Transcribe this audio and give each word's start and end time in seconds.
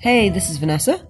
Hey, 0.00 0.28
this 0.28 0.50
is 0.50 0.58
Vanessa, 0.58 1.06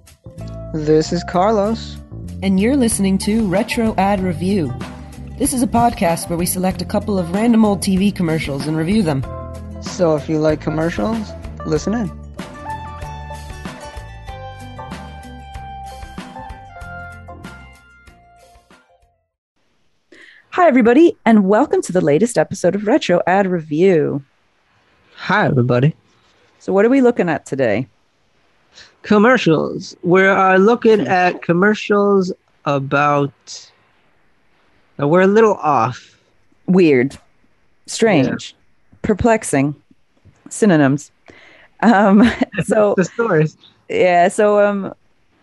This 0.72 1.12
is 1.12 1.24
Carlos. 1.24 1.96
and 2.42 2.60
you're 2.60 2.76
listening 2.76 3.18
to 3.18 3.46
Retro 3.48 3.94
Ad 3.96 4.20
Review. 4.20 4.72
This 5.38 5.52
is 5.52 5.62
a 5.62 5.66
podcast 5.66 6.28
where 6.28 6.38
we 6.38 6.46
select 6.46 6.80
a 6.80 6.84
couple 6.84 7.18
of 7.18 7.32
random 7.32 7.64
old 7.64 7.80
TV 7.80 8.14
commercials 8.14 8.66
and 8.66 8.76
review 8.76 9.02
them. 9.02 9.24
So 9.82 10.14
if 10.16 10.28
you 10.28 10.38
like 10.38 10.60
commercials, 10.60 11.28
listen 11.66 11.94
in. 11.94 12.23
Hi, 20.64 20.68
everybody, 20.68 21.14
and 21.26 21.44
welcome 21.44 21.82
to 21.82 21.92
the 21.92 22.00
latest 22.00 22.38
episode 22.38 22.74
of 22.74 22.86
Retro 22.86 23.20
Ad 23.26 23.46
Review. 23.46 24.24
Hi, 25.14 25.44
everybody. 25.44 25.94
So, 26.58 26.72
what 26.72 26.86
are 26.86 26.88
we 26.88 27.02
looking 27.02 27.28
at 27.28 27.44
today? 27.44 27.86
Commercials. 29.02 29.94
We 30.02 30.22
are 30.22 30.58
looking 30.58 31.06
at 31.06 31.42
commercials 31.42 32.32
about. 32.64 33.70
uh, 34.98 35.06
we're 35.06 35.20
a 35.20 35.26
little 35.26 35.56
off. 35.56 36.18
Weird, 36.66 37.18
strange, 37.84 38.56
perplexing, 39.02 39.74
synonyms. 40.48 41.12
Um, 41.82 42.32
so, 42.64 42.94
the 42.96 43.04
stories. 43.04 43.58
yeah, 43.90 44.28
so 44.28 44.66
um, 44.66 44.94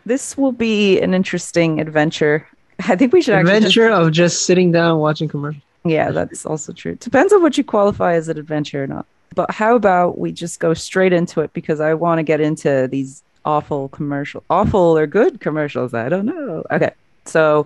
this 0.07 0.35
will 0.35 0.51
be 0.51 0.99
an 0.99 1.13
interesting 1.13 1.79
adventure. 1.79 2.47
I 2.87 2.95
think 2.95 3.13
we 3.13 3.21
should 3.21 3.33
just- 3.39 3.53
Adventure 3.53 3.89
of 3.89 4.11
just 4.11 4.45
sitting 4.45 4.71
down 4.71 4.99
watching 4.99 5.27
commercials. 5.27 5.63
yeah, 5.83 6.11
that's 6.11 6.45
also 6.45 6.73
true. 6.73 6.95
Depends 6.95 7.33
on 7.33 7.41
what 7.41 7.57
you 7.57 7.63
qualify 7.63 8.13
as 8.13 8.27
an 8.29 8.37
adventure 8.37 8.83
or 8.83 8.87
not. 8.87 9.05
But 9.33 9.51
how 9.51 9.75
about 9.75 10.17
we 10.17 10.31
just 10.31 10.59
go 10.59 10.73
straight 10.73 11.13
into 11.13 11.41
it 11.41 11.53
because 11.53 11.79
I 11.79 11.93
want 11.93 12.19
to 12.19 12.23
get 12.23 12.41
into 12.41 12.87
these 12.91 13.23
awful 13.45 13.87
commercial, 13.89 14.43
awful 14.49 14.97
or 14.97 15.07
good 15.07 15.39
commercials. 15.39 15.93
I 15.93 16.09
don't 16.09 16.25
know. 16.25 16.63
Okay, 16.69 16.91
so 17.25 17.65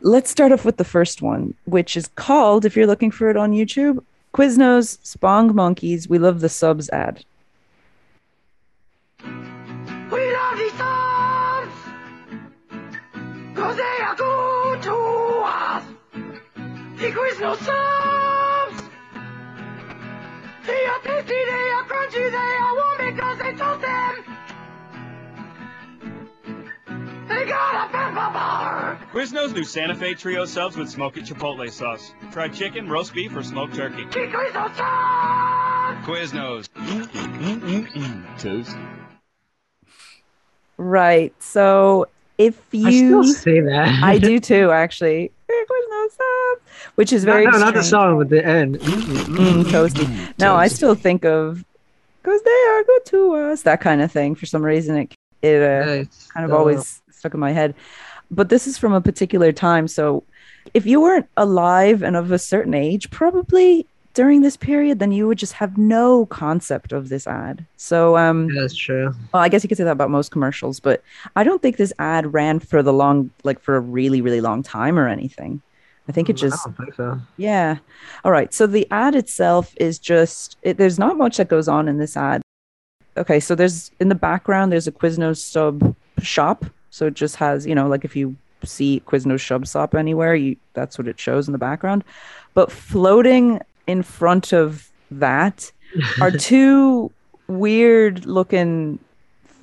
let's 0.00 0.30
start 0.30 0.52
off 0.52 0.64
with 0.64 0.76
the 0.76 0.84
first 0.84 1.22
one, 1.22 1.54
which 1.64 1.96
is 1.96 2.08
called, 2.14 2.64
if 2.64 2.76
you're 2.76 2.86
looking 2.86 3.10
for 3.10 3.28
it 3.30 3.36
on 3.36 3.52
YouTube, 3.52 4.02
Quiznos 4.32 4.98
Spong 5.02 5.54
Monkeys. 5.54 6.08
We 6.08 6.18
love 6.18 6.40
the 6.40 6.48
subs 6.48 6.88
ad. 6.90 7.24
The 17.08 17.14
Quiznos 17.14 17.56
subs! 17.56 18.82
They 20.66 20.84
are 20.84 20.98
tasty, 20.98 21.32
they 21.32 21.70
are 21.70 21.84
crunchy, 21.84 22.30
they 22.30 22.36
are 22.36 22.74
warm 22.74 22.98
because 23.14 23.38
they 23.38 23.52
toast 23.54 23.80
them! 23.80 24.24
They 27.28 27.46
got 27.46 27.86
a 27.86 27.90
pepper 27.90 28.12
bar! 28.12 29.00
Quiznos 29.10 29.54
new 29.54 29.64
Santa 29.64 29.94
Fe 29.94 30.12
Trio 30.12 30.44
subs 30.44 30.76
with 30.76 30.90
smoky 30.90 31.22
chipotle 31.22 31.70
sauce. 31.70 32.12
Try 32.30 32.48
chicken, 32.48 32.90
roast 32.90 33.14
beef, 33.14 33.34
or 33.34 33.42
smoked 33.42 33.74
turkey. 33.74 34.04
The 34.04 34.28
Quiznos 34.28 34.76
subs! 34.76 36.06
Quiznos. 36.06 36.68
Mm-mm-mm-mm. 36.76 38.38
Toast. 38.38 38.76
Right. 40.76 41.32
So 41.42 42.08
if 42.36 42.62
you. 42.72 42.86
I 42.86 42.90
still 42.90 43.24
say 43.24 43.60
that. 43.60 44.02
I 44.02 44.18
do 44.18 44.38
too, 44.40 44.70
actually. 44.72 45.32
Which 46.94 47.12
is 47.12 47.24
No, 47.24 47.32
very. 47.32 47.44
no, 47.46 47.58
not 47.58 47.74
the 47.74 47.82
song, 47.82 48.18
but 48.18 48.28
the 48.28 48.44
end. 48.44 48.78
Mm, 48.80 49.64
toasty. 49.64 50.38
No, 50.38 50.54
I 50.56 50.68
still 50.68 50.94
think 50.94 51.24
of 51.24 51.64
because 52.22 52.42
they 52.42 52.64
are 52.70 52.84
good 52.84 53.04
to 53.06 53.34
us. 53.34 53.62
That 53.62 53.80
kind 53.80 54.02
of 54.02 54.10
thing. 54.12 54.34
For 54.34 54.46
some 54.46 54.64
reason, 54.64 54.96
it 54.96 55.14
it 55.42 55.62
uh, 55.62 56.04
kind 56.34 56.44
of 56.44 56.52
always 56.52 57.00
stuck 57.10 57.34
in 57.34 57.40
my 57.40 57.52
head. 57.52 57.74
But 58.30 58.48
this 58.48 58.66
is 58.66 58.76
from 58.76 58.92
a 58.92 59.00
particular 59.00 59.52
time, 59.52 59.88
so 59.88 60.22
if 60.74 60.84
you 60.84 61.00
weren't 61.00 61.26
alive 61.36 62.02
and 62.02 62.14
of 62.16 62.30
a 62.30 62.38
certain 62.38 62.74
age, 62.74 63.10
probably 63.10 63.86
during 64.14 64.42
this 64.42 64.56
period, 64.56 64.98
then 64.98 65.12
you 65.12 65.26
would 65.28 65.38
just 65.38 65.52
have 65.54 65.78
no 65.78 66.26
concept 66.26 66.92
of 66.92 67.08
this 67.08 67.26
ad. 67.26 67.64
So, 67.76 68.16
um, 68.16 68.52
That's 68.54 68.74
true. 68.74 69.14
well, 69.32 69.42
I 69.42 69.48
guess 69.48 69.62
you 69.62 69.68
could 69.68 69.78
say 69.78 69.84
that 69.84 69.92
about 69.92 70.10
most 70.10 70.30
commercials, 70.32 70.80
but 70.80 71.02
I 71.36 71.44
don't 71.44 71.62
think 71.62 71.76
this 71.76 71.92
ad 72.00 72.34
ran 72.34 72.58
for 72.58 72.82
the 72.82 72.92
long, 72.92 73.30
like 73.44 73.60
for 73.60 73.76
a 73.76 73.80
really, 73.80 74.20
really 74.20 74.40
long 74.40 74.62
time 74.62 74.98
or 74.98 75.08
anything. 75.08 75.62
I 76.08 76.12
think 76.12 76.30
it 76.30 76.34
just 76.34 76.64
think 76.76 76.94
so. 76.94 77.20
yeah. 77.36 77.78
All 78.24 78.32
right. 78.32 78.52
So 78.54 78.66
the 78.66 78.86
ad 78.90 79.14
itself 79.14 79.74
is 79.76 79.98
just 79.98 80.56
it, 80.62 80.78
there's 80.78 80.98
not 80.98 81.18
much 81.18 81.36
that 81.36 81.48
goes 81.48 81.68
on 81.68 81.86
in 81.86 81.98
this 81.98 82.16
ad. 82.16 82.40
Okay, 83.16 83.40
so 83.40 83.54
there's 83.54 83.90
in 84.00 84.08
the 84.08 84.14
background 84.14 84.72
there's 84.72 84.86
a 84.86 84.92
Quiznos 84.92 85.38
sub 85.38 85.94
shop. 86.22 86.64
So 86.90 87.06
it 87.06 87.14
just 87.14 87.36
has, 87.36 87.66
you 87.66 87.74
know, 87.74 87.88
like 87.88 88.04
if 88.04 88.16
you 88.16 88.36
see 88.64 89.02
Quiznos 89.06 89.46
sub 89.46 89.66
shop 89.66 89.94
anywhere, 89.94 90.34
you 90.34 90.56
that's 90.72 90.96
what 90.96 91.08
it 91.08 91.20
shows 91.20 91.46
in 91.46 91.52
the 91.52 91.58
background. 91.58 92.04
But 92.54 92.72
floating 92.72 93.60
in 93.86 94.02
front 94.02 94.52
of 94.52 94.90
that 95.10 95.70
are 96.20 96.30
two 96.50 97.12
weird 97.48 98.24
looking 98.24 98.98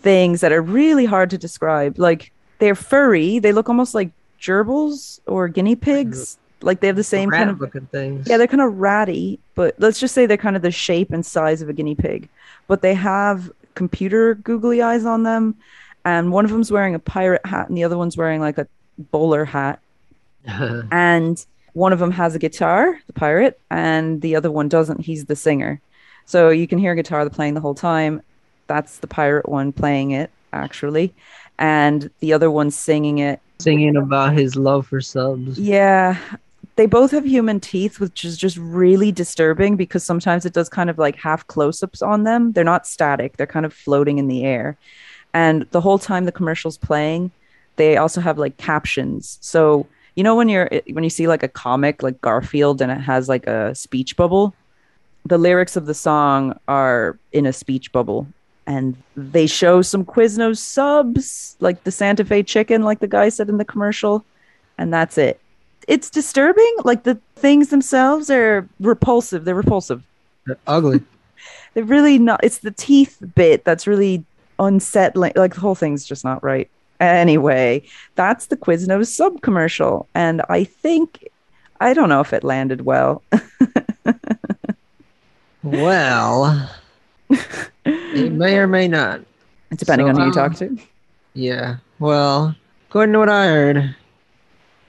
things 0.01 0.41
that 0.41 0.51
are 0.51 0.61
really 0.61 1.05
hard 1.05 1.31
to 1.31 1.37
describe. 1.37 1.97
Like 1.97 2.31
they're 2.59 2.75
furry, 2.75 3.39
they 3.39 3.51
look 3.51 3.67
almost 3.67 3.95
like 3.95 4.11
gerbils 4.45 5.19
or 5.25 5.47
guinea 5.47 5.75
pigs. 5.75 6.37
Like 6.61 6.79
they 6.79 6.87
have 6.87 6.95
the 6.95 7.03
same 7.03 7.29
kind 7.29 7.49
of 7.49 7.59
looking 7.59 7.85
things. 7.87 8.27
yeah, 8.27 8.37
they're 8.37 8.47
kind 8.47 8.61
of 8.61 8.77
ratty, 8.77 9.39
but 9.55 9.75
let's 9.77 9.99
just 9.99 10.15
say 10.15 10.25
they're 10.25 10.37
kind 10.37 10.55
of 10.55 10.61
the 10.61 10.71
shape 10.71 11.11
and 11.11 11.25
size 11.25 11.61
of 11.61 11.69
a 11.69 11.73
guinea 11.73 11.95
pig. 11.95 12.29
But 12.67 12.81
they 12.81 12.93
have 12.93 13.51
computer 13.75 14.35
googly 14.35 14.81
eyes 14.81 15.05
on 15.05 15.23
them, 15.23 15.55
and 16.05 16.31
one 16.31 16.45
of 16.45 16.51
them's 16.51 16.71
wearing 16.71 16.95
a 16.95 16.99
pirate 16.99 17.45
hat, 17.45 17.67
and 17.67 17.77
the 17.77 17.83
other 17.83 17.97
one's 17.97 18.17
wearing 18.17 18.41
like 18.41 18.57
a 18.57 18.67
bowler 19.11 19.45
hat. 19.45 19.79
And 20.91 21.43
one 21.73 21.91
of 21.91 21.99
them 21.99 22.11
has 22.11 22.35
a 22.35 22.39
guitar, 22.39 22.99
the 23.07 23.13
pirate, 23.13 23.59
and 23.69 24.21
the 24.21 24.35
other 24.37 24.49
one 24.49 24.69
doesn't. 24.69 25.01
He's 25.01 25.25
the 25.25 25.35
singer. 25.35 25.81
So 26.25 26.49
you 26.49 26.67
can 26.67 26.79
hear 26.79 26.93
a 26.93 26.95
guitar 26.95 27.29
playing 27.29 27.53
the 27.53 27.61
whole 27.61 27.75
time. 27.75 28.21
That's 28.67 28.99
the 28.99 29.07
pirate 29.07 29.49
one 29.49 29.73
playing 29.73 30.11
it, 30.11 30.31
actually. 30.53 31.13
And 31.59 32.09
the 32.21 32.33
other 32.33 32.49
one's 32.49 32.77
singing 32.77 33.17
it 33.17 33.39
Singing 33.59 33.95
about 33.95 34.33
his 34.33 34.55
love 34.55 34.87
for 34.87 35.01
subs. 35.01 35.59
yeah. 35.59 36.17
They 36.77 36.87
both 36.87 37.11
have 37.11 37.25
human 37.25 37.61
teeth, 37.61 38.01
which 38.01 38.25
is 38.25 38.37
just 38.37 38.57
really 38.57 39.09
disturbing 39.09 39.77
because 39.77 40.03
sometimes 40.03 40.45
it 40.45 40.51
does 40.51 40.67
kind 40.67 40.89
of 40.89 40.97
like 40.97 41.15
half 41.15 41.47
close 41.47 41.81
ups 41.81 42.01
on 42.01 42.23
them. 42.23 42.51
They're 42.51 42.65
not 42.65 42.85
static, 42.85 43.37
they're 43.37 43.47
kind 43.47 43.65
of 43.65 43.73
floating 43.73 44.17
in 44.17 44.27
the 44.27 44.43
air. 44.43 44.75
And 45.33 45.65
the 45.71 45.79
whole 45.79 45.99
time 45.99 46.25
the 46.25 46.33
commercial's 46.33 46.77
playing, 46.77 47.31
they 47.77 47.95
also 47.95 48.19
have 48.19 48.37
like 48.37 48.57
captions. 48.57 49.37
So, 49.39 49.87
you 50.15 50.23
know, 50.23 50.35
when 50.35 50.49
you're 50.49 50.69
when 50.91 51.05
you 51.05 51.09
see 51.09 51.27
like 51.27 51.43
a 51.43 51.47
comic 51.47 52.03
like 52.03 52.19
Garfield 52.19 52.81
and 52.81 52.91
it 52.91 52.99
has 52.99 53.29
like 53.29 53.47
a 53.47 53.73
speech 53.73 54.17
bubble, 54.17 54.53
the 55.25 55.37
lyrics 55.37 55.75
of 55.75 55.85
the 55.85 55.93
song 55.93 56.59
are 56.67 57.17
in 57.31 57.45
a 57.45 57.53
speech 57.53 57.91
bubble. 57.91 58.27
And 58.67 58.95
they 59.15 59.45
show 59.45 59.81
some 59.81 60.03
Quiznos 60.03 60.57
subs, 60.57 61.55
like 61.59 61.83
the 61.83 61.91
Santa 61.91 62.25
Fe 62.25 62.41
chicken, 62.41 62.81
like 62.81 62.99
the 62.99 63.07
guy 63.07 63.29
said 63.29 63.49
in 63.49 63.57
the 63.57 63.65
commercial. 63.65 64.25
And 64.77 64.93
that's 64.93 65.17
it 65.17 65.39
it's 65.87 66.09
disturbing. 66.09 66.75
Like 66.83 67.03
the 67.03 67.19
things 67.35 67.69
themselves 67.69 68.29
are 68.29 68.67
repulsive. 68.79 69.45
They're 69.45 69.55
repulsive. 69.55 70.03
They're 70.45 70.57
ugly. 70.67 71.01
They're 71.73 71.83
really 71.83 72.17
not. 72.17 72.39
It's 72.43 72.59
the 72.59 72.71
teeth 72.71 73.17
bit 73.35 73.65
that's 73.65 73.87
really 73.87 74.23
unsettling. 74.59 75.33
Like 75.35 75.55
the 75.55 75.59
whole 75.59 75.75
thing's 75.75 76.05
just 76.05 76.23
not 76.23 76.43
right. 76.43 76.69
Anyway, 77.01 77.83
that's 78.15 78.45
the 78.47 78.55
Quiznos 78.55 79.07
sub 79.07 79.41
commercial, 79.41 80.07
and 80.15 80.41
I 80.47 80.63
think 80.63 81.27
I 81.81 81.93
don't 81.93 82.07
know 82.07 82.21
if 82.21 82.31
it 82.31 82.45
landed 82.45 82.85
well. 82.85 83.21
well, 85.63 86.71
it 87.85 88.31
may 88.33 88.57
or 88.57 88.67
may 88.67 88.87
not. 88.87 89.21
Depending 89.75 90.07
So, 90.07 90.09
on 90.09 90.15
who 90.15 90.21
you 90.23 90.27
um, 90.27 90.33
talk 90.33 90.55
to. 90.55 90.77
Yeah. 91.33 91.77
Well, 91.99 92.55
according 92.89 93.13
to 93.13 93.19
what 93.19 93.29
I 93.29 93.47
heard, 93.47 93.95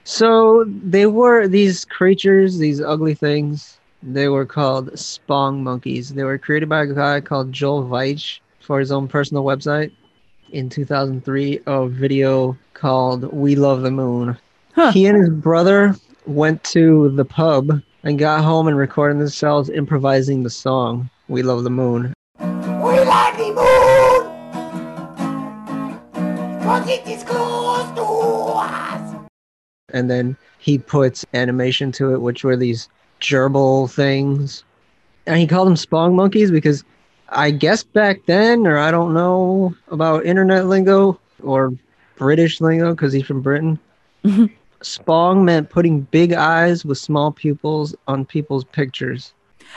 so 0.03 0.63
they 0.67 1.05
were 1.05 1.47
these 1.47 1.83
creatures, 1.85 2.57
these 2.57 2.81
ugly 2.81 3.13
things. 3.13 3.79
They 4.03 4.29
were 4.29 4.45
called 4.45 4.97
Spong 4.97 5.63
monkeys. 5.63 6.13
They 6.13 6.23
were 6.23 6.37
created 6.37 6.69
by 6.69 6.83
a 6.83 6.87
guy 6.87 7.19
called 7.19 7.51
Joel 7.51 7.83
Veitch 7.83 8.39
for 8.61 8.79
his 8.79 8.91
own 8.91 9.07
personal 9.07 9.43
website 9.43 9.91
in 10.51 10.69
2003. 10.69 11.61
A 11.65 11.87
video 11.87 12.57
called 12.73 13.33
"We 13.33 13.55
Love 13.55 13.81
the 13.81 13.91
Moon." 13.91 14.37
Huh. 14.73 14.91
He 14.91 15.07
and 15.07 15.17
his 15.17 15.29
brother 15.29 15.95
went 16.25 16.63
to 16.65 17.09
the 17.09 17.25
pub 17.25 17.81
and 18.03 18.19
got 18.19 18.43
home 18.43 18.67
and 18.67 18.77
recorded 18.77 19.19
themselves 19.19 19.69
improvising 19.69 20.43
the 20.43 20.49
song 20.49 21.09
"We 21.27 21.41
Love 21.41 21.63
the 21.63 21.69
Moon." 21.71 22.13
We 22.97 23.03
like 23.03 23.37
the 23.37 23.53
moon! 23.53 24.23
Cause 26.63 26.89
it 26.89 27.05
is 27.07 27.23
close 27.23 27.91
to 27.95 28.01
us! 28.01 29.27
and 29.93 30.09
then 30.09 30.35
he 30.57 30.79
puts 30.79 31.23
animation 31.35 31.91
to 31.91 32.15
it, 32.15 32.21
which 32.21 32.43
were 32.43 32.57
these 32.57 32.89
gerbil 33.21 33.87
things 33.87 34.63
and 35.27 35.37
he 35.37 35.45
called 35.45 35.67
them 35.67 35.75
spong 35.75 36.15
monkeys 36.15 36.49
because 36.49 36.83
I 37.29 37.51
guess 37.51 37.83
back 37.83 38.21
then, 38.25 38.65
or 38.65 38.79
I 38.79 38.89
don't 38.89 39.13
know 39.13 39.75
about 39.89 40.25
internet 40.25 40.65
lingo 40.65 41.19
or 41.43 41.73
British 42.15 42.59
lingo 42.61 42.95
because 42.95 43.13
he's 43.13 43.27
from 43.27 43.43
Britain. 43.43 43.77
Spong 44.81 45.45
meant 45.45 45.69
putting 45.69 46.01
big 46.01 46.33
eyes 46.33 46.83
with 46.83 46.97
small 46.97 47.31
pupils 47.31 47.95
on 48.07 48.25
people's 48.25 48.63
pictures. 48.63 49.33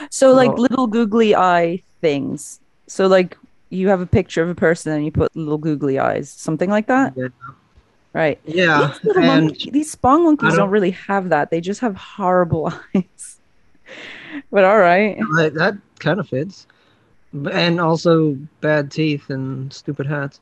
So 0.09 0.33
like 0.33 0.53
Well- 0.53 0.61
little 0.63 0.87
googly 0.87 1.35
eye 1.35 1.83
things. 2.01 2.57
So 2.91 3.07
like 3.07 3.37
you 3.69 3.87
have 3.87 4.01
a 4.01 4.05
picture 4.05 4.43
of 4.43 4.49
a 4.49 4.55
person 4.55 4.91
and 4.91 5.05
you 5.05 5.11
put 5.11 5.33
little 5.33 5.57
googly 5.57 5.97
eyes, 5.97 6.29
something 6.29 6.69
like 6.69 6.87
that, 6.87 7.13
Yeah. 7.15 7.27
right? 8.11 8.37
Yeah, 8.43 8.93
These 9.01 9.15
and 9.15 9.25
monkey, 9.27 9.69
these 9.71 9.95
spong 9.95 10.25
monkeys 10.25 10.49
don't- 10.49 10.57
don't 10.57 10.69
really 10.71 10.91
have 10.91 11.29
that. 11.29 11.51
They 11.51 11.61
just 11.61 11.79
have 11.79 11.95
horrible 11.95 12.73
eyes. 12.95 13.39
but 14.51 14.65
all 14.65 14.77
right. 14.79 15.17
that, 15.37 15.53
that 15.53 15.77
kind 15.99 16.19
of 16.19 16.27
fits. 16.27 16.67
And 17.49 17.79
also 17.79 18.37
bad 18.59 18.91
teeth 18.91 19.29
and 19.29 19.71
stupid 19.71 20.05
hats. 20.05 20.41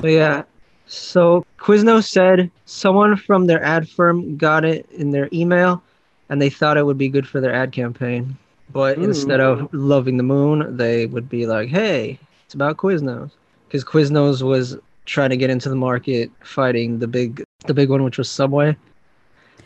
but 0.00 0.12
yeah, 0.12 0.44
so 0.86 1.44
Quiznos 1.58 2.04
said 2.08 2.52
someone 2.66 3.16
from 3.16 3.46
their 3.48 3.64
ad 3.64 3.88
firm 3.88 4.36
got 4.36 4.64
it 4.64 4.86
in 4.92 5.10
their 5.10 5.28
email 5.32 5.82
and 6.28 6.40
they 6.40 6.50
thought 6.50 6.76
it 6.76 6.86
would 6.86 6.98
be 6.98 7.08
good 7.08 7.26
for 7.26 7.40
their 7.40 7.52
ad 7.52 7.72
campaign. 7.72 8.36
But 8.74 8.98
instead 8.98 9.38
of 9.38 9.72
loving 9.72 10.16
the 10.16 10.24
moon, 10.24 10.76
they 10.76 11.06
would 11.06 11.28
be 11.28 11.46
like, 11.46 11.68
hey, 11.68 12.18
it's 12.44 12.54
about 12.54 12.76
Quiznos. 12.76 13.30
Because 13.68 13.84
Quiznos 13.84 14.42
was 14.42 14.76
trying 15.06 15.30
to 15.30 15.36
get 15.36 15.48
into 15.48 15.68
the 15.68 15.76
market 15.76 16.28
fighting 16.42 16.98
the 16.98 17.06
big 17.06 17.42
the 17.66 17.72
big 17.74 17.88
one 17.88 18.02
which 18.02 18.18
was 18.18 18.28
Subway. 18.28 18.76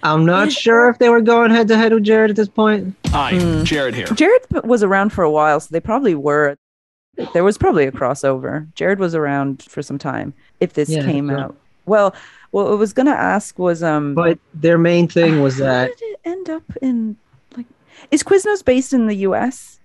I'm 0.02 0.26
not 0.26 0.52
sure 0.52 0.88
if 0.90 0.98
they 0.98 1.08
were 1.08 1.22
going 1.22 1.50
head 1.50 1.68
to 1.68 1.76
head 1.76 1.92
with 1.92 2.04
Jared 2.04 2.30
at 2.30 2.36
this 2.36 2.48
point. 2.48 2.94
Hi, 3.06 3.38
Hmm. 3.38 3.64
Jared 3.64 3.94
here. 3.94 4.06
Jared 4.08 4.42
was 4.62 4.82
around 4.82 5.10
for 5.10 5.24
a 5.24 5.30
while, 5.30 5.58
so 5.58 5.68
they 5.72 5.80
probably 5.80 6.14
were. 6.14 6.56
There 7.32 7.42
was 7.42 7.56
probably 7.58 7.86
a 7.86 7.92
crossover. 7.92 8.72
Jared 8.74 9.00
was 9.00 9.14
around 9.14 9.62
for 9.62 9.82
some 9.82 9.98
time. 9.98 10.34
If 10.60 10.74
this 10.74 10.90
Yeah, 10.90 11.02
came 11.04 11.30
sure. 11.30 11.38
out, 11.38 11.56
well, 11.86 12.14
what 12.50 12.66
I 12.70 12.74
was 12.74 12.92
gonna 12.92 13.10
ask 13.10 13.58
was, 13.58 13.82
um, 13.82 14.14
But 14.14 14.38
their 14.54 14.76
main 14.78 15.08
thing 15.08 15.40
was 15.40 15.58
how 15.58 15.64
that 15.64 15.96
did 15.96 16.04
it 16.10 16.20
end 16.26 16.50
up 16.50 16.62
in 16.82 17.08
like? 17.08 17.16
Is 18.10 18.22
Quiznos 18.22 18.64
based 18.64 18.92
in 18.92 19.06
the 19.06 19.16
U.S.? 19.16 19.78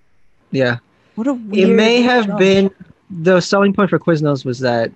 yeah, 0.51 0.77
What 1.15 1.27
a 1.27 1.33
weird. 1.33 1.69
it 1.69 1.73
may 1.73 2.01
have 2.01 2.27
jump. 2.27 2.39
been 2.39 2.71
the 3.09 3.41
selling 3.41 3.73
point 3.73 3.89
for 3.89 3.99
Quiznos 3.99 4.45
was 4.45 4.59
that 4.59 4.91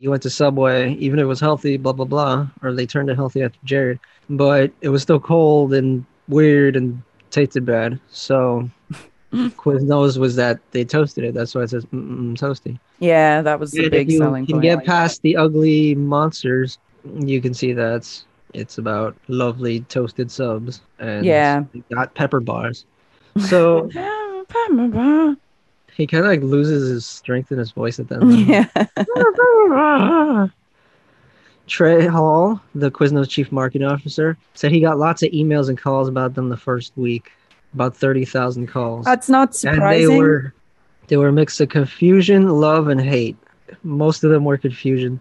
you 0.00 0.10
went 0.10 0.22
to 0.22 0.30
Subway, 0.30 0.94
even 0.94 1.18
if 1.18 1.24
it 1.24 1.26
was 1.26 1.40
healthy, 1.40 1.76
blah 1.76 1.92
blah 1.92 2.04
blah, 2.04 2.46
or 2.62 2.72
they 2.72 2.86
turned 2.86 3.10
it 3.10 3.16
healthy 3.16 3.42
after 3.42 3.58
Jared, 3.64 3.98
but 4.30 4.70
it 4.80 4.90
was 4.90 5.02
still 5.02 5.18
cold 5.20 5.74
and 5.74 6.04
weird 6.28 6.76
and 6.76 7.02
tasted 7.30 7.64
bad. 7.66 7.98
So 8.10 8.68
Quiznos 9.32 10.16
was 10.18 10.36
that 10.36 10.60
they 10.70 10.84
toasted 10.84 11.24
it. 11.24 11.34
That's 11.34 11.54
why 11.54 11.62
it 11.62 11.70
says 11.70 11.84
mm 11.86 12.36
toasty. 12.38 12.78
Yeah, 12.98 13.42
that 13.42 13.58
was 13.60 13.72
the 13.72 13.88
big 13.88 14.08
if 14.08 14.12
you 14.12 14.18
selling 14.18 14.46
can 14.46 14.54
point. 14.54 14.62
get 14.62 14.84
past 14.84 15.22
the 15.22 15.36
ugly 15.36 15.94
monsters, 15.94 16.78
you 17.18 17.40
can 17.40 17.54
see 17.54 17.72
that 17.72 18.08
it's, 18.54 18.78
about 18.78 19.16
lovely 19.28 19.80
toasted 19.82 20.30
subs 20.30 20.80
and 20.98 21.24
Yeah. 21.24 21.64
got 21.92 22.14
pepper 22.14 22.40
bars. 22.40 22.84
So 23.38 23.88
he 25.92 26.06
kind 26.06 26.24
of 26.24 26.30
like 26.30 26.42
loses 26.42 26.88
his 26.90 27.06
strength 27.06 27.52
in 27.52 27.58
his 27.58 27.70
voice 27.72 27.98
at 27.98 28.08
that. 28.08 28.20
moment. 28.20 28.48
yeah. 28.48 30.46
Trey 31.66 32.06
Hall, 32.06 32.60
the 32.74 32.90
Quiznos 32.90 33.28
chief 33.28 33.52
marketing 33.52 33.86
officer, 33.86 34.38
said 34.54 34.72
he 34.72 34.80
got 34.80 34.98
lots 34.98 35.22
of 35.22 35.30
emails 35.32 35.68
and 35.68 35.76
calls 35.78 36.08
about 36.08 36.34
them 36.34 36.48
the 36.48 36.56
first 36.56 36.92
week, 36.96 37.30
about 37.74 37.94
thirty 37.94 38.24
thousand 38.24 38.68
calls, 38.68 39.04
That's 39.04 39.28
not 39.28 39.48
and 39.48 39.54
surprising. 39.56 40.08
they 40.08 40.16
were 40.18 40.54
they 41.08 41.16
were 41.18 41.28
a 41.28 41.32
mix 41.32 41.60
of 41.60 41.68
confusion, 41.68 42.48
love, 42.48 42.88
and 42.88 43.00
hate. 43.00 43.36
Most 43.82 44.24
of 44.24 44.30
them 44.30 44.44
were 44.44 44.56
confusion, 44.56 45.20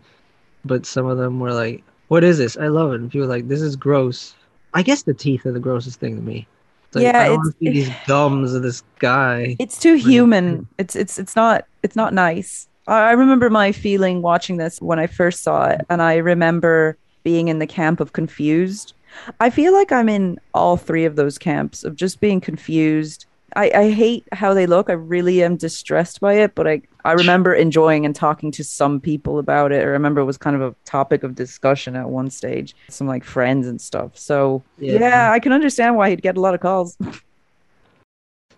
but 0.63 0.85
some 0.85 1.06
of 1.06 1.18
them 1.18 1.41
were 1.41 1.51
like, 1.53 1.83
"What 2.07 2.24
is 2.24 2.38
this? 2.38 2.57
I 2.57 2.68
love 2.68 2.92
it." 2.94 3.01
And 3.01 3.12
people 3.12 3.27
like, 3.27 3.48
"This 3.48 3.62
is 3.62 3.75
gross." 3.75 4.33
I 4.74 4.83
guess 4.83 5.04
the 5.04 5.13
teeth 5.13 5.45
are 5.45 5.51
the 5.51 5.59
grossest 5.59 6.00
thing 6.00 6.15
to 6.15 6.21
me. 6.21 6.45
It's 6.88 6.95
like, 6.95 7.04
Yeah, 7.04 7.19
I 7.19 7.25
don't 7.27 7.33
it's- 7.33 7.38
want 7.38 7.56
to 7.59 7.65
see 7.65 7.71
these 7.71 7.89
gums 8.07 8.54
of 8.54 8.62
this 8.63 8.83
guy. 9.00 9.56
it's 9.59 9.80
too 9.80 9.95
human. 9.95 10.68
It's 10.77 10.95
it's 10.95 11.18
it's 11.19 11.36
not 11.36 11.65
it's 11.83 11.95
not 11.95 12.13
nice. 12.13 12.68
I 12.88 13.09
I 13.09 13.12
remember 13.12 13.50
my 13.50 13.71
feeling 13.71 14.21
watching 14.21 14.57
this 14.57 14.81
when 14.81 15.00
I 15.00 15.07
first 15.07 15.44
saw 15.44 15.65
it, 15.68 15.81
and 15.89 16.01
I 16.01 16.15
remember 16.18 16.98
being 17.24 17.48
in 17.50 17.59
the 17.59 17.68
camp 17.68 18.00
of 18.00 18.13
confused. 18.13 18.94
I 19.39 19.50
feel 19.50 19.74
like 19.74 19.92
I'm 19.92 20.10
in 20.10 20.38
all 20.53 20.77
three 20.77 21.03
of 21.06 21.15
those 21.15 21.38
camps 21.38 21.83
of 21.83 21.95
just 21.95 22.19
being 22.19 22.39
confused. 22.39 23.25
I, 23.57 23.71
I 23.74 23.89
hate 23.89 24.24
how 24.33 24.54
they 24.54 24.68
look. 24.68 24.88
I 24.88 24.94
really 24.94 25.42
am 25.42 25.57
distressed 25.57 26.19
by 26.19 26.33
it, 26.33 26.54
but 26.54 26.68
I, 26.68 26.83
I 27.04 27.13
remember 27.13 27.56
enjoying 27.56 28.06
and 28.06 28.15
talking 28.15 28.51
to 28.51 28.63
some 28.63 29.01
people 29.01 29.39
about 29.39 29.71
it. 29.71 29.81
I 29.81 29.86
remember 29.86 30.21
it 30.21 30.25
was 30.25 30.38
kind 30.38 30.56
of 30.56 30.62
a 30.62 30.75
topic 30.86 31.24
of 31.24 31.33
discussion 31.33 31.95
at 31.95 32.07
one 32.07 32.30
stage, 32.30 32.75
some 32.88 33.07
like 33.07 33.24
friends 33.24 33.65
and 33.65 33.81
stuff. 33.81 34.15
So 34.15 34.62
Yeah. 34.77 35.00
yeah 35.00 35.31
I 35.31 35.39
can 35.39 35.54
understand 35.54 35.95
why 35.95 36.12
he'd 36.12 36.21
get 36.21 36.38
a 36.38 36.39
lot 36.39 36.54
of 36.54 36.62
calls. 36.62 36.95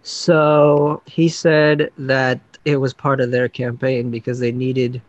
So 0.01 1.03
he 1.05 1.29
said 1.29 1.91
that 1.97 2.39
it 2.65 2.77
was 2.77 2.93
part 2.93 3.19
of 3.21 3.31
their 3.31 3.47
campaign 3.47 4.09
because 4.09 4.39
they 4.39 4.51
needed, 4.51 5.01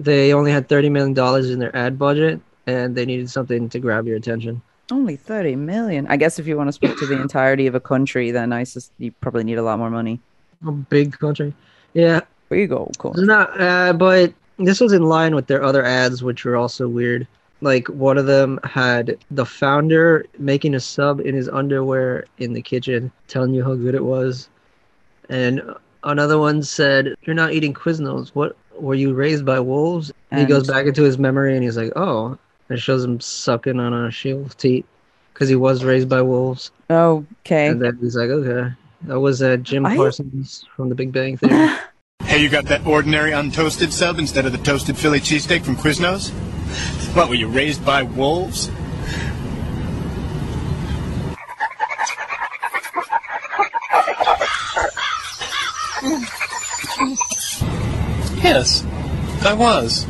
they 0.00 0.32
only 0.32 0.50
had 0.50 0.68
$30 0.68 0.90
million 0.90 1.52
in 1.52 1.58
their 1.58 1.76
ad 1.76 1.98
budget 1.98 2.40
and 2.66 2.94
they 2.94 3.04
needed 3.04 3.28
something 3.28 3.68
to 3.68 3.78
grab 3.78 4.06
your 4.06 4.16
attention. 4.16 4.62
Only 4.90 5.16
30 5.16 5.56
million. 5.56 6.06
I 6.08 6.16
guess 6.16 6.38
if 6.38 6.46
you 6.46 6.56
want 6.56 6.68
to 6.68 6.72
speak 6.72 6.96
to 6.98 7.06
the 7.06 7.20
entirety 7.20 7.66
of 7.66 7.74
a 7.74 7.80
country, 7.80 8.30
then 8.30 8.52
I 8.52 8.64
sus- 8.64 8.90
you 8.98 9.12
probably 9.20 9.44
need 9.44 9.58
a 9.58 9.62
lot 9.62 9.78
more 9.78 9.90
money. 9.90 10.20
A 10.66 10.72
big 10.72 11.18
country. 11.18 11.54
Yeah. 11.94 12.20
There 12.48 12.58
you 12.58 12.66
go. 12.66 12.90
Cool. 12.98 13.14
Not, 13.16 13.58
uh, 13.58 13.92
but 13.94 14.34
this 14.58 14.80
was 14.80 14.92
in 14.92 15.02
line 15.04 15.34
with 15.34 15.46
their 15.46 15.62
other 15.62 15.84
ads, 15.84 16.22
which 16.22 16.44
were 16.44 16.56
also 16.56 16.88
weird. 16.88 17.26
Like 17.62 17.88
one 17.88 18.18
of 18.18 18.26
them 18.26 18.58
had 18.64 19.16
the 19.30 19.46
founder 19.46 20.26
making 20.38 20.74
a 20.74 20.80
sub 20.80 21.20
in 21.20 21.34
his 21.34 21.48
underwear 21.48 22.26
in 22.38 22.52
the 22.52 22.60
kitchen, 22.62 23.10
telling 23.28 23.54
you 23.54 23.62
how 23.64 23.74
good 23.74 23.94
it 23.94 24.04
was. 24.04 24.48
And 25.28 25.62
another 26.04 26.38
one 26.38 26.62
said, 26.62 27.14
You're 27.22 27.34
not 27.34 27.52
eating 27.52 27.72
Quiznos. 27.72 28.30
What 28.34 28.56
were 28.78 28.94
you 28.96 29.14
raised 29.14 29.44
by 29.46 29.60
wolves? 29.60 30.12
And 30.30 30.40
he 30.40 30.46
goes 30.46 30.66
back 30.66 30.86
into 30.86 31.02
his 31.02 31.18
memory 31.18 31.54
and 31.54 31.62
he's 31.62 31.76
like, 31.76 31.92
Oh, 31.96 32.26
and 32.26 32.38
it 32.72 32.78
shows 32.78 33.04
him 33.04 33.20
sucking 33.20 33.78
on 33.80 33.92
a 33.92 34.10
shield's 34.10 34.54
teeth 34.54 34.86
because 35.32 35.48
he 35.48 35.56
was 35.56 35.84
raised 35.84 36.08
by 36.08 36.22
wolves. 36.22 36.70
Okay. 36.90 37.68
And 37.68 37.80
then 37.80 37.98
he's 38.00 38.16
like, 38.16 38.30
Okay. 38.30 38.74
That 39.02 39.18
was 39.20 39.42
uh, 39.42 39.56
Jim 39.56 39.84
I- 39.84 39.96
Parsons 39.96 40.64
from 40.76 40.88
The 40.88 40.94
Big 40.94 41.12
Bang 41.12 41.36
Theory. 41.36 41.68
Hey, 42.24 42.40
you 42.40 42.48
got 42.48 42.66
that 42.66 42.86
ordinary 42.86 43.32
untoasted 43.32 43.92
sub 43.92 44.18
instead 44.18 44.46
of 44.46 44.52
the 44.52 44.58
toasted 44.58 44.96
Philly 44.96 45.18
cheesesteak 45.20 45.64
from 45.64 45.76
Quiznos? 45.76 46.30
What, 47.14 47.28
were 47.28 47.34
you 47.34 47.48
raised 47.48 47.84
by 47.84 48.04
wolves? 48.04 48.70
Yes, 58.42 58.84
I 59.44 59.54
was. 59.54 60.06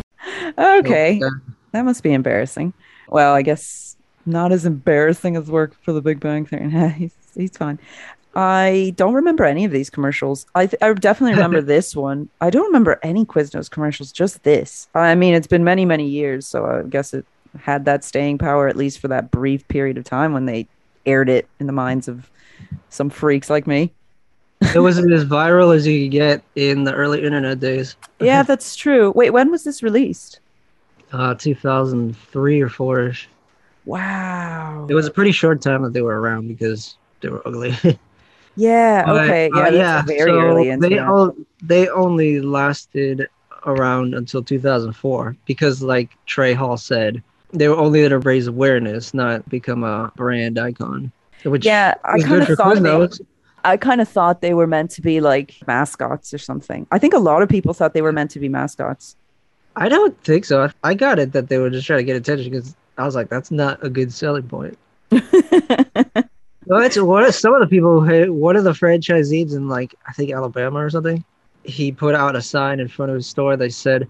okay. 0.58 1.14
Yeah. 1.20 1.28
That 1.72 1.84
must 1.84 2.02
be 2.02 2.12
embarrassing. 2.12 2.72
Well, 3.08 3.34
I 3.34 3.42
guess 3.42 3.96
not 4.24 4.52
as 4.52 4.64
embarrassing 4.64 5.36
as 5.36 5.50
work 5.50 5.74
for 5.82 5.92
the 5.92 6.02
Big 6.02 6.20
Bang 6.20 6.46
Theory. 6.46 6.70
he's, 6.98 7.14
he's 7.34 7.56
fine. 7.56 7.78
I 8.34 8.94
don't 8.96 9.14
remember 9.14 9.44
any 9.44 9.64
of 9.64 9.72
these 9.72 9.90
commercials. 9.90 10.46
I, 10.54 10.66
th- 10.66 10.82
I 10.82 10.92
definitely 10.94 11.34
remember 11.34 11.60
this 11.62 11.94
one. 11.94 12.28
I 12.40 12.50
don't 12.50 12.66
remember 12.66 12.98
any 13.02 13.24
Quiznos 13.24 13.70
commercials, 13.70 14.12
just 14.12 14.42
this. 14.42 14.88
I 14.94 15.14
mean, 15.14 15.34
it's 15.34 15.46
been 15.46 15.64
many, 15.64 15.84
many 15.84 16.08
years, 16.08 16.46
so 16.46 16.64
I 16.64 16.88
guess 16.88 17.12
it 17.12 17.26
had 17.58 17.84
that 17.84 18.04
staying 18.04 18.38
power, 18.38 18.68
at 18.68 18.76
least 18.76 19.00
for 19.00 19.08
that 19.08 19.30
brief 19.30 19.66
period 19.68 19.98
of 19.98 20.04
time 20.04 20.32
when 20.32 20.46
they 20.46 20.66
aired 21.04 21.28
it 21.28 21.46
in 21.60 21.66
the 21.66 21.72
minds 21.72 22.08
of 22.08 22.30
some 22.88 23.10
freaks 23.10 23.50
like 23.50 23.66
me. 23.66 23.92
it 24.74 24.80
wasn't 24.80 25.12
as 25.14 25.24
viral 25.24 25.74
as 25.74 25.86
you 25.86 26.04
could 26.04 26.12
get 26.12 26.42
in 26.54 26.84
the 26.84 26.94
early 26.94 27.22
internet 27.22 27.60
days. 27.60 27.96
Yeah, 28.18 28.42
that's 28.42 28.76
true. 28.76 29.10
Wait, 29.10 29.30
when 29.30 29.50
was 29.50 29.64
this 29.64 29.82
released? 29.82 30.40
Uh, 31.12 31.34
2003 31.34 32.60
or 32.62 32.68
4 32.68 33.08
ish. 33.08 33.28
Wow. 33.84 34.86
It 34.88 34.94
was 34.94 35.06
a 35.06 35.10
pretty 35.10 35.32
short 35.32 35.60
time 35.60 35.82
that 35.82 35.92
they 35.92 36.02
were 36.02 36.20
around 36.20 36.48
because 36.48 36.96
they 37.20 37.28
were 37.28 37.46
ugly. 37.46 37.76
Yeah. 38.54 39.04
But, 39.06 39.24
Okay. 39.24 39.50
uh, 39.50 39.70
Yeah. 39.70 40.02
Very 40.02 40.30
so 40.30 40.40
early 40.40 40.76
They, 40.76 41.00
o- 41.00 41.34
they 41.62 41.88
only 41.88 42.40
lasted 42.40 43.28
around 43.64 44.14
until 44.14 44.42
2004 44.42 45.36
because, 45.46 45.82
like 45.82 46.10
Trey 46.26 46.52
Hall 46.52 46.76
said, 46.76 47.22
they 47.52 47.68
were 47.68 47.76
only 47.76 48.00
there 48.00 48.10
to 48.10 48.18
raise 48.18 48.46
awareness, 48.46 49.14
not 49.14 49.48
become 49.48 49.84
a 49.84 50.12
brand 50.16 50.58
icon. 50.58 51.12
Which 51.44 51.64
yeah, 51.64 51.94
I 52.04 52.20
kind 52.20 52.42
of 52.42 52.56
thought 52.56 52.82
they, 52.82 53.08
I 53.64 53.76
kind 53.76 54.00
of 54.00 54.08
thought 54.08 54.42
they 54.42 54.54
were 54.54 54.66
meant 54.66 54.90
to 54.92 55.00
be 55.02 55.20
like 55.20 55.56
mascots 55.66 56.32
or 56.32 56.38
something. 56.38 56.86
I 56.92 56.98
think 56.98 57.14
a 57.14 57.18
lot 57.18 57.42
of 57.42 57.48
people 57.48 57.74
thought 57.74 57.94
they 57.94 58.02
were 58.02 58.12
meant 58.12 58.30
to 58.32 58.38
be 58.38 58.48
mascots. 58.48 59.16
I 59.76 59.88
don't 59.88 60.18
think 60.22 60.44
so. 60.44 60.70
I- 60.82 60.94
got 60.94 61.18
it 61.18 61.32
that 61.32 61.48
they 61.48 61.58
were 61.58 61.70
just 61.70 61.86
trying 61.86 62.00
to 62.00 62.04
get 62.04 62.16
attention 62.16 62.50
because 62.50 62.74
I 62.98 63.04
was 63.04 63.14
like, 63.14 63.28
that's 63.28 63.50
not 63.50 63.82
a 63.84 63.88
good 63.88 64.12
selling 64.12 64.48
point. 64.48 64.78
What? 66.64 66.94
What? 66.96 67.24
Are 67.24 67.32
some 67.32 67.54
of 67.54 67.60
the 67.60 67.66
people 67.66 68.00
who 68.00 68.06
hit, 68.06 68.32
one 68.32 68.56
of 68.56 68.64
the 68.64 68.72
franchisees 68.72 69.54
in 69.54 69.68
like 69.68 69.94
I 70.06 70.12
think 70.12 70.32
Alabama 70.32 70.78
or 70.78 70.90
something. 70.90 71.24
He 71.64 71.92
put 71.92 72.14
out 72.14 72.34
a 72.34 72.42
sign 72.42 72.80
in 72.80 72.88
front 72.88 73.10
of 73.10 73.16
his 73.16 73.26
store 73.26 73.56
that 73.56 73.72
said, 73.72 74.08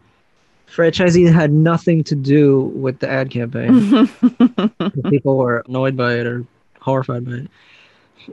"Franchisees 0.68 1.32
had 1.32 1.52
nothing 1.52 2.04
to 2.04 2.14
do 2.14 2.60
with 2.60 2.98
the 2.98 3.08
ad 3.08 3.30
campaign." 3.30 4.08
people 5.10 5.38
were 5.38 5.64
annoyed 5.66 5.96
by 5.96 6.14
it 6.14 6.26
or 6.26 6.44
horrified 6.80 7.24
by 7.24 7.32
it. 7.32 7.50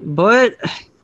But 0.04 0.56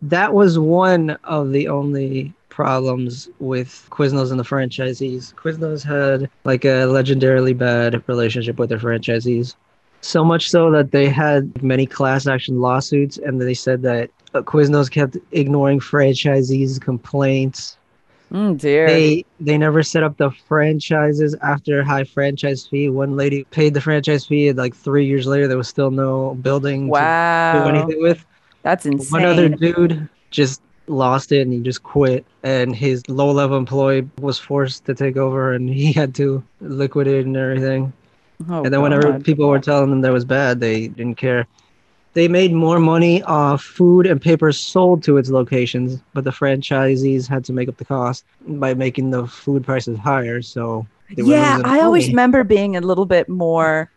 that 0.01 0.33
was 0.33 0.59
one 0.59 1.11
of 1.23 1.51
the 1.51 1.67
only 1.69 2.33
problems 2.55 3.27
with 3.39 3.85
Quiznos 3.91 4.31
and 4.31 4.39
the 4.39 4.43
franchisees. 4.43 5.33
Quiznos 5.35 5.83
had 5.83 6.29
like 6.45 6.63
a 6.63 6.87
legendarily 6.87 7.55
bad 7.55 8.01
relationship 8.07 8.57
with 8.57 8.69
their 8.69 8.79
franchisees. 8.79 9.55
So 9.99 10.23
much 10.23 10.49
so 10.49 10.71
that 10.71 10.91
they 10.91 11.09
had 11.09 11.61
many 11.61 11.85
class 11.85 12.27
action 12.27 12.61
lawsuits, 12.61 13.17
and 13.17 13.41
they 13.41 13.53
said 13.53 13.81
that 13.81 14.09
uh, 14.33 14.41
Quiznos 14.41 14.89
kept 14.89 15.17
ignoring 15.33 15.81
franchisees' 15.81 16.79
complaints. 16.79 17.77
Mm, 18.31 18.57
dear. 18.57 18.87
They 18.87 19.25
they 19.41 19.57
never 19.57 19.83
set 19.83 20.03
up 20.03 20.15
the 20.17 20.31
franchises 20.47 21.35
after 21.43 21.81
a 21.81 21.85
high 21.85 22.05
franchise 22.05 22.65
fee. 22.65 22.89
One 22.89 23.17
lady 23.17 23.43
paid 23.51 23.73
the 23.73 23.81
franchise 23.81 24.25
fee, 24.25 24.47
and 24.47 24.57
like 24.57 24.75
three 24.75 25.05
years 25.05 25.27
later, 25.27 25.47
there 25.49 25.57
was 25.57 25.67
still 25.67 25.91
no 25.91 26.35
building 26.35 26.87
wow. 26.87 27.53
to 27.53 27.59
do 27.59 27.77
anything 27.77 28.01
with. 28.01 28.25
That's 28.61 28.85
insane. 28.85 29.11
One 29.11 29.25
other 29.25 29.49
dude 29.49 30.07
just 30.31 30.61
lost 30.87 31.31
it 31.31 31.41
and 31.41 31.53
he 31.53 31.59
just 31.59 31.83
quit. 31.83 32.25
And 32.43 32.75
his 32.75 33.07
low 33.07 33.31
level 33.31 33.57
employee 33.57 34.09
was 34.19 34.39
forced 34.39 34.85
to 34.85 34.95
take 34.95 35.17
over 35.17 35.53
and 35.53 35.69
he 35.69 35.91
had 35.99 36.15
to 36.15 36.43
liquidate 36.61 37.25
and 37.25 37.37
everything. 37.37 37.93
Oh, 38.49 38.63
and 38.63 38.73
then 38.73 38.81
whenever 38.81 39.19
people 39.19 39.47
were 39.47 39.59
telling 39.59 39.89
them 39.89 40.01
that 40.01 40.11
was 40.11 40.25
bad, 40.25 40.59
they 40.59 40.87
didn't 40.89 41.15
care. 41.15 41.47
They 42.13 42.27
made 42.27 42.53
more 42.53 42.79
money 42.79 43.21
off 43.23 43.61
food 43.61 44.05
and 44.05 44.21
paper 44.21 44.51
sold 44.51 45.03
to 45.03 45.17
its 45.17 45.29
locations, 45.29 46.01
but 46.13 46.23
the 46.23 46.31
franchisees 46.31 47.27
had 47.27 47.43
to 47.45 47.53
make 47.53 47.67
up 47.67 47.77
the 47.77 47.85
cost 47.85 48.23
by 48.47 48.73
making 48.73 49.11
the 49.11 49.27
food 49.27 49.65
prices 49.65 49.97
higher. 49.97 50.41
So 50.41 50.87
they 51.13 51.23
yeah, 51.23 51.61
I 51.63 51.81
always 51.81 52.07
remember 52.07 52.43
being 52.43 52.75
a 52.75 52.81
little 52.81 53.05
bit 53.05 53.27
more. 53.27 53.91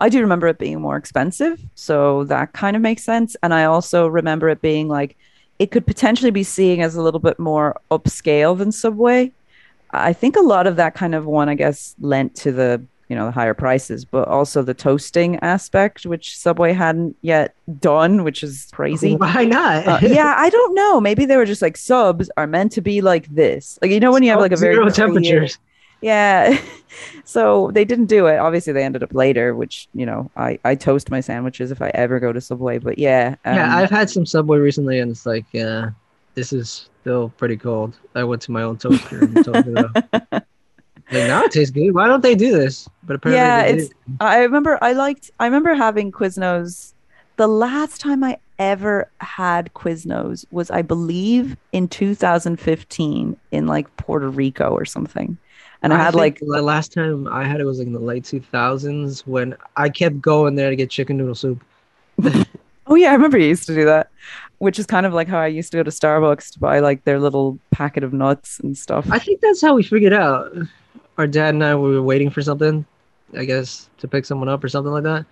I 0.00 0.08
do 0.08 0.20
remember 0.20 0.48
it 0.48 0.58
being 0.58 0.80
more 0.80 0.96
expensive, 0.96 1.60
so 1.74 2.24
that 2.24 2.52
kind 2.54 2.74
of 2.74 2.82
makes 2.82 3.04
sense. 3.04 3.36
And 3.42 3.52
I 3.54 3.64
also 3.64 4.08
remember 4.08 4.48
it 4.48 4.62
being 4.62 4.88
like 4.88 5.16
it 5.60 5.70
could 5.70 5.86
potentially 5.86 6.30
be 6.30 6.42
seen 6.42 6.80
as 6.80 6.96
a 6.96 7.02
little 7.02 7.20
bit 7.20 7.38
more 7.38 7.78
upscale 7.90 8.56
than 8.56 8.72
Subway. 8.72 9.30
I 9.90 10.14
think 10.14 10.34
a 10.34 10.40
lot 10.40 10.66
of 10.66 10.76
that 10.76 10.94
kind 10.94 11.14
of 11.14 11.26
one, 11.26 11.50
I 11.50 11.54
guess, 11.54 11.94
lent 12.00 12.34
to 12.36 12.50
the 12.50 12.82
you 13.08 13.16
know 13.16 13.26
the 13.26 13.32
higher 13.32 13.54
prices, 13.54 14.04
but 14.04 14.26
also 14.28 14.62
the 14.62 14.72
toasting 14.72 15.36
aspect, 15.40 16.06
which 16.06 16.38
Subway 16.38 16.72
hadn't 16.72 17.16
yet 17.22 17.54
done, 17.78 18.24
which 18.24 18.42
is 18.42 18.68
crazy. 18.72 19.16
Why 19.16 19.44
not? 19.44 19.86
Uh, 19.86 19.98
yeah, 20.02 20.34
I 20.38 20.48
don't 20.48 20.74
know. 20.74 21.00
Maybe 21.00 21.26
they 21.26 21.36
were 21.36 21.44
just 21.44 21.60
like 21.60 21.76
subs 21.76 22.30
are 22.38 22.46
meant 22.46 22.72
to 22.72 22.80
be 22.80 23.02
like 23.02 23.26
this. 23.26 23.78
Like 23.82 23.90
you 23.90 24.00
know 24.00 24.12
when 24.12 24.22
you 24.22 24.30
have 24.30 24.40
like 24.40 24.52
a 24.52 24.56
very 24.56 24.76
zero 24.76 24.88
temperatures. 24.88 25.58
Yeah. 26.00 26.58
so 27.24 27.70
they 27.72 27.84
didn't 27.84 28.06
do 28.06 28.26
it. 28.26 28.38
Obviously, 28.38 28.72
they 28.72 28.84
ended 28.84 29.02
up 29.02 29.14
later, 29.14 29.54
which, 29.54 29.88
you 29.94 30.06
know, 30.06 30.30
I, 30.36 30.58
I 30.64 30.74
toast 30.74 31.10
my 31.10 31.20
sandwiches 31.20 31.70
if 31.70 31.82
I 31.82 31.90
ever 31.94 32.20
go 32.20 32.32
to 32.32 32.40
Subway. 32.40 32.78
But 32.78 32.98
yeah. 32.98 33.36
yeah, 33.44 33.64
um, 33.64 33.78
I've 33.82 33.90
had 33.90 34.10
some 34.10 34.26
Subway 34.26 34.58
recently, 34.58 34.98
and 35.00 35.10
it's 35.10 35.26
like, 35.26 35.44
yeah, 35.52 35.90
this 36.34 36.52
is 36.52 36.88
still 37.00 37.30
pretty 37.36 37.56
cold. 37.56 37.96
I 38.14 38.24
went 38.24 38.42
to 38.42 38.52
my 38.52 38.62
own 38.62 38.78
toaster 38.78 39.24
and 39.24 39.44
toasted 39.44 39.78
it 39.78 39.96
up. 40.32 40.46
Like, 41.12 41.26
now 41.26 41.42
it 41.42 41.50
tastes 41.50 41.72
good. 41.72 41.90
Why 41.92 42.06
don't 42.06 42.22
they 42.22 42.34
do 42.34 42.52
this? 42.52 42.88
But 43.02 43.16
apparently, 43.16 43.40
yeah, 43.40 43.62
it's. 43.62 43.88
do. 43.88 43.94
I 44.20 44.38
remember 44.38 44.78
I 44.80 44.92
liked. 44.92 45.30
I 45.40 45.46
remember 45.46 45.74
having 45.74 46.12
Quiznos. 46.12 46.94
The 47.36 47.48
last 47.48 48.00
time 48.00 48.22
I 48.22 48.38
ever 48.58 49.10
had 49.18 49.72
Quiznos 49.72 50.44
was, 50.50 50.70
I 50.70 50.82
believe, 50.82 51.56
in 51.72 51.88
2015 51.88 53.36
in 53.50 53.66
like 53.66 53.96
Puerto 53.96 54.28
Rico 54.28 54.70
or 54.70 54.84
something. 54.84 55.38
And 55.82 55.94
I, 55.94 55.96
had 55.96 56.14
like 56.14 56.40
the 56.40 56.60
last 56.60 56.92
time 56.92 57.26
I 57.28 57.44
had 57.44 57.60
it 57.60 57.64
was 57.64 57.78
like 57.78 57.86
in 57.86 57.94
the 57.94 57.98
late 57.98 58.24
2000s 58.24 59.26
when 59.26 59.56
I 59.76 59.88
kept 59.88 60.20
going 60.20 60.54
there 60.54 60.68
to 60.68 60.76
get 60.76 60.90
chicken 60.90 61.16
noodle 61.16 61.34
soup. 61.34 61.64
Oh 62.90 62.96
yeah, 62.96 63.10
I 63.10 63.12
remember 63.12 63.38
you 63.38 63.46
used 63.46 63.66
to 63.66 63.74
do 63.74 63.84
that, 63.84 64.10
which 64.58 64.76
is 64.76 64.84
kind 64.84 65.06
of 65.06 65.14
like 65.14 65.28
how 65.28 65.38
I 65.38 65.46
used 65.46 65.70
to 65.70 65.78
go 65.78 65.84
to 65.84 65.92
Starbucks 65.92 66.52
to 66.54 66.58
buy 66.58 66.80
like 66.80 67.04
their 67.04 67.20
little 67.20 67.56
packet 67.70 68.02
of 68.02 68.12
nuts 68.12 68.58
and 68.58 68.76
stuff. 68.76 69.06
I 69.12 69.20
think 69.20 69.40
that's 69.40 69.62
how 69.62 69.74
we 69.74 69.84
figured 69.84 70.12
out. 70.12 70.52
Our 71.16 71.28
dad 71.28 71.54
and 71.54 71.62
I 71.62 71.76
we 71.76 71.94
were 71.94 72.02
waiting 72.02 72.30
for 72.30 72.42
something, 72.42 72.84
I 73.36 73.44
guess, 73.44 73.88
to 73.98 74.08
pick 74.08 74.24
someone 74.24 74.48
up 74.48 74.64
or 74.64 74.68
something 74.68 74.92
like 74.92 75.04
that. 75.04 75.24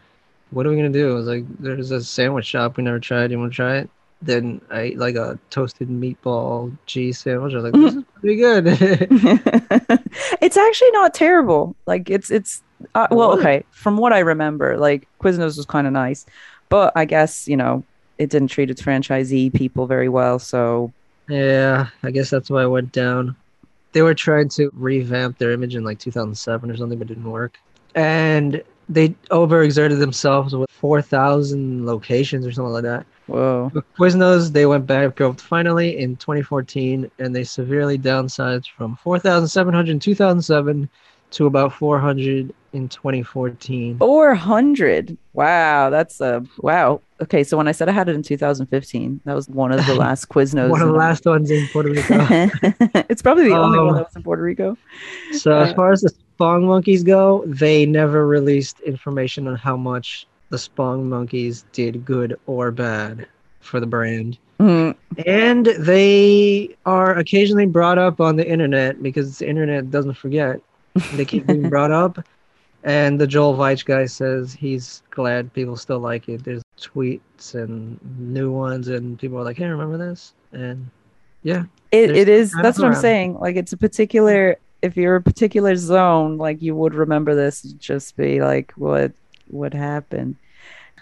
What 0.51 0.67
are 0.67 0.71
we 0.71 0.77
gonna 0.77 0.89
do? 0.89 1.11
I 1.11 1.15
was 1.15 1.27
like, 1.27 1.45
there's 1.59 1.91
a 1.91 2.01
sandwich 2.01 2.47
shop 2.47 2.77
we 2.77 2.85
never 2.85 3.01
tried. 3.01 3.33
You 3.33 3.41
want 3.41 3.53
to 3.53 3.57
try 3.57 3.79
it? 3.79 3.91
Then 4.23 4.61
I 4.71 4.81
ate 4.81 4.99
like 4.99 5.17
a 5.17 5.37
toasted 5.51 5.89
meatball 5.89 6.77
cheese 6.87 7.19
sandwich. 7.19 7.55
I 7.55 7.57
was 7.57 7.65
like, 7.65 7.73
this 7.73 7.95
is 7.95 8.05
mm-hmm. 8.05 8.21
pretty 8.21 8.37
good. 8.37 9.98
it's 10.41 10.57
actually 10.57 10.91
not 10.93 11.15
terrible. 11.15 11.75
Like 11.87 12.11
it's 12.11 12.31
it's 12.31 12.63
uh, 12.95 13.09
well, 13.11 13.33
okay. 13.39 13.65
From 13.71 13.97
what 13.97 14.13
I 14.13 14.21
remember, 14.21 14.77
like 14.77 15.09
Quiznos 15.21 15.57
was 15.57 15.67
kind 15.67 15.87
of 15.87 15.93
nice, 15.93 16.27
but 16.69 16.93
I 16.97 17.05
guess 17.05 17.49
you 17.49 17.57
know 17.57 17.85
it 18.19 18.31
didn't 18.31 18.49
treat 18.49 18.71
its 18.71 18.83
franchisee 18.83 19.53
people 19.53 19.87
very 19.87 20.09
well. 20.09 20.39
So 20.39 20.93
yeah, 21.29 21.89
I 22.03 22.11
guess 22.11 22.31
that's 22.31 22.51
why 22.51 22.63
I 22.63 22.67
went 22.67 22.93
down. 22.93 23.37
They 23.93 24.03
were 24.03 24.15
trying 24.15 24.49
to 24.51 24.71
revamp 24.75 25.39
their 25.39 25.53
image 25.53 25.75
in 25.75 25.85
like 25.85 25.99
2007 25.99 26.71
or 26.71 26.77
something, 26.77 26.99
but 26.99 27.11
it 27.11 27.15
didn't 27.15 27.31
work. 27.31 27.59
And 27.95 28.63
they 28.89 29.09
overexerted 29.31 29.99
themselves 29.99 30.55
with 30.55 30.71
4,000 30.71 31.87
locations 31.87 32.47
or 32.47 32.53
something 32.53 32.73
like 32.73 32.85
that. 32.85 33.07
Whoa, 33.29 33.71
With 33.73 33.85
Quiznos, 33.97 34.53
they 34.53 34.67
went 34.67 34.87
bankrupt 34.87 35.41
finally 35.41 35.99
in 35.99 36.17
2014, 36.17 37.11
and 37.19 37.37
they 37.37 37.45
severely 37.45 37.99
downsized 37.99 38.69
from 38.77 38.97
4,700 38.97 39.91
in 39.91 40.01
2007 40.01 40.89
to 41.31 41.47
about 41.47 41.73
400 41.75 42.53
in 42.73 42.89
2014. 42.89 43.99
four 43.99 44.35
hundred. 44.35 45.17
Wow, 45.33 45.89
that's 45.91 46.21
a 46.21 46.45
wow. 46.59 47.01
Okay, 47.23 47.43
so 47.45 47.57
when 47.57 47.67
I 47.69 47.73
said 47.73 47.89
I 47.89 47.93
had 47.93 48.09
it 48.09 48.15
in 48.15 48.23
2015, 48.23 49.21
that 49.25 49.35
was 49.35 49.49
one 49.49 49.73
of 49.73 49.85
the 49.87 49.95
last 50.05 50.29
Quiznos. 50.29 50.71
One 50.71 50.81
of 50.83 50.89
the 50.89 50.95
in- 50.95 50.99
last 50.99 51.25
ones 51.27 51.51
in 51.51 51.67
Puerto 51.69 51.91
Rico. 51.91 52.17
it's 53.11 53.23
probably 53.23 53.45
the 53.45 53.57
only 53.57 53.79
one 53.79 53.89
Um, 53.89 53.95
that 53.97 54.05
was 54.05 54.17
in 54.17 54.23
Puerto 54.23 54.43
Rico. 54.43 54.77
so, 55.33 55.53
as 55.59 55.73
far 55.75 55.93
as 55.93 56.03
the 56.03 56.11
Spong 56.39 56.67
Monkeys 56.67 57.03
go, 57.03 57.43
they 57.47 57.85
never 57.87 58.27
released 58.27 58.81
information 58.81 59.49
on 59.49 59.57
how 59.57 59.77
much 59.77 60.28
the 60.51 60.59
Spong 60.59 61.09
Monkeys 61.09 61.65
did 61.73 62.05
good 62.05 62.39
or 62.47 62.71
bad 62.71 63.27
for 63.61 63.81
the 63.81 63.87
brand. 63.87 64.39
Mm, 64.61 64.95
And 65.27 65.67
they 65.67 66.77
are 66.87 67.17
occasionally 67.17 67.67
brought 67.67 67.99
up 67.99 68.21
on 68.21 68.37
the 68.37 68.49
internet 68.49 69.03
because 69.03 69.39
the 69.39 69.49
internet 69.49 69.91
doesn't 69.91 70.15
forget. 70.15 70.61
They 71.15 71.25
keep 71.25 71.47
being 71.47 71.69
brought 71.69 71.93
up. 71.93 72.25
And 72.85 73.21
the 73.21 73.27
Joel 73.27 73.57
Veitch 73.57 73.85
guy 73.85 74.07
says 74.07 74.53
he's 74.53 75.03
glad 75.11 75.53
people 75.53 75.77
still 75.77 75.99
like 75.99 76.29
it. 76.29 76.45
There's 76.45 76.63
tweets 76.81 77.55
and 77.55 77.99
new 78.19 78.51
ones, 78.51 78.89
and 78.89 79.19
people 79.19 79.39
are 79.39 79.45
like, 79.45 79.59
hey, 79.59 79.67
remember 79.67 79.99
this? 79.99 80.33
And 80.53 80.89
yeah. 81.43 81.65
It, 81.91 82.11
it 82.11 82.29
is 82.29 82.53
that's 82.53 82.77
of 82.79 82.83
what 82.83 82.95
i'm 82.95 83.01
saying 83.01 83.39
like 83.39 83.57
it's 83.57 83.73
a 83.73 83.77
particular 83.79 84.59
if 84.83 84.95
you're 84.95 85.17
a 85.17 85.23
particular 85.23 85.75
zone 85.75 86.37
like 86.37 86.61
you 86.61 86.75
would 86.75 86.93
remember 86.95 87.35
this 87.35 87.63
just 87.63 88.15
be 88.15 88.43
like 88.43 88.73
what 88.73 89.13
what 89.51 89.75
happened 89.75 90.37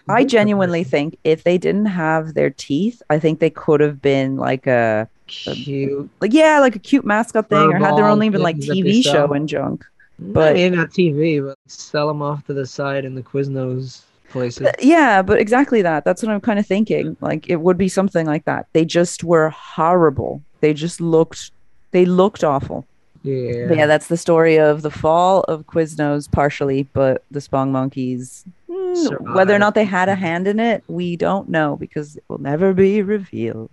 i 0.08 0.24
genuinely 0.24 0.84
think 0.84 1.18
if 1.24 1.44
they 1.44 1.58
didn't 1.58 1.86
have 1.86 2.34
their 2.34 2.50
teeth 2.50 3.02
i 3.10 3.18
think 3.18 3.40
they 3.40 3.50
could 3.50 3.80
have 3.80 4.00
been 4.00 4.36
like 4.36 4.66
a 4.66 5.08
Cute. 5.26 6.08
like 6.20 6.32
yeah 6.32 6.60
like 6.60 6.76
a 6.76 6.78
cute 6.78 7.04
mascot 7.04 7.48
thing 7.48 7.58
or 7.58 7.78
had 7.78 7.96
their 7.96 8.06
own 8.06 8.22
even 8.22 8.40
like 8.42 8.56
things 8.56 8.68
that 8.68 8.74
they 8.74 8.80
tv 8.80 9.02
show 9.02 9.32
and 9.32 9.48
junk. 9.48 9.84
But 10.18 10.54
maybe 10.54 10.76
not 10.76 10.90
TV, 10.90 11.44
but 11.44 11.58
sell 11.66 12.08
them 12.08 12.22
off 12.22 12.46
to 12.46 12.54
the 12.54 12.64
side 12.64 13.04
in 13.04 13.14
the 13.14 13.22
Quiznos 13.22 14.02
places. 14.30 14.68
yeah 14.80 15.22
but 15.22 15.38
exactly 15.38 15.82
that. 15.82 16.04
That's 16.04 16.22
what 16.22 16.30
i'm 16.30 16.40
kind 16.40 16.58
of 16.58 16.66
thinking. 16.66 17.16
Like 17.20 17.50
it 17.50 17.60
would 17.60 17.76
be 17.76 17.88
something 17.88 18.24
like 18.24 18.44
that. 18.44 18.66
They 18.72 18.84
just 18.84 19.24
were 19.24 19.50
horrible. 19.50 20.42
They 20.60 20.72
just 20.72 21.00
looked 21.00 21.50
they 21.90 22.04
looked 22.04 22.44
awful 22.44 22.86
Yeah. 23.26 23.66
But 23.68 23.76
yeah, 23.76 23.86
that's 23.86 24.06
the 24.06 24.16
story 24.16 24.58
of 24.58 24.82
the 24.82 24.90
fall 24.90 25.40
of 25.42 25.66
Quiznos 25.66 26.30
partially, 26.30 26.84
but 26.92 27.24
the 27.30 27.40
Spong 27.40 27.72
Monkeys, 27.72 28.44
mm, 28.68 29.34
whether 29.34 29.54
or 29.54 29.58
not 29.58 29.74
they 29.74 29.84
had 29.84 30.08
a 30.08 30.14
hand 30.14 30.46
in 30.46 30.60
it, 30.60 30.84
we 30.88 31.16
don't 31.16 31.48
know 31.48 31.76
because 31.76 32.16
it 32.16 32.24
will 32.28 32.38
never 32.38 32.72
be 32.72 33.02
revealed. 33.02 33.70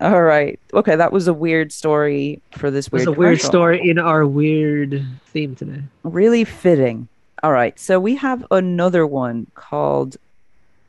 All 0.00 0.22
right. 0.22 0.60
Okay, 0.74 0.96
that 0.96 1.12
was 1.12 1.26
a 1.26 1.34
weird 1.34 1.72
story 1.72 2.40
for 2.52 2.70
this 2.70 2.86
It's 2.86 2.92
weird 2.92 3.08
a 3.08 3.12
weird 3.12 3.40
story 3.40 3.88
in 3.88 3.98
our 3.98 4.26
weird 4.26 5.04
theme 5.26 5.56
today. 5.56 5.82
Really 6.02 6.44
fitting. 6.44 7.08
All 7.42 7.52
right. 7.52 7.78
So 7.80 7.98
we 7.98 8.14
have 8.16 8.46
another 8.50 9.06
one 9.06 9.46
called 9.54 10.16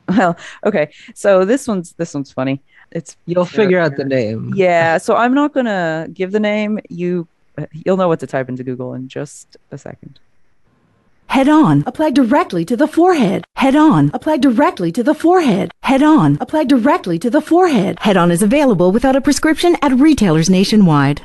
well, 0.08 0.36
okay. 0.64 0.92
So 1.14 1.44
this 1.44 1.66
one's 1.66 1.92
this 1.92 2.12
one's 2.14 2.32
funny. 2.32 2.60
It's 2.90 3.16
You'll 3.26 3.46
figure 3.46 3.78
out 3.78 3.96
the 3.96 4.04
name. 4.04 4.52
yeah, 4.54 4.98
so 4.98 5.16
I'm 5.16 5.32
not 5.32 5.54
going 5.54 5.66
to 5.66 6.08
give 6.12 6.32
the 6.32 6.40
name. 6.40 6.78
You 6.90 7.26
you'll 7.72 7.96
know 7.96 8.08
what 8.08 8.20
to 8.20 8.26
type 8.26 8.48
into 8.48 8.64
Google 8.64 8.94
in 8.94 9.08
just 9.08 9.56
a 9.70 9.78
second. 9.78 10.18
Head 11.26 11.48
on. 11.48 11.82
Apply 11.86 12.10
directly 12.10 12.64
to 12.66 12.76
the 12.76 12.86
forehead. 12.86 13.44
Head 13.56 13.74
on. 13.74 14.10
Apply 14.12 14.36
directly 14.36 14.92
to 14.92 15.02
the 15.02 15.14
forehead. 15.14 15.70
Head 15.82 16.02
on. 16.02 16.36
Apply 16.40 16.64
directly 16.64 17.18
to 17.20 17.30
the 17.30 17.40
forehead. 17.40 17.98
Head 18.00 18.18
on 18.18 18.30
is 18.30 18.42
available 18.42 18.92
without 18.92 19.16
a 19.16 19.20
prescription 19.20 19.76
at 19.80 19.92
retailers 19.92 20.50
nationwide. 20.50 21.22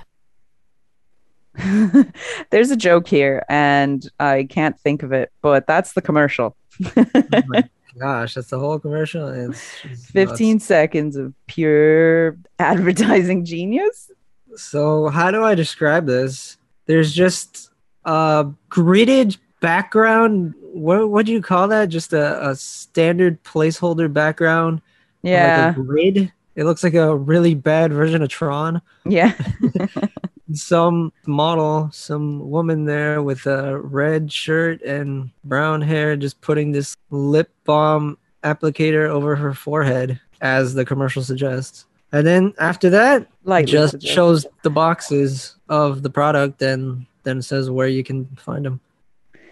There's 2.52 2.72
a 2.72 2.78
joke 2.78 3.08
here, 3.08 3.44
and 3.50 4.08
I 4.20 4.48
can't 4.50 4.80
think 4.80 5.04
of 5.04 5.12
it, 5.12 5.32
but 5.42 5.68
that's 5.68 5.94
the 5.94 6.02
commercial. 6.02 6.56
Oh 6.96 7.06
gosh, 8.00 8.36
that's 8.36 8.50
the 8.50 8.60
whole 8.60 8.80
commercial. 8.80 9.28
It's, 9.28 9.62
it's 9.84 10.12
15 10.12 10.54
nuts. 10.54 10.66
seconds 10.66 11.16
of 11.16 11.34
pure 11.48 12.38
advertising 12.60 13.44
genius. 13.44 14.12
So 14.58 15.08
how 15.10 15.32
do 15.32 15.44
I 15.44 15.56
describe 15.56 16.06
this? 16.06 16.58
There's 16.86 17.14
just 17.14 17.70
a 18.06 18.48
gridded 18.70 19.38
background. 19.62 20.54
What 20.62 21.10
what 21.10 21.26
do 21.26 21.32
you 21.32 21.42
call 21.42 21.68
that? 21.70 21.90
Just 21.90 22.14
a, 22.14 22.50
a 22.50 22.56
standard 22.56 23.44
placeholder 23.44 24.12
background. 24.12 24.82
Yeah. 25.22 25.68
Like 25.68 25.78
a 25.78 25.82
grid. 25.82 26.34
It 26.56 26.64
looks 26.64 26.84
like 26.84 26.96
a 26.96 27.16
really 27.16 27.54
bad 27.54 27.94
version 27.94 28.22
of 28.22 28.30
Tron. 28.30 28.82
yeah. 29.06 29.34
Some 30.54 31.12
model, 31.26 31.90
some 31.92 32.50
woman 32.50 32.86
there 32.86 33.22
with 33.22 33.46
a 33.48 33.82
red 33.82 34.32
shirt 34.32 34.82
and 34.82 35.30
brown 35.44 35.82
hair, 35.82 36.16
just 36.16 36.40
putting 36.40 36.72
this 36.72 36.96
lip 37.10 37.52
balm 37.66 38.18
applicator 38.46 39.10
over 39.10 39.36
her 39.36 39.54
forehead, 39.54 40.22
as 40.40 40.74
the 40.74 40.86
commercial 40.86 41.22
suggests. 41.22 41.86
And 42.14 42.26
then 42.26 42.54
after 42.60 42.90
that, 42.92 43.28
Lightly 43.48 43.72
just 43.72 43.92
suggested. 43.92 44.14
shows 44.14 44.46
the 44.64 44.70
boxes 44.70 45.56
of 45.70 46.04
the 46.04 46.10
product 46.10 46.62
and 46.62 47.06
then 47.24 47.42
says 47.42 47.70
where 47.72 47.88
you 47.88 48.04
can 48.04 48.26
find 48.38 48.66
them. 48.66 48.80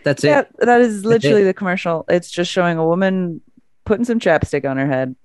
That's 0.03 0.23
Yeah, 0.23 0.41
it. 0.41 0.47
that 0.59 0.81
is 0.81 1.03
literally 1.05 1.43
the 1.43 1.53
commercial. 1.53 2.05
It's 2.09 2.29
just 2.29 2.51
showing 2.51 2.77
a 2.77 2.85
woman 2.85 3.41
putting 3.85 4.05
some 4.05 4.19
chapstick 4.19 4.69
on 4.69 4.77
her 4.77 4.85
head. 4.85 5.15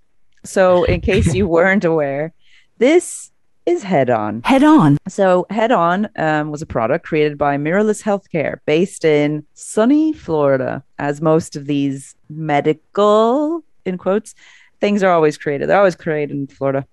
So, 0.45 0.85
in 0.85 1.00
case 1.03 1.35
you 1.35 1.47
weren't 1.57 1.85
aware, 1.85 2.33
this 2.79 3.31
is 3.67 3.83
Head 3.83 4.09
On. 4.09 4.41
Head 4.43 4.65
on. 4.65 4.97
So, 5.07 5.47
Head 5.50 5.71
On 5.71 6.09
um, 6.17 6.50
was 6.50 6.62
a 6.62 6.67
product 6.67 7.05
created 7.05 7.37
by 7.37 7.57
Miralus 7.59 8.03
Healthcare 8.03 8.59
based 8.65 9.05
in 9.05 9.45
sunny 9.55 10.12
Florida, 10.15 10.83
as 10.99 11.21
most 11.21 11.57
of 11.57 11.67
these 11.67 12.15
medical, 12.31 13.62
in 13.85 13.99
quotes, 13.99 14.35
things 14.81 15.03
are 15.03 15.12
always 15.12 15.37
created. 15.37 15.69
They're 15.69 15.77
always 15.79 15.97
created 15.97 16.35
in 16.37 16.47
Florida. 16.47 16.87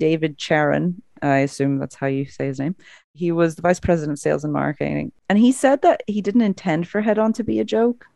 David 0.00 0.38
Charon, 0.38 1.02
I 1.22 1.38
assume 1.38 1.78
that's 1.78 1.94
how 1.94 2.08
you 2.08 2.24
say 2.24 2.46
his 2.46 2.58
name. 2.58 2.74
He 3.14 3.30
was 3.30 3.54
the 3.54 3.62
vice 3.62 3.78
president 3.78 4.14
of 4.16 4.18
sales 4.18 4.42
and 4.42 4.52
marketing. 4.52 5.12
And 5.28 5.38
he 5.38 5.52
said 5.52 5.82
that 5.82 6.02
he 6.08 6.20
didn't 6.22 6.40
intend 6.40 6.88
for 6.88 7.00
Head 7.00 7.18
On 7.18 7.32
to 7.34 7.44
be 7.44 7.60
a 7.60 7.64
joke. 7.64 8.06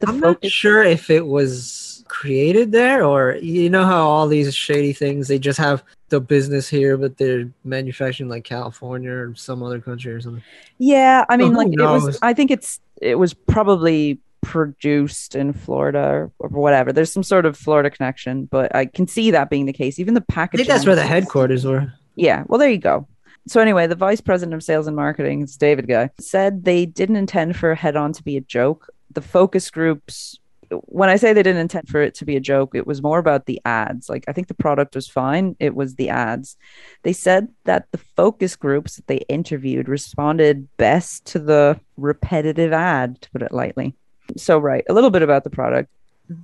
The 0.00 0.08
I'm 0.08 0.18
not 0.18 0.44
sure 0.44 0.82
if 0.82 1.08
it 1.08 1.26
was 1.26 2.04
created 2.08 2.72
there 2.72 3.04
or 3.04 3.36
you 3.36 3.70
know 3.70 3.84
how 3.84 4.06
all 4.06 4.26
these 4.26 4.54
shady 4.54 4.92
things 4.92 5.26
they 5.26 5.38
just 5.38 5.58
have 5.58 5.82
the 6.10 6.20
business 6.20 6.68
here 6.68 6.98
but 6.98 7.16
they're 7.16 7.48
manufacturing 7.64 8.28
like 8.28 8.44
California 8.44 9.10
or 9.10 9.34
some 9.34 9.62
other 9.62 9.80
country 9.80 10.12
or 10.12 10.20
something. 10.20 10.42
Yeah, 10.78 11.24
I 11.28 11.36
mean, 11.36 11.54
like 11.54 11.72
it 11.72 11.80
was. 11.80 12.18
I 12.22 12.34
think 12.34 12.50
it's 12.50 12.80
it 13.00 13.16
was 13.16 13.34
probably 13.34 14.18
produced 14.44 15.34
in 15.34 15.52
Florida 15.52 16.30
or, 16.38 16.48
whatever. 16.48 16.92
There's 16.92 17.12
some 17.12 17.22
sort 17.22 17.46
of 17.46 17.56
Florida 17.56 17.90
connection, 17.90 18.44
but 18.44 18.74
I 18.74 18.86
can 18.86 19.08
see 19.08 19.30
that 19.32 19.50
being 19.50 19.66
the 19.66 19.72
case. 19.72 19.98
Even 19.98 20.14
the 20.14 20.20
packaging. 20.20 20.60
I 20.60 20.64
think 20.64 20.74
that's 20.74 20.86
where 20.86 20.94
the 20.94 21.06
headquarters 21.06 21.64
were. 21.64 21.92
Yeah, 22.14 22.44
well, 22.46 22.58
there 22.58 22.70
you 22.70 22.78
go. 22.78 23.08
So 23.46 23.60
anyway, 23.60 23.86
the 23.86 23.94
vice 23.94 24.20
president 24.20 24.54
of 24.54 24.62
sales 24.62 24.86
and 24.86 24.96
marketing, 24.96 25.42
it's 25.42 25.56
David 25.56 25.88
guy, 25.88 26.10
said 26.20 26.64
they 26.64 26.86
didn't 26.86 27.16
intend 27.16 27.56
for 27.56 27.74
Head 27.74 27.96
On 27.96 28.12
to 28.12 28.22
be 28.22 28.36
a 28.36 28.40
joke. 28.40 28.88
The 29.12 29.20
focus 29.20 29.70
groups, 29.70 30.38
when 30.70 31.10
I 31.10 31.16
say 31.16 31.32
they 31.32 31.42
didn't 31.42 31.60
intend 31.60 31.88
for 31.88 32.00
it 32.00 32.14
to 32.16 32.24
be 32.24 32.36
a 32.36 32.40
joke, 32.40 32.74
it 32.74 32.86
was 32.86 33.02
more 33.02 33.18
about 33.18 33.44
the 33.46 33.60
ads. 33.64 34.08
Like 34.08 34.24
I 34.28 34.32
think 34.32 34.48
the 34.48 34.54
product 34.54 34.94
was 34.94 35.08
fine. 35.08 35.56
It 35.60 35.74
was 35.74 35.96
the 35.96 36.08
ads. 36.08 36.56
They 37.02 37.12
said 37.12 37.48
that 37.64 37.86
the 37.92 37.98
focus 37.98 38.56
groups 38.56 38.96
that 38.96 39.06
they 39.08 39.18
interviewed 39.28 39.88
responded 39.88 40.66
best 40.78 41.26
to 41.26 41.38
the 41.38 41.78
repetitive 41.96 42.72
ad, 42.72 43.20
to 43.20 43.30
put 43.30 43.42
it 43.42 43.52
lightly. 43.52 43.94
So 44.36 44.58
right, 44.58 44.84
a 44.88 44.94
little 44.94 45.10
bit 45.10 45.22
about 45.22 45.44
the 45.44 45.50
product. 45.50 45.90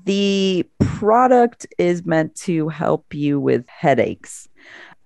The 0.05 0.67
product 0.81 1.67
is 1.79 2.05
meant 2.05 2.35
to 2.37 2.69
help 2.69 3.15
you 3.15 3.41
with 3.41 3.67
headaches. 3.69 4.49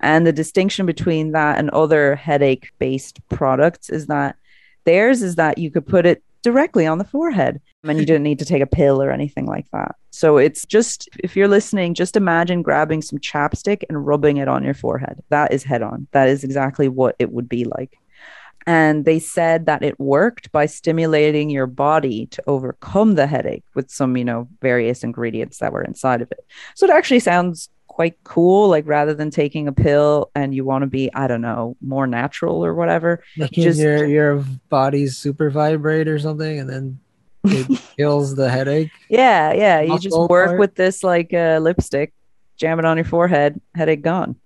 And 0.00 0.26
the 0.26 0.32
distinction 0.32 0.84
between 0.84 1.32
that 1.32 1.58
and 1.58 1.70
other 1.70 2.16
headache 2.16 2.72
based 2.78 3.20
products 3.28 3.88
is 3.88 4.06
that 4.08 4.36
theirs 4.84 5.22
is 5.22 5.36
that 5.36 5.58
you 5.58 5.70
could 5.70 5.86
put 5.86 6.04
it 6.04 6.22
directly 6.42 6.86
on 6.86 6.98
the 6.98 7.04
forehead 7.04 7.60
and 7.84 7.98
you 7.98 8.04
didn't 8.04 8.22
need 8.22 8.38
to 8.38 8.44
take 8.44 8.62
a 8.62 8.66
pill 8.66 9.02
or 9.02 9.10
anything 9.10 9.46
like 9.46 9.64
that. 9.72 9.96
So 10.10 10.36
it's 10.36 10.66
just, 10.66 11.08
if 11.20 11.34
you're 11.34 11.48
listening, 11.48 11.94
just 11.94 12.16
imagine 12.16 12.60
grabbing 12.60 13.00
some 13.00 13.18
chapstick 13.18 13.82
and 13.88 14.06
rubbing 14.06 14.36
it 14.36 14.48
on 14.48 14.62
your 14.62 14.74
forehead. 14.74 15.22
That 15.30 15.52
is 15.52 15.64
head 15.64 15.82
on. 15.82 16.06
That 16.12 16.28
is 16.28 16.44
exactly 16.44 16.88
what 16.88 17.16
it 17.18 17.32
would 17.32 17.48
be 17.48 17.64
like. 17.64 17.98
And 18.66 19.04
they 19.04 19.18
said 19.18 19.66
that 19.66 19.82
it 19.82 19.98
worked 20.00 20.50
by 20.50 20.66
stimulating 20.66 21.50
your 21.50 21.66
body 21.66 22.26
to 22.26 22.42
overcome 22.46 23.14
the 23.14 23.26
headache 23.26 23.64
with 23.74 23.90
some, 23.90 24.16
you 24.16 24.24
know, 24.24 24.48
various 24.62 25.04
ingredients 25.04 25.58
that 25.58 25.72
were 25.72 25.82
inside 25.82 26.22
of 26.22 26.30
it. 26.32 26.46
So 26.74 26.86
it 26.86 26.90
actually 26.90 27.20
sounds 27.20 27.68
quite 27.86 28.16
cool. 28.24 28.68
Like 28.68 28.86
rather 28.86 29.14
than 29.14 29.30
taking 29.30 29.68
a 29.68 29.72
pill 29.72 30.30
and 30.34 30.54
you 30.54 30.64
want 30.64 30.82
to 30.82 30.86
be, 30.86 31.12
I 31.14 31.26
don't 31.26 31.42
know, 31.42 31.76
more 31.80 32.06
natural 32.06 32.64
or 32.64 32.74
whatever. 32.74 33.22
Making 33.36 33.64
Just- 33.64 33.80
your 33.80 34.06
your 34.06 34.44
body's 34.68 35.16
super 35.16 35.50
vibrate 35.50 36.08
or 36.08 36.18
something 36.18 36.58
and 36.58 36.68
then 36.68 36.98
it 37.44 37.80
kills 37.96 38.34
the 38.34 38.50
headache. 38.50 38.90
Yeah, 39.08 39.52
yeah. 39.52 39.80
You 39.82 39.98
just 39.98 40.16
work 40.16 40.48
part. 40.48 40.58
with 40.58 40.74
this 40.74 41.04
like 41.04 41.34
uh, 41.34 41.58
lipstick, 41.60 42.12
jam 42.56 42.78
it 42.78 42.84
on 42.84 42.96
your 42.96 43.04
forehead, 43.04 43.60
headache 43.74 44.02
gone. 44.02 44.36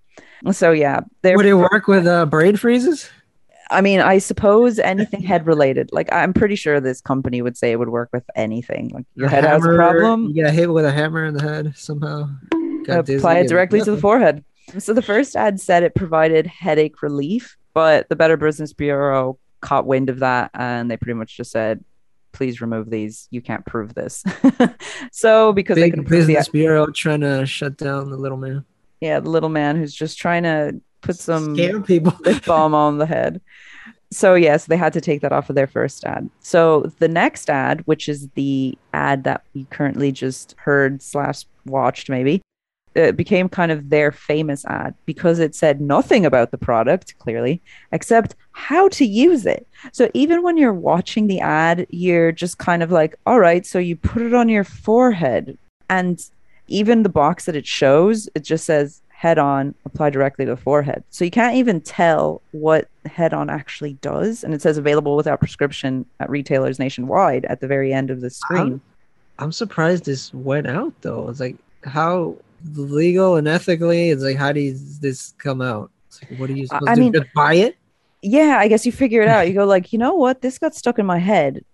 So 0.53 0.73
yeah. 0.73 1.01
Would 1.25 1.47
it 1.47 1.55
work 1.55 1.87
with 1.87 2.07
uh, 2.07 2.27
brain 2.27 2.57
freezes? 2.57 3.11
I 3.71 3.81
mean, 3.81 4.01
I 4.01 4.19
suppose 4.19 4.79
anything 4.79 5.23
head 5.23 5.47
related. 5.47 5.91
Like 5.93 6.13
I'm 6.13 6.33
pretty 6.33 6.57
sure 6.57 6.81
this 6.81 7.01
company 7.01 7.43
would 7.43 7.57
say 7.57 7.73
it 7.73 7.79
would 7.79 7.91
work 7.91 8.11
with 8.13 8.25
anything. 8.35 8.91
Like 8.95 9.05
your 9.15 9.27
A 9.27 9.31
head 9.31 9.45
has 9.45 9.65
a 9.65 9.75
problem, 9.75 10.29
You 10.29 10.35
get 10.35 10.55
hit 10.55 10.71
with 10.71 10.85
a 10.85 10.93
hammer 10.93 11.25
in 11.25 11.35
the 11.35 11.43
head 11.43 11.75
somehow. 11.77 12.31
Got 12.85 13.09
apply 13.09 13.39
it 13.41 13.49
directly 13.49 13.81
to 13.83 13.91
the 13.93 14.01
forehead. 14.01 14.45
So 14.79 14.93
the 14.93 15.03
first 15.03 15.37
ad 15.37 15.61
said 15.61 15.83
it 15.83 15.95
provided 15.95 16.47
headache 16.47 17.03
relief, 17.03 17.57
but 17.75 18.09
the 18.09 18.17
Better 18.17 18.37
Business 18.37 18.73
Bureau 18.73 19.39
caught 19.61 19.87
wind 19.87 20.09
of 20.09 20.21
that 20.21 20.51
and 20.55 20.91
they 20.91 20.97
pretty 20.97 21.15
much 21.19 21.37
just 21.37 21.51
said, 21.51 21.85
"Please 22.33 22.61
remove 22.61 22.91
these. 22.91 23.29
You 23.31 23.41
can't 23.41 23.65
prove 23.67 23.95
this." 23.95 24.25
so 25.13 25.53
because 25.53 25.77
they 25.77 25.83
Big 25.83 25.95
can 25.95 26.05
prove 26.05 26.27
the 26.27 26.35
business 26.35 26.49
bureau 26.49 26.87
trying 26.91 27.21
to 27.21 27.45
shut 27.47 27.77
down 27.77 28.11
the 28.11 28.17
little 28.17 28.39
man. 28.39 28.65
yeah, 29.01 29.21
the 29.21 29.31
little 29.31 29.49
man 29.49 29.77
who's 29.77 29.95
just 29.95 30.19
trying 30.19 30.43
to 30.45 30.81
put 31.01 31.17
some 31.17 31.55
Scare 31.55 31.81
people. 31.81 32.15
lip 32.21 32.45
balm 32.45 32.75
on 32.75 32.99
the 32.99 33.07
head. 33.07 33.41
So 34.11 34.35
yes, 34.35 34.67
they 34.67 34.77
had 34.77 34.95
to 34.95 35.01
take 35.01 35.21
that 35.21 35.33
off 35.33 35.51
of 35.51 35.57
their 35.57 35.67
first 35.67 36.05
ad. 36.05 36.31
So 36.41 36.91
the 36.99 37.09
next 37.09 37.51
ad, 37.51 37.83
which 37.87 38.09
is 38.09 38.29
the 38.35 38.77
ad 38.95 39.25
that 39.25 39.43
we 39.55 39.65
currently 39.71 40.13
just 40.13 40.55
heard 40.59 41.03
slash 41.03 41.45
watched, 41.67 42.09
maybe, 42.09 42.41
it 42.95 43.17
became 43.17 43.49
kind 43.49 43.71
of 43.71 43.91
their 43.91 44.11
famous 44.11 44.65
ad 44.65 44.95
because 45.05 45.39
it 45.39 45.55
said 45.55 45.81
nothing 45.81 46.25
about 46.25 46.51
the 46.51 46.59
product 46.59 47.19
clearly, 47.19 47.61
except 47.93 48.35
how 48.53 48.89
to 48.89 49.05
use 49.05 49.47
it. 49.47 49.67
So 49.93 50.11
even 50.15 50.43
when 50.43 50.57
you're 50.57 50.73
watching 50.73 51.27
the 51.27 51.41
ad, 51.41 51.87
you're 51.91 52.33
just 52.33 52.59
kind 52.59 52.83
of 52.83 52.91
like, 52.91 53.15
all 53.27 53.39
right, 53.39 53.65
so 53.65 53.79
you 53.79 53.95
put 53.95 54.23
it 54.23 54.35
on 54.35 54.49
your 54.49 54.65
forehead, 54.65 55.59
and 55.91 56.19
even 56.67 57.03
the 57.03 57.09
box 57.09 57.45
that 57.45 57.57
it 57.57 57.67
shows, 57.67 58.29
it 58.35 58.43
just 58.43 58.65
says 58.65 59.01
head 59.19 59.37
on, 59.37 59.75
apply 59.85 60.09
directly 60.11 60.45
to 60.45 60.53
the 60.53 60.57
forehead. 60.57 61.03
So 61.11 61.25
you 61.25 61.33
can't 61.33 61.57
even 61.57 61.81
tell 61.81 62.41
what 62.53 62.87
head 63.05 63.35
on 63.35 63.51
actually 63.51 63.95
does. 63.95 64.45
And 64.45 64.55
it 64.55 64.63
says 64.63 64.79
available 64.79 65.17
without 65.17 65.41
prescription 65.41 66.07
at 66.21 66.31
retailers 66.31 66.79
nationwide 66.79 67.45
at 67.47 67.61
the 67.61 67.67
very 67.67 67.93
end 67.93 68.11
of 68.11 68.21
the 68.21 68.31
screen. 68.31 68.81
I'm 69.41 69.51
surprised 69.51 70.05
this 70.05 70.33
went 70.33 70.69
out 70.69 70.93
though. 71.01 71.29
It's 71.29 71.41
like 71.41 71.57
how 71.83 72.37
legal 72.77 73.35
and 73.35 73.49
ethically. 73.49 74.11
It's 74.11 74.23
like 74.23 74.37
how 74.37 74.53
does 74.53 75.01
this 75.01 75.35
come 75.39 75.63
out? 75.63 75.91
It's 76.07 76.23
like, 76.23 76.39
what 76.39 76.49
are 76.49 76.53
you 76.53 76.69
supposed 76.69 76.89
I 76.89 76.95
to 76.95 77.01
mean- 77.01 77.13
just 77.13 77.27
buy 77.35 77.55
it? 77.55 77.77
yeah, 78.23 78.57
I 78.61 78.69
guess 78.69 78.87
you 78.87 78.93
figure 78.93 79.23
it 79.23 79.29
out. 79.29 79.49
You 79.49 79.55
go 79.55 79.65
like, 79.65 79.93
you 79.93 79.99
know 79.99 80.15
what? 80.15 80.43
This 80.43 80.59
got 80.59 80.77
stuck 80.77 81.01
in 81.01 81.07
my 81.07 81.19
head. 81.19 81.65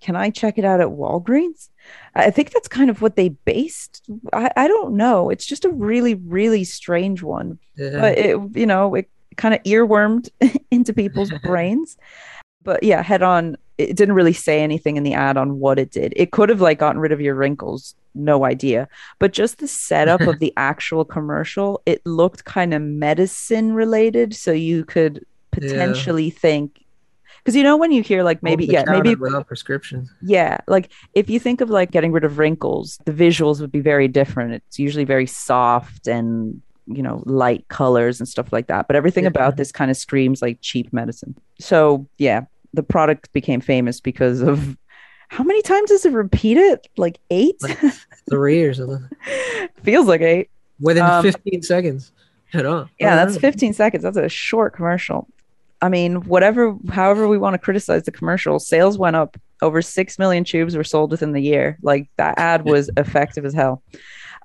Can 0.00 0.16
I 0.16 0.30
check 0.30 0.56
it 0.56 0.64
out 0.64 0.80
at 0.80 0.88
Walgreens? 0.88 1.68
I 2.14 2.30
think 2.30 2.50
that's 2.50 2.68
kind 2.68 2.90
of 2.90 3.02
what 3.02 3.16
they 3.16 3.30
based. 3.30 4.02
I, 4.32 4.50
I 4.56 4.68
don't 4.68 4.96
know. 4.96 5.30
It's 5.30 5.46
just 5.46 5.64
a 5.64 5.70
really, 5.70 6.14
really 6.14 6.64
strange 6.64 7.22
one. 7.22 7.58
Yeah. 7.76 8.00
but 8.00 8.18
it 8.18 8.56
you 8.56 8.66
know 8.66 8.94
it 8.94 9.10
kind 9.36 9.54
of 9.54 9.62
earwormed 9.64 10.28
into 10.70 10.92
people's 10.92 11.30
brains 11.42 11.96
but 12.62 12.82
yeah 12.82 13.02
head 13.02 13.22
on 13.22 13.56
it 13.78 13.96
didn't 13.96 14.14
really 14.14 14.32
say 14.32 14.62
anything 14.62 14.96
in 14.96 15.02
the 15.02 15.14
ad 15.14 15.36
on 15.36 15.58
what 15.58 15.78
it 15.78 15.90
did 15.90 16.12
it 16.16 16.30
could 16.30 16.48
have 16.48 16.60
like 16.60 16.78
gotten 16.78 17.00
rid 17.00 17.12
of 17.12 17.20
your 17.20 17.34
wrinkles 17.34 17.94
no 18.14 18.44
idea 18.44 18.88
but 19.18 19.32
just 19.32 19.58
the 19.58 19.68
setup 19.68 20.20
of 20.22 20.38
the 20.38 20.52
actual 20.56 21.04
commercial 21.04 21.82
it 21.84 22.04
looked 22.06 22.44
kind 22.44 22.72
of 22.72 22.80
medicine 22.80 23.72
related 23.72 24.34
so 24.34 24.52
you 24.52 24.84
could 24.84 25.24
potentially 25.50 26.30
think 26.30 26.83
Because 27.44 27.54
you 27.56 27.62
know 27.62 27.76
when 27.76 27.92
you 27.92 28.02
hear 28.02 28.22
like 28.22 28.42
maybe 28.42 28.64
yeah 28.64 28.84
maybe 28.86 29.14
without 29.14 29.46
prescriptions. 29.46 30.10
yeah 30.22 30.56
like 30.66 30.90
if 31.12 31.28
you 31.28 31.38
think 31.38 31.60
of 31.60 31.68
like 31.68 31.90
getting 31.90 32.10
rid 32.10 32.24
of 32.24 32.38
wrinkles, 32.38 32.98
the 33.04 33.12
visuals 33.12 33.60
would 33.60 33.70
be 33.70 33.80
very 33.80 34.08
different. 34.08 34.54
It's 34.54 34.78
usually 34.78 35.04
very 35.04 35.26
soft 35.26 36.06
and 36.08 36.60
you 36.86 37.02
know 37.02 37.22
light 37.26 37.66
colors 37.68 38.18
and 38.18 38.26
stuff 38.28 38.50
like 38.52 38.66
that. 38.68 38.86
But 38.86 38.96
everything 38.96 39.24
Yeah. 39.24 39.28
about 39.30 39.56
this 39.58 39.70
kind 39.72 39.90
of 39.90 39.96
screams 39.98 40.40
like 40.40 40.58
cheap 40.62 40.90
medicine. 40.92 41.34
So 41.60 42.08
yeah, 42.16 42.42
the 42.72 42.82
product 42.82 43.30
became 43.34 43.60
famous 43.60 44.00
because 44.00 44.40
of 44.40 44.76
how 45.28 45.44
many 45.44 45.60
times 45.62 45.90
does 45.90 46.06
it 46.06 46.12
repeat 46.12 46.56
it? 46.56 46.86
Like 46.96 47.18
eight? 47.30 47.56
Like- 47.62 47.78
Three 48.30 48.62
or 48.62 48.72
something. 48.72 49.06
Feels 49.82 50.06
like 50.06 50.22
eight. 50.22 50.48
Within 50.80 51.04
Um, 51.04 51.22
15 51.22 51.62
seconds. 51.62 52.10
Head 52.52 52.64
on. 52.64 52.88
Yeah, 52.98 53.16
that's 53.16 53.34
no. 53.34 53.40
15 53.40 53.74
seconds. 53.74 54.02
That's 54.02 54.16
a 54.16 54.28
short 54.30 54.74
commercial. 54.74 55.28
I 55.84 55.90
mean, 55.90 56.22
whatever, 56.22 56.74
however 56.90 57.28
we 57.28 57.36
want 57.36 57.52
to 57.54 57.58
criticize 57.58 58.04
the 58.04 58.10
commercial, 58.10 58.58
sales 58.58 58.96
went 58.96 59.16
up. 59.16 59.36
Over 59.60 59.82
6 59.82 60.18
million 60.18 60.42
tubes 60.42 60.74
were 60.76 60.84
sold 60.84 61.10
within 61.10 61.32
the 61.32 61.42
year. 61.42 61.78
Like 61.82 62.08
that 62.16 62.38
ad 62.38 62.64
was 62.64 62.90
effective 62.96 63.44
as 63.44 63.52
hell. 63.52 63.82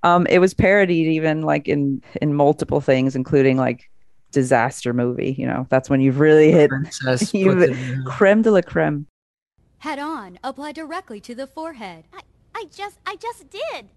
Um, 0.04 0.28
it 0.28 0.40
was 0.40 0.54
parodied 0.54 1.08
even 1.08 1.42
like 1.42 1.68
in 1.70 2.02
in 2.22 2.34
multiple 2.34 2.82
things, 2.82 3.16
including 3.16 3.56
like 3.58 3.90
disaster 4.32 4.94
movie. 4.94 5.34
You 5.38 5.48
know, 5.48 5.66
that's 5.70 5.90
when 5.90 6.02
you've 6.02 6.20
really 6.20 6.52
hit 6.52 6.72
You- 6.72 6.84
puts 6.84 7.32
it 7.34 7.70
in 7.70 7.78
her- 7.78 8.04
creme 8.06 8.42
de 8.42 8.52
la 8.52 8.62
creme. 8.62 9.08
Head 9.80 10.00
on, 10.00 10.40
apply 10.44 10.74
directly 10.74 11.22
to 11.22 11.34
the 11.34 11.48
forehead. 11.48 12.04
I, 12.14 12.20
I 12.54 12.66
just, 12.76 12.98
I 13.06 13.16
just 13.16 13.50
did. 13.50 13.88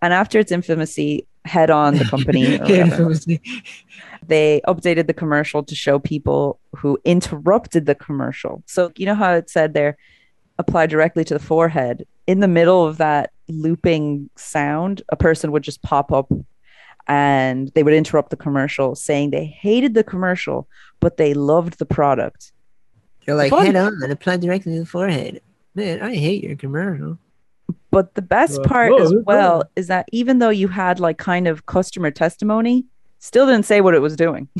And 0.00 0.12
after 0.12 0.38
its 0.38 0.52
infamousy, 0.52 1.26
head 1.44 1.70
on 1.70 1.96
the 1.96 2.04
company, 2.04 2.44
or 2.60 2.64
Yeah, 2.66 2.84
whatever, 2.84 3.02
it 3.02 3.06
was- 3.06 3.26
they 4.26 4.60
updated 4.68 5.06
the 5.08 5.14
commercial 5.14 5.62
to 5.64 5.74
show 5.74 5.98
people 5.98 6.60
who 6.76 6.98
interrupted 7.04 7.86
the 7.86 7.94
commercial. 7.94 8.62
So 8.66 8.92
you 8.96 9.06
know 9.06 9.14
how 9.16 9.34
it 9.34 9.50
said 9.50 9.74
there, 9.74 9.96
apply 10.58 10.86
directly 10.86 11.24
to 11.24 11.34
the 11.34 11.40
forehead. 11.40 12.06
In 12.28 12.38
the 12.40 12.48
middle 12.48 12.86
of 12.86 12.98
that 12.98 13.32
looping 13.48 14.30
sound, 14.36 15.02
a 15.08 15.16
person 15.16 15.50
would 15.52 15.64
just 15.64 15.82
pop 15.82 16.12
up 16.12 16.30
and 17.08 17.72
they 17.74 17.82
would 17.82 17.94
interrupt 17.94 18.30
the 18.30 18.36
commercial 18.36 18.94
saying 18.94 19.30
they 19.30 19.44
hated 19.44 19.94
the 19.94 20.04
commercial, 20.04 20.68
but 21.00 21.16
they 21.16 21.34
loved 21.34 21.78
the 21.80 21.84
product. 21.86 22.52
You're 23.26 23.34
like, 23.36 23.50
Fun. 23.50 23.66
head 23.66 23.76
on 23.76 24.00
and 24.02 24.12
apply 24.12 24.36
directly 24.36 24.74
to 24.74 24.80
the 24.80 24.86
forehead. 24.86 25.40
Man, 25.74 26.00
I 26.00 26.14
hate 26.14 26.44
your 26.44 26.54
commercial. 26.54 27.18
But 27.90 28.14
the 28.14 28.22
best 28.22 28.60
Uh, 28.60 28.64
part 28.64 28.92
as 29.00 29.12
well 29.26 29.64
is 29.76 29.86
that 29.88 30.08
even 30.12 30.38
though 30.38 30.50
you 30.50 30.68
had 30.68 31.00
like 31.00 31.18
kind 31.18 31.46
of 31.48 31.66
customer 31.66 32.10
testimony, 32.10 32.84
still 33.18 33.46
didn't 33.46 33.64
say 33.66 33.80
what 33.80 33.94
it 33.94 34.00
was 34.00 34.16
doing. 34.16 34.48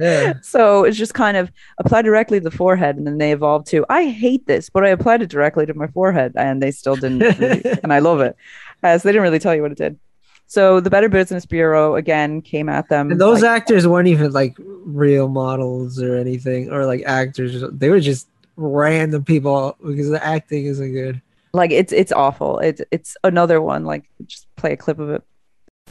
Yeah. 0.00 0.34
so 0.42 0.84
it's 0.84 0.96
just 0.96 1.14
kind 1.14 1.36
of 1.36 1.50
apply 1.78 2.02
directly 2.02 2.38
to 2.38 2.44
the 2.44 2.52
forehead 2.56 2.96
and 2.96 3.04
then 3.04 3.18
they 3.18 3.32
evolved 3.32 3.66
to 3.68 3.84
i 3.88 4.04
hate 4.06 4.46
this 4.46 4.70
but 4.70 4.84
i 4.84 4.90
applied 4.90 5.22
it 5.22 5.28
directly 5.28 5.66
to 5.66 5.74
my 5.74 5.88
forehead 5.88 6.34
and 6.36 6.62
they 6.62 6.70
still 6.70 6.94
didn't 6.94 7.18
really- 7.18 7.64
and 7.82 7.92
i 7.92 7.98
love 7.98 8.20
it 8.20 8.36
as 8.84 9.02
they 9.02 9.10
didn't 9.10 9.24
really 9.24 9.40
tell 9.40 9.56
you 9.56 9.62
what 9.62 9.72
it 9.72 9.78
did 9.78 9.98
so 10.46 10.78
the 10.78 10.88
better 10.88 11.08
business 11.08 11.44
bureau 11.46 11.96
again 11.96 12.40
came 12.42 12.68
at 12.68 12.88
them 12.88 13.10
And 13.10 13.20
those 13.20 13.42
like, 13.42 13.50
actors 13.50 13.88
weren't 13.88 14.06
even 14.06 14.30
like 14.30 14.54
real 14.58 15.26
models 15.28 16.00
or 16.00 16.14
anything, 16.16 16.70
or 16.72 16.86
like 16.86 17.02
actors. 17.04 17.64
They 17.72 17.90
were 17.90 17.98
just 18.00 18.28
random 18.56 19.24
people 19.24 19.76
because 19.84 20.08
the 20.10 20.24
acting 20.24 20.64
isn't 20.66 20.92
good. 20.92 21.20
Like 21.52 21.70
it's 21.70 21.92
it's 21.92 22.12
awful 22.12 22.58
it's 22.58 22.82
it's 22.90 23.16
another 23.24 23.60
one 23.60 23.84
like 23.84 24.04
just 24.26 24.46
play 24.56 24.72
a 24.72 24.76
clip 24.76 24.98
of 24.98 25.10
it 25.10 25.22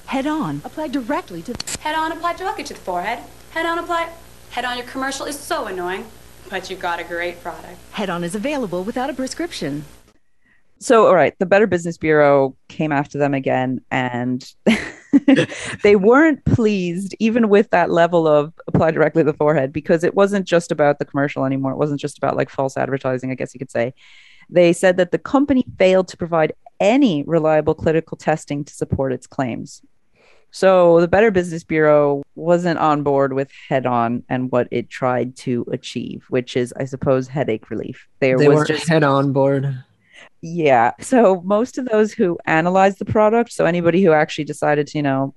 Head 0.08 0.26
on. 0.26 0.62
Apply 0.64 0.88
directly 0.88 1.42
to 1.42 1.56
Head 1.82 1.96
on, 1.96 2.14
apply 2.14 2.34
directly 2.34 2.64
to 2.66 2.74
the 2.74 2.80
forehead. 2.80 3.20
Head 3.52 3.66
on, 3.66 3.78
apply. 3.78 4.10
Head 4.52 4.64
on, 4.64 4.78
your 4.78 4.88
commercial 4.88 5.26
is 5.26 5.38
so 5.38 5.66
annoying, 5.68 6.06
but 6.50 6.70
you've 6.70 6.80
got 6.80 7.00
a 7.00 7.04
great 7.04 7.42
product. 7.44 7.78
Head 7.92 8.10
on 8.10 8.24
is 8.24 8.34
available 8.34 8.84
without 8.86 9.10
a 9.10 9.14
prescription. 9.14 9.84
So, 10.80 11.08
all 11.08 11.16
right, 11.16 11.38
the 11.40 11.46
Better 11.46 11.68
Business 11.68 11.98
Bureau 11.98 12.56
came 12.70 12.94
after 12.94 13.18
them 13.18 13.34
again, 13.34 13.82
and 13.92 14.50
they 15.84 15.98
weren't 15.98 16.46
pleased 16.46 17.14
even 17.20 17.50
with 17.50 17.70
that 17.72 17.90
level 17.90 18.28
of 18.28 18.54
apply 18.68 18.92
directly 18.92 19.24
to 19.24 19.32
the 19.32 19.38
forehead 19.38 19.74
because 19.74 20.06
it 20.06 20.14
wasn't 20.14 20.48
just 20.48 20.72
about 20.72 21.00
the 21.00 21.06
commercial 21.06 21.44
anymore. 21.44 21.72
It 21.74 21.78
wasn't 21.78 22.00
just 22.00 22.18
about 22.18 22.38
like 22.38 22.50
false 22.50 22.78
advertising, 22.78 23.32
I 23.32 23.36
guess 23.36 23.54
you 23.54 23.60
could 23.60 23.72
say. 23.72 23.94
They 24.50 24.74
said 24.74 24.98
that 24.98 25.12
the 25.12 25.18
company 25.18 25.66
failed 25.78 26.08
to 26.10 26.18
provide 26.18 26.54
any 26.80 27.24
reliable 27.24 27.74
clinical 27.76 28.18
testing 28.18 28.64
to 28.64 28.74
support 28.74 29.12
its 29.14 29.28
claims. 29.28 29.82
So, 30.52 31.02
the 31.02 31.08
Better 31.10 31.30
Business 31.30 31.64
Bureau 31.64 32.24
wasn't 32.36 32.80
on 32.80 33.04
board 33.04 33.34
with 33.34 33.52
head 33.68 33.86
on 33.86 34.24
and 34.30 34.50
what 34.52 34.68
it 34.72 34.90
tried 34.90 35.36
to 35.38 35.66
achieve, 35.72 36.26
which 36.30 36.56
is, 36.56 36.74
I 36.78 36.86
suppose, 36.86 37.28
headache 37.28 37.70
relief. 37.70 38.08
There 38.22 38.38
They 38.38 38.48
was 38.48 38.56
weren't 38.56 38.68
just 38.70 38.88
head 38.88 39.04
on 39.04 39.34
board. 39.34 39.84
yeah. 40.42 40.92
So 41.02 41.42
most 41.42 41.78
of 41.78 41.86
those 41.86 42.14
who 42.14 42.38
analyzed 42.46 43.00
the 43.00 43.06
product, 43.06 43.52
so 43.52 43.66
anybody 43.66 44.02
who 44.04 44.14
actually 44.14 44.46
decided 44.46 44.88
to, 44.88 44.98
you 44.98 45.04
know, 45.04 45.36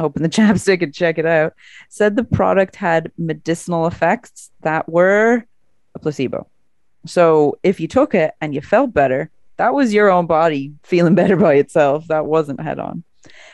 open 0.00 0.22
the 0.22 0.28
chapstick 0.38 0.82
and 0.82 0.92
check 0.92 1.18
it 1.18 1.26
out, 1.26 1.54
said 1.88 2.16
the 2.16 2.24
product 2.24 2.74
had 2.76 3.12
medicinal 3.16 3.86
effects 3.86 4.50
that 4.62 4.88
were 4.88 5.44
a 5.94 5.98
placebo. 6.00 6.48
So 7.08 7.58
if 7.62 7.80
you 7.80 7.88
took 7.88 8.14
it 8.14 8.34
and 8.40 8.54
you 8.54 8.60
felt 8.60 8.92
better, 8.92 9.30
that 9.56 9.74
was 9.74 9.92
your 9.92 10.10
own 10.10 10.26
body 10.26 10.72
feeling 10.82 11.14
better 11.16 11.36
by 11.36 11.54
itself. 11.54 12.06
That 12.08 12.26
wasn't 12.26 12.60
head 12.60 12.78
on. 12.78 13.04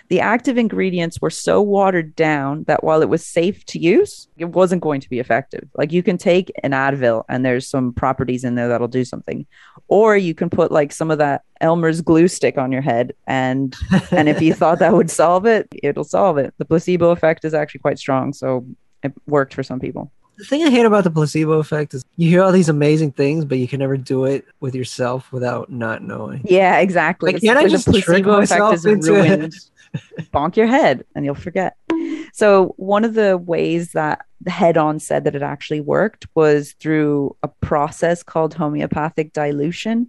The 0.08 0.20
active 0.20 0.58
ingredients 0.58 1.20
were 1.20 1.30
so 1.30 1.62
watered 1.62 2.14
down 2.14 2.64
that 2.64 2.84
while 2.84 3.00
it 3.00 3.08
was 3.08 3.24
safe 3.24 3.64
to 3.66 3.78
use, 3.78 4.28
it 4.36 4.44
wasn't 4.46 4.82
going 4.82 5.00
to 5.00 5.08
be 5.08 5.18
effective. 5.18 5.66
Like 5.74 5.92
you 5.92 6.02
can 6.02 6.18
take 6.18 6.52
an 6.62 6.72
Advil 6.72 7.24
and 7.28 7.44
there's 7.44 7.66
some 7.66 7.92
properties 7.94 8.44
in 8.44 8.54
there 8.54 8.68
that'll 8.68 8.86
do 8.86 9.04
something. 9.04 9.46
Or 9.88 10.16
you 10.16 10.34
can 10.34 10.50
put 10.50 10.70
like 10.70 10.92
some 10.92 11.10
of 11.10 11.18
that 11.18 11.42
Elmer's 11.60 12.02
glue 12.02 12.28
stick 12.28 12.58
on 12.58 12.70
your 12.70 12.82
head 12.82 13.14
and 13.26 13.74
and 14.10 14.28
if 14.28 14.42
you 14.42 14.52
thought 14.52 14.78
that 14.80 14.92
would 14.92 15.10
solve 15.10 15.46
it, 15.46 15.68
it'll 15.82 16.04
solve 16.04 16.36
it. 16.36 16.52
The 16.58 16.66
placebo 16.66 17.10
effect 17.10 17.44
is 17.44 17.54
actually 17.54 17.80
quite 17.80 17.98
strong, 17.98 18.34
so 18.34 18.66
it 19.02 19.12
worked 19.26 19.54
for 19.54 19.62
some 19.62 19.80
people. 19.80 20.12
The 20.36 20.44
thing 20.44 20.64
I 20.64 20.70
hate 20.70 20.84
about 20.84 21.04
the 21.04 21.10
placebo 21.10 21.52
effect 21.60 21.94
is 21.94 22.04
you 22.16 22.28
hear 22.28 22.42
all 22.42 22.52
these 22.52 22.68
amazing 22.68 23.12
things, 23.12 23.44
but 23.44 23.58
you 23.58 23.68
can 23.68 23.78
never 23.78 23.96
do 23.96 24.24
it 24.24 24.44
with 24.60 24.74
yourself 24.74 25.30
without 25.32 25.70
not 25.70 26.02
knowing. 26.02 26.42
Yeah, 26.44 26.78
exactly. 26.78 27.32
Like, 27.32 27.42
can't 27.42 27.58
I 27.58 27.68
just 27.68 27.84
trick 27.84 28.04
placebo 28.04 28.38
myself 28.38 28.84
into- 28.84 29.12
ruined. 29.12 29.54
Bonk 30.32 30.56
your 30.56 30.66
head 30.66 31.04
and 31.14 31.24
you'll 31.24 31.36
forget. 31.36 31.76
So 32.32 32.74
one 32.78 33.04
of 33.04 33.14
the 33.14 33.38
ways 33.38 33.92
that 33.92 34.26
the 34.40 34.50
head 34.50 34.76
on 34.76 34.98
said 34.98 35.22
that 35.22 35.36
it 35.36 35.42
actually 35.42 35.80
worked 35.80 36.26
was 36.34 36.72
through 36.80 37.36
a 37.44 37.48
process 37.48 38.24
called 38.24 38.54
homeopathic 38.54 39.32
dilution. 39.32 40.08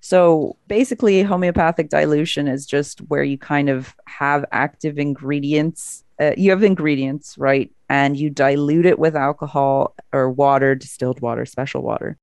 So 0.00 0.56
basically, 0.66 1.22
homeopathic 1.22 1.90
dilution 1.90 2.48
is 2.48 2.66
just 2.66 2.98
where 3.02 3.22
you 3.22 3.38
kind 3.38 3.68
of 3.68 3.94
have 4.06 4.44
active 4.50 4.98
ingredients. 4.98 6.02
Uh, 6.20 6.32
you 6.36 6.50
have 6.50 6.62
ingredients, 6.62 7.36
right? 7.38 7.70
And 7.88 8.16
you 8.16 8.28
dilute 8.28 8.84
it 8.84 8.98
with 8.98 9.16
alcohol 9.16 9.94
or 10.12 10.30
water, 10.30 10.74
distilled 10.74 11.20
water, 11.20 11.46
special 11.46 11.82
water, 11.82 12.18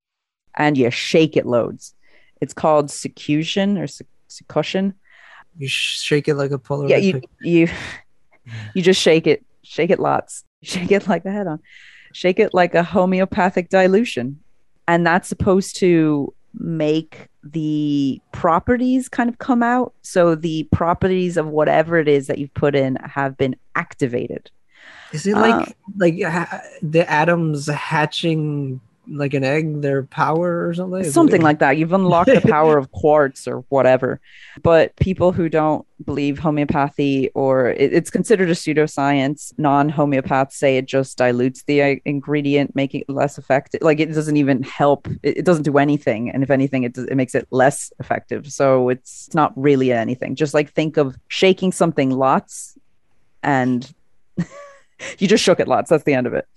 and 0.55 0.77
you 0.77 0.91
shake 0.91 1.35
it 1.35 1.47
loads. 1.47 1.95
It's 2.39 2.53
called 2.53 2.87
succussion 2.87 3.77
or 3.79 3.87
succussion. 4.29 4.93
You 5.57 5.67
shake 5.67 6.27
it 6.27 6.35
like 6.35 6.51
a 6.51 6.59
Polaroid. 6.59 6.89
Yeah, 6.89 6.97
you 6.97 7.21
you 7.41 7.67
you 8.75 8.81
just 8.83 9.01
shake 9.01 9.25
it, 9.25 9.43
shake 9.63 9.89
it 9.89 9.99
lots, 9.99 10.43
shake 10.63 10.91
it 10.91 11.07
like 11.07 11.25
a 11.25 11.31
head 11.31 11.47
on, 11.47 11.59
shake 12.13 12.39
it 12.39 12.53
like 12.53 12.75
a 12.75 12.83
homeopathic 12.83 13.69
dilution, 13.69 14.39
and 14.87 15.05
that's 15.05 15.27
supposed 15.27 15.77
to 15.77 16.33
make 16.53 17.27
the 17.51 18.21
properties 18.31 19.09
kind 19.09 19.29
of 19.29 19.37
come 19.37 19.63
out. 19.63 19.93
So 20.01 20.35
the 20.35 20.63
properties 20.71 21.37
of 21.37 21.47
whatever 21.47 21.97
it 21.97 22.07
is 22.07 22.27
that 22.27 22.37
you've 22.37 22.53
put 22.53 22.75
in 22.75 22.95
have 22.97 23.37
been 23.37 23.55
activated. 23.75 24.49
Is 25.13 25.25
it 25.25 25.35
uh, 25.35 25.41
like 25.41 25.77
like 25.97 26.21
ha- 26.21 26.61
the 26.81 27.09
atoms 27.09 27.67
hatching 27.67 28.81
like 29.09 29.33
an 29.33 29.43
egg, 29.43 29.81
their 29.81 30.03
power 30.03 30.67
or 30.67 30.73
something? 30.73 31.01
Is 31.01 31.13
Something 31.13 31.41
like 31.41 31.59
that. 31.59 31.77
You've 31.77 31.93
unlocked 31.93 32.33
the 32.33 32.41
power 32.41 32.77
of 32.77 32.91
quartz 32.91 33.47
or 33.47 33.59
whatever. 33.69 34.19
But 34.61 34.95
people 34.95 35.31
who 35.31 35.49
don't 35.49 35.85
believe 36.05 36.39
homeopathy 36.39 37.29
or 37.33 37.69
it, 37.69 37.93
it's 37.93 38.09
considered 38.09 38.49
a 38.49 38.53
pseudoscience, 38.53 39.53
non 39.57 39.89
homeopaths 39.89 40.53
say 40.53 40.77
it 40.77 40.85
just 40.85 41.17
dilutes 41.17 41.63
the 41.63 41.81
uh, 41.81 41.95
ingredient, 42.05 42.75
making 42.75 43.01
it 43.01 43.09
less 43.09 43.37
effective. 43.37 43.81
Like 43.81 43.99
it 43.99 44.13
doesn't 44.13 44.37
even 44.37 44.63
help. 44.63 45.07
It, 45.23 45.39
it 45.39 45.45
doesn't 45.45 45.63
do 45.63 45.77
anything. 45.77 46.29
And 46.29 46.43
if 46.43 46.49
anything, 46.49 46.83
it, 46.83 46.93
does, 46.93 47.05
it 47.05 47.15
makes 47.15 47.35
it 47.35 47.47
less 47.51 47.91
effective. 47.99 48.51
So 48.51 48.89
it's 48.89 49.33
not 49.33 49.53
really 49.55 49.91
anything. 49.91 50.35
Just 50.35 50.53
like 50.53 50.71
think 50.71 50.97
of 50.97 51.15
shaking 51.27 51.71
something 51.71 52.11
lots 52.11 52.77
and 53.43 53.93
you 55.19 55.27
just 55.27 55.43
shook 55.43 55.59
it 55.59 55.67
lots. 55.67 55.89
That's 55.89 56.03
the 56.03 56.13
end 56.13 56.27
of 56.27 56.33
it. 56.33 56.47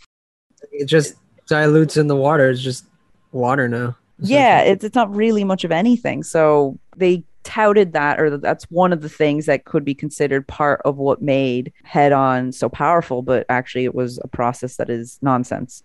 It 0.73 0.87
just 0.87 1.15
dilutes 1.51 1.97
in 1.99 2.07
the 2.07 2.17
water. 2.17 2.49
It's 2.49 2.63
just 2.63 2.85
water 3.33 3.69
now. 3.69 3.97
yeah 4.19 4.61
it's, 4.61 4.85
it's 4.85 4.95
not 4.95 5.15
really 5.15 5.45
much 5.45 5.65
of 5.65 5.73
anything 5.73 6.23
so 6.23 6.79
they 6.97 7.25
touted 7.43 7.93
that 7.95 8.21
or 8.21 8.37
that's 8.37 8.65
one 8.71 8.93
of 8.93 9.01
the 9.01 9.09
things 9.09 9.47
that 9.47 9.65
could 9.65 9.83
be 9.85 9.95
considered 9.95 10.47
part 10.47 10.81
of 10.85 10.99
what 10.99 11.23
made 11.23 11.73
head 11.85 12.13
on 12.13 12.53
so 12.53 12.69
powerful 12.69 13.23
but 13.23 13.47
actually 13.49 13.85
it 13.85 13.95
was 13.95 14.19
a 14.23 14.29
process 14.29 14.77
that 14.77 14.91
is 14.91 15.19
nonsense 15.23 15.83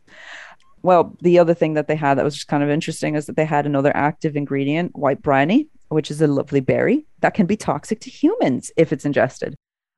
Well, 0.83 1.15
the 1.21 1.39
other 1.39 1.55
thing 1.55 1.73
that 1.75 1.87
they 1.87 1.95
had 1.95 2.15
that 2.17 2.25
was 2.25 2.35
just 2.35 2.47
kind 2.47 2.61
of 2.61 2.69
interesting 2.69 3.15
is 3.15 3.25
that 3.25 3.35
they 3.37 3.45
had 3.45 3.65
another 3.65 3.91
active 3.95 4.35
ingredient, 4.35 4.95
white 4.95 5.21
bryony, 5.21 5.67
which 5.89 6.11
is 6.11 6.21
a 6.21 6.27
lovely 6.27 6.59
berry 6.61 7.05
that 7.21 7.33
can 7.33 7.47
be 7.47 7.57
toxic 7.57 7.99
to 8.01 8.09
humans 8.11 8.71
if 8.77 8.93
it's 8.93 9.05
ingested. 9.05 9.55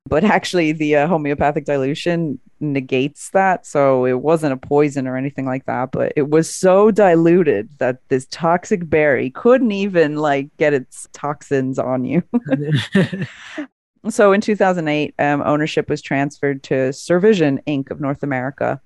But 0.08 0.24
actually, 0.24 0.72
the 0.72 0.96
uh, 0.96 1.06
homeopathic 1.06 1.66
dilution 1.66 2.38
negates 2.60 3.30
that. 3.30 3.66
So 3.66 4.04
it 4.04 4.20
wasn't 4.20 4.52
a 4.52 4.56
poison 4.56 5.06
or 5.06 5.16
anything 5.16 5.46
like 5.46 5.66
that, 5.66 5.92
but 5.92 6.12
it 6.16 6.30
was 6.30 6.52
so 6.52 6.90
diluted 6.90 7.70
that 7.78 8.00
this 8.08 8.26
toxic 8.30 8.88
berry 8.88 9.30
couldn't 9.30 9.72
even 9.72 10.16
like 10.16 10.54
get 10.56 10.74
its 10.74 11.08
toxins 11.12 11.78
on 11.78 12.04
you. 12.04 12.22
so 14.08 14.32
in 14.32 14.40
2008, 14.40 15.14
um, 15.18 15.42
ownership 15.44 15.88
was 15.88 16.02
transferred 16.02 16.62
to 16.64 16.74
Sirvision 16.90 17.62
Inc. 17.66 17.90
of 17.90 18.00
North 18.00 18.22
America 18.22 18.80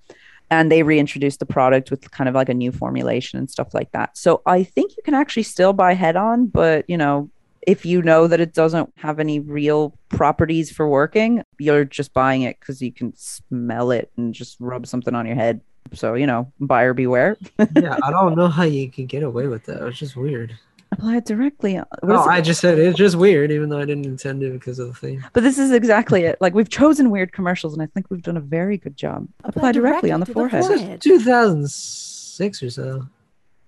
and 0.51 0.71
they 0.71 0.83
reintroduced 0.83 1.41
the 1.41 1.47
product 1.47 1.91
with 1.91 2.11
kind 2.11 2.29
of 2.29 2.35
like 2.35 2.51
a 2.51 2.55
new 2.55 2.71
formulation 2.71 3.39
and 3.39 3.51
stuff 3.51 3.73
like 3.73 3.91
that. 3.93 4.19
So 4.19 4.43
I 4.45 4.65
think 4.65 4.93
you 4.97 5.03
can 5.03 5.15
actually 5.15 5.45
still 5.45 5.73
buy 5.73 5.95
head 5.95 6.15
on, 6.15 6.47
but 6.47 6.85
you 6.89 6.99
know, 6.99 7.31
if 7.67 7.87
you 7.87 8.03
know 8.03 8.27
that 8.27 8.41
it 8.41 8.55
doesn't 8.55 8.93
have 8.97 9.21
any 9.21 9.41
real 9.41 9.97
properties 10.09 10.71
for 10.71 10.89
working, 10.89 11.43
you're 11.59 11.85
just 11.85 12.13
buying 12.13 12.43
it 12.43 12.59
because 12.61 12.83
you 12.83 12.93
can 12.93 13.15
smell 13.17 13.91
it 13.91 14.11
and 14.17 14.35
just 14.35 14.57
rub 14.61 14.87
something 14.87 15.15
on 15.15 15.27
your 15.27 15.37
head. 15.37 15.61
So, 15.93 16.15
you 16.15 16.27
know, 16.27 16.53
buyer 16.61 16.95
beware. 16.95 17.37
yeah, 17.77 17.97
I 18.03 18.11
don't 18.11 18.37
know 18.37 18.49
how 18.49 18.65
you 18.65 18.91
can 18.91 19.07
get 19.07 19.23
away 19.23 19.47
with 19.47 19.65
that. 19.65 19.87
It's 19.87 19.99
just 19.99 20.17
weird. 20.17 20.59
Apply 20.91 21.17
it 21.17 21.25
directly. 21.25 21.79
Uh, 21.79 21.85
what 22.03 22.17
oh, 22.17 22.29
I 22.29 22.43
just 22.43 22.61
said 22.61 22.79
it's 22.79 22.99
just 22.99 23.17
weird, 23.17 23.51
even 23.51 23.71
though 23.71 23.79
I 23.79 23.87
didn't 23.87 24.05
intend 24.05 24.43
it 24.43 24.53
because 24.53 24.79
of 24.79 24.89
the 24.89 24.95
thing. 24.95 25.25
But 25.33 25.43
this 25.43 25.59
is 25.59 25.73
exactly 25.73 26.25
it. 26.25 26.37
Like 26.41 26.55
we've 26.55 26.69
chosen 26.69 27.11
weird 27.11 27.33
commercials, 27.33 27.73
and 27.73 27.83
I 27.83 27.87
think 27.87 28.11
we've 28.11 28.23
done 28.23 28.37
a 28.37 28.43
very 28.43 28.77
good 28.77 28.97
job. 28.97 29.27
Apply, 29.45 29.73
directly, 29.73 30.11
directly 30.11 30.13
on 30.13 30.21
the 30.21 30.27
forehead. 30.27 30.65
forehead. 30.65 31.01
2006 31.01 32.63
or 32.63 32.71
so. 32.71 33.07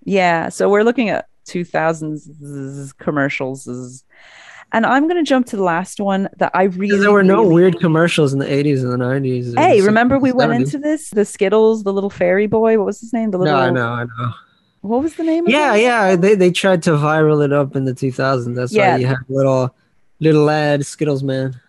Yeah, 0.03 0.49
so 0.49 0.69
we're 0.69 0.83
looking 0.83 1.09
at 1.09 1.27
2000s 1.45 2.97
commercials. 2.97 4.03
And 4.71 4.85
I'm 4.85 5.07
going 5.07 5.23
to 5.23 5.27
jump 5.27 5.45
to 5.47 5.55
the 5.55 5.63
last 5.63 5.99
one 5.99 6.27
that 6.37 6.51
I 6.53 6.63
really. 6.63 6.99
There 6.99 7.11
were 7.11 7.23
no 7.23 7.41
really... 7.41 7.53
weird 7.53 7.79
commercials 7.79 8.33
in 8.33 8.39
the 8.39 8.45
80s 8.45 8.81
and 8.81 8.91
the 8.91 8.97
90s. 8.97 9.57
Hey, 9.57 9.81
remember 9.81 10.17
we 10.17 10.31
went 10.31 10.53
into 10.53 10.77
this? 10.77 11.11
The 11.11 11.23
Skittles, 11.23 11.83
the 11.83 11.93
little 11.93 12.09
fairy 12.09 12.47
boy. 12.47 12.77
What 12.77 12.85
was 12.85 12.99
his 12.99 13.13
name? 13.13 13.31
The 13.31 13.37
little. 13.37 13.53
No, 13.53 13.59
I 13.59 13.69
know, 13.69 13.89
I 13.89 14.03
know. 14.03 14.33
What 14.81 15.01
was 15.01 15.15
the 15.15 15.23
name? 15.23 15.45
Yeah, 15.47 15.75
yeah. 15.75 16.15
They 16.15 16.35
they 16.35 16.51
tried 16.51 16.83
to 16.83 16.91
viral 16.91 17.43
it 17.43 17.51
up 17.51 17.75
in 17.75 17.85
the 17.85 17.93
2000s. 17.93 18.55
That's 18.55 18.71
yeah. 18.71 18.93
why 18.93 18.99
you 18.99 19.07
had 19.07 19.17
little 19.29 19.75
little 20.19 20.43
lad 20.43 20.85
Skittles 20.85 21.23
man. 21.23 21.59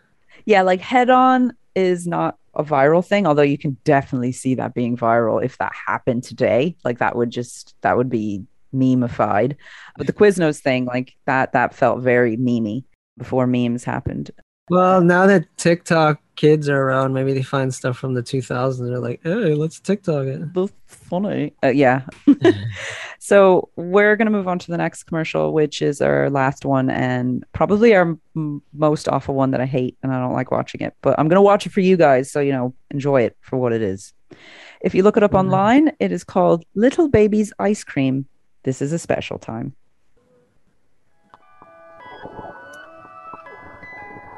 Yeah, 0.45 0.63
like 0.63 0.81
head 0.81 1.09
on 1.11 1.57
is 1.75 2.07
not 2.07 2.37
a 2.55 2.65
viral 2.65 3.05
thing, 3.05 3.27
although 3.27 3.43
you 3.43 3.59
can 3.59 3.77
definitely 3.85 4.33
see 4.33 4.55
that 4.57 4.75
being 4.75 4.97
viral 4.97 5.45
if 5.45 5.59
that 5.59 5.73
happened 5.75 6.25
today. 6.25 6.77
Like 6.85 6.99
that 6.99 7.17
would 7.17 7.31
just 7.31 7.75
that 7.83 7.97
would 7.97 8.11
be 8.11 8.45
memeified. 8.77 9.57
But 9.97 10.07
the 10.07 10.13
Quiznos 10.13 10.61
thing, 10.61 10.85
like 10.85 11.17
that, 11.25 11.53
that 11.53 11.75
felt 11.75 12.01
very 12.01 12.37
memey 12.37 12.85
before 13.19 13.47
memes 13.47 13.85
happened. 13.85 14.31
Well, 14.69 15.01
now 15.01 15.27
that 15.27 15.45
TikTok 15.57 16.21
kids 16.35 16.69
are 16.69 16.83
around, 16.83 17.15
maybe 17.15 17.33
they 17.33 17.43
find 17.43 17.73
stuff 17.73 17.97
from 17.97 18.15
the 18.15 18.23
2000s. 18.23 18.79
They're 18.79 18.99
like, 18.99 19.21
hey, 19.23 19.55
let's 19.55 19.79
TikTok 19.79 20.27
it. 20.27 20.53
That's 20.53 20.73
funny. 20.87 21.55
Uh, 21.63 21.69
yeah. 21.69 22.03
so 23.21 23.69
we're 23.77 24.17
going 24.17 24.27
to 24.27 24.33
move 24.33 24.49
on 24.49 24.59
to 24.59 24.71
the 24.71 24.77
next 24.77 25.05
commercial, 25.05 25.53
which 25.53 25.83
is 25.83 26.01
our 26.01 26.31
last 26.31 26.65
one 26.65 26.91
and 26.91 27.45
probably 27.53 27.95
our 27.95 28.19
m- 28.35 28.63
most 28.73 29.09
awful 29.09 29.35
one 29.35 29.53
that 29.53 29.61
I 29.61 29.67
hate 29.67 29.97
and 30.03 30.13
I 30.13 30.19
don't 30.19 30.35
like 30.35 30.51
watching 30.51 30.81
it. 30.81 30.95
But 31.01 31.19
I'm 31.19 31.29
going 31.29 31.37
to 31.37 31.43
watch 31.43 31.65
it 31.67 31.73
for 31.73 31.81
you 31.81 31.97
guys. 31.97 32.31
So, 32.31 32.41
you 32.41 32.53
know, 32.53 32.75
enjoy 32.91 33.23
it 33.23 33.37
for 33.41 33.57
what 33.57 33.73
it 33.73 33.83
is. 33.83 34.13
If 34.81 34.95
you 34.95 35.05
look 35.05 35.17
it 35.17 35.23
up 35.23 35.31
mm-hmm. 35.31 35.39
online, 35.39 35.93
it 36.01 36.11
is 36.11 36.25
called 36.25 36.65
Little 36.75 37.09
Baby's 37.09 37.53
Ice 37.59 37.85
Cream. 37.85 38.27
This 38.67 38.83
is 38.83 38.93
a 38.93 38.99
special 38.99 39.39
time. 39.39 39.77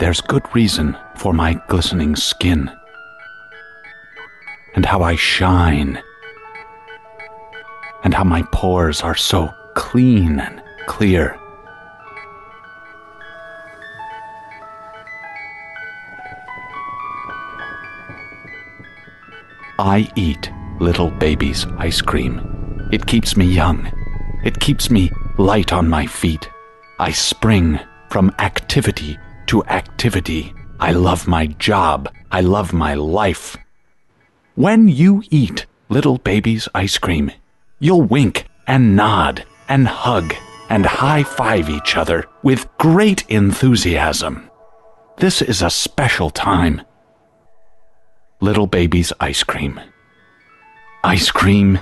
There's 0.00 0.20
good 0.20 0.44
reason 0.54 0.94
for 1.16 1.32
my 1.32 1.54
glistening 1.68 2.14
skin, 2.14 2.70
and 4.74 4.84
how 4.84 5.00
I 5.00 5.16
shine, 5.16 6.02
and 8.04 8.12
how 8.12 8.22
my 8.22 8.42
pores 8.52 9.00
are 9.00 9.14
so 9.16 9.48
clean 9.74 10.40
and 10.40 10.62
clear. 10.86 11.34
I 19.78 20.12
eat 20.16 20.52
little 20.80 21.10
baby's 21.12 21.64
ice 21.78 22.02
cream. 22.02 22.88
It 22.92 23.06
keeps 23.06 23.34
me 23.34 23.46
young. 23.46 23.90
It 24.48 24.60
keeps 24.60 24.88
me 24.90 25.10
light 25.36 25.74
on 25.74 25.90
my 25.90 26.06
feet. 26.06 26.48
I 26.98 27.12
spring 27.12 27.78
from 28.08 28.34
activity 28.38 29.18
to 29.48 29.62
activity. 29.66 30.54
I 30.80 30.92
love 30.92 31.28
my 31.28 31.48
job. 31.68 32.10
I 32.32 32.40
love 32.40 32.72
my 32.72 32.94
life. 32.94 33.58
When 34.54 34.88
you 34.88 35.22
eat 35.28 35.66
little 35.90 36.16
baby's 36.16 36.66
ice 36.74 36.96
cream, 36.96 37.30
you'll 37.78 38.00
wink 38.00 38.46
and 38.66 38.96
nod 38.96 39.44
and 39.68 39.86
hug 39.86 40.32
and 40.70 40.86
high 40.86 41.24
five 41.24 41.68
each 41.68 41.98
other 41.98 42.24
with 42.42 42.70
great 42.78 43.28
enthusiasm. 43.28 44.50
This 45.18 45.42
is 45.42 45.60
a 45.60 45.68
special 45.68 46.30
time. 46.30 46.80
Little 48.40 48.66
baby's 48.66 49.12
ice 49.20 49.42
cream. 49.42 49.78
Ice 51.04 51.30
cream 51.30 51.78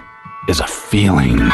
is 0.48 0.58
a 0.58 0.66
feeling. 0.66 1.48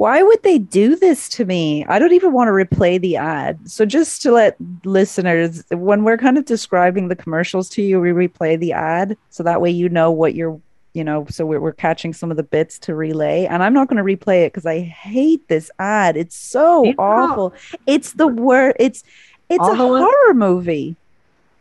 Why 0.00 0.22
would 0.22 0.42
they 0.42 0.56
do 0.56 0.96
this 0.96 1.28
to 1.28 1.44
me? 1.44 1.84
I 1.84 1.98
don't 1.98 2.14
even 2.14 2.32
want 2.32 2.48
to 2.48 2.52
replay 2.52 2.98
the 2.98 3.16
ad. 3.16 3.58
So 3.70 3.84
just 3.84 4.22
to 4.22 4.32
let 4.32 4.56
listeners, 4.82 5.62
when 5.68 6.04
we're 6.04 6.16
kind 6.16 6.38
of 6.38 6.46
describing 6.46 7.08
the 7.08 7.14
commercials 7.14 7.68
to 7.68 7.82
you, 7.82 8.00
we 8.00 8.08
replay 8.08 8.58
the 8.58 8.72
ad 8.72 9.18
so 9.28 9.42
that 9.42 9.60
way 9.60 9.68
you 9.68 9.90
know 9.90 10.10
what 10.10 10.34
you're, 10.34 10.58
you 10.94 11.04
know, 11.04 11.26
so 11.28 11.44
we're, 11.44 11.60
we're 11.60 11.74
catching 11.74 12.14
some 12.14 12.30
of 12.30 12.38
the 12.38 12.42
bits 12.42 12.78
to 12.78 12.94
relay. 12.94 13.44
And 13.44 13.62
I'm 13.62 13.74
not 13.74 13.88
going 13.88 13.98
to 13.98 14.02
replay 14.02 14.46
it 14.46 14.54
because 14.54 14.64
I 14.64 14.80
hate 14.80 15.46
this 15.48 15.70
ad. 15.78 16.16
It's 16.16 16.34
so 16.34 16.86
it's 16.86 16.98
awful. 16.98 17.50
Not, 17.50 17.80
it's 17.86 18.14
the 18.14 18.26
word. 18.26 18.76
It's 18.80 19.04
it's 19.50 19.68
a 19.68 19.74
horror 19.76 20.32
movie. 20.32 20.96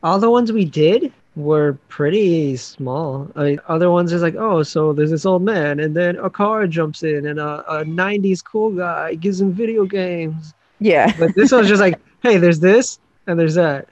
All 0.02 0.18
the 0.18 0.32
ones 0.32 0.50
we 0.54 0.64
did 0.64 1.12
were 1.36 1.78
pretty 1.88 2.58
small. 2.58 3.30
I 3.36 3.44
mean, 3.44 3.60
other 3.68 3.90
ones 3.92 4.12
is 4.12 4.22
like, 4.22 4.36
oh, 4.36 4.64
so 4.64 4.94
there's 4.94 5.12
this 5.12 5.26
old 5.26 5.44
man, 5.44 5.80
and 5.80 5.96
then 5.96 6.18
a 6.18 6.30
car 6.30 6.68
jumps 6.68 7.04
in, 7.04 7.26
and 7.26 7.40
a, 7.40 7.80
a 7.80 7.84
'90s 7.86 8.44
cool 8.44 8.72
guy 8.72 9.16
gives 9.16 9.40
him 9.40 9.54
video 9.54 9.86
games. 9.86 10.54
Yeah, 10.80 11.14
but 11.18 11.36
this 11.36 11.52
one's 11.52 11.68
just 11.68 11.82
like, 11.82 12.00
hey, 12.24 12.38
there's 12.38 12.60
this 12.60 13.00
and 13.28 13.40
there's 13.40 13.56
that. 13.56 13.88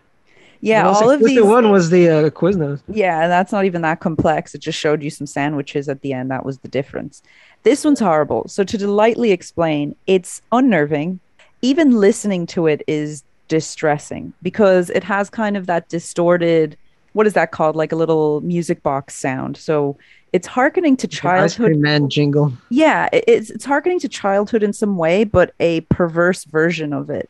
Yeah, 0.60 0.88
all 0.88 1.12
of 1.12 1.24
these. 1.24 1.42
one 1.42 1.70
was 1.70 1.92
the 1.92 2.10
uh, 2.10 2.30
Quiznos. 2.32 2.82
Yeah, 2.88 3.22
and 3.22 3.32
that's 3.32 3.52
not 3.52 3.66
even 3.66 3.84
that 3.84 4.00
complex. 4.00 4.56
It 4.56 4.60
just 4.60 4.80
showed 4.80 5.04
you 5.04 5.12
some 5.12 5.28
sandwiches 5.28 5.88
at 5.88 6.02
the 6.02 6.14
end. 6.14 6.32
That 6.32 6.46
was 6.46 6.58
the 6.60 6.68
difference. 6.68 7.22
This 7.64 7.86
one's 7.86 8.00
horrible. 8.00 8.48
So 8.48 8.64
to 8.64 8.78
delightly 8.78 9.32
explain, 9.32 9.96
it's 10.08 10.42
unnerving. 10.52 11.20
Even 11.62 12.00
listening 12.00 12.48
to 12.48 12.66
it 12.66 12.82
is 12.88 13.24
distressing 13.48 14.34
because 14.42 14.90
it 14.90 15.04
has 15.04 15.30
kind 15.30 15.56
of 15.56 15.68
that 15.68 15.90
distorted 15.90 16.76
what 17.18 17.26
is 17.26 17.34
that 17.34 17.52
called? 17.52 17.76
Like 17.76 17.92
a 17.92 17.96
little 17.96 18.42
music 18.42 18.84
box 18.84 19.16
sound. 19.16 19.58
So 19.58 19.98
it's 20.34 20.46
harkening 20.46 20.96
to 20.98 21.08
childhood. 21.08 21.72
Ice 21.72 21.78
man 21.78 22.10
jingle. 22.10 22.54
Yeah, 22.70 23.10
it's 23.12 23.50
it's 23.50 23.66
harkening 23.66 24.00
to 24.02 24.08
childhood 24.08 24.62
in 24.62 24.72
some 24.72 24.98
way, 24.98 25.24
but 25.24 25.56
a 25.60 25.82
perverse 25.82 26.44
version 26.44 26.94
of 26.94 27.10
it. 27.10 27.28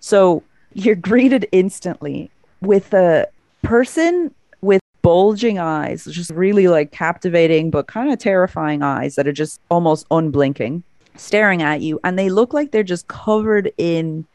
So 0.00 0.42
you're 0.74 0.96
greeted 0.96 1.46
instantly 1.52 2.32
with 2.62 2.92
a 2.92 3.28
person 3.62 4.34
with 4.60 4.82
bulging 5.02 5.60
eyes, 5.60 6.04
just 6.06 6.30
really 6.32 6.66
like 6.66 6.90
captivating 6.90 7.70
but 7.70 7.86
kind 7.86 8.12
of 8.12 8.18
terrifying 8.18 8.82
eyes 8.82 9.14
that 9.14 9.28
are 9.28 9.32
just 9.32 9.60
almost 9.70 10.04
unblinking, 10.10 10.82
staring 11.14 11.62
at 11.62 11.80
you, 11.80 12.00
and 12.02 12.18
they 12.18 12.28
look 12.28 12.52
like 12.52 12.72
they're 12.72 12.82
just 12.82 13.06
covered 13.06 13.72
in 13.78 14.26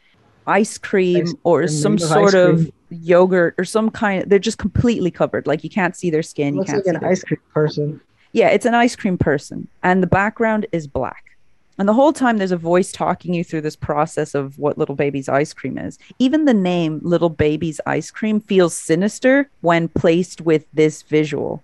ice 0.47 0.77
cream 0.77 1.27
ice, 1.27 1.33
or 1.43 1.67
some 1.67 1.97
sort 1.97 2.35
of 2.35 2.71
yogurt 2.93 3.55
or 3.57 3.65
some 3.65 3.89
kind. 3.89 4.29
They're 4.29 4.39
just 4.39 4.57
completely 4.57 5.11
covered. 5.11 5.47
Like 5.47 5.63
you 5.63 5.69
can't 5.69 5.95
see 5.95 6.09
their 6.09 6.23
skin. 6.23 6.55
Looks 6.55 6.69
you 6.69 6.81
can't 6.81 6.87
like 6.87 6.95
an 6.95 7.09
ice 7.09 7.23
cream 7.23 7.41
person. 7.53 8.01
Yeah, 8.31 8.49
it's 8.49 8.65
an 8.65 8.73
ice 8.73 8.95
cream 8.95 9.17
person, 9.17 9.67
and 9.83 10.01
the 10.01 10.07
background 10.07 10.65
is 10.71 10.87
black. 10.87 11.23
And 11.79 11.89
the 11.89 11.93
whole 11.93 12.13
time 12.13 12.37
there's 12.37 12.51
a 12.51 12.57
voice 12.57 12.91
talking 12.91 13.33
you 13.33 13.43
through 13.43 13.61
this 13.61 13.75
process 13.75 14.35
of 14.35 14.59
what 14.59 14.77
Little 14.77 14.95
Baby's 14.95 15.27
ice 15.27 15.53
cream 15.53 15.77
is. 15.77 15.97
Even 16.19 16.45
the 16.45 16.53
name 16.53 16.99
Little 17.03 17.29
Baby's 17.29 17.81
ice 17.85 18.11
cream 18.11 18.39
feels 18.41 18.75
sinister 18.75 19.49
when 19.61 19.87
placed 19.87 20.41
with 20.41 20.65
this 20.73 21.01
visual. 21.01 21.63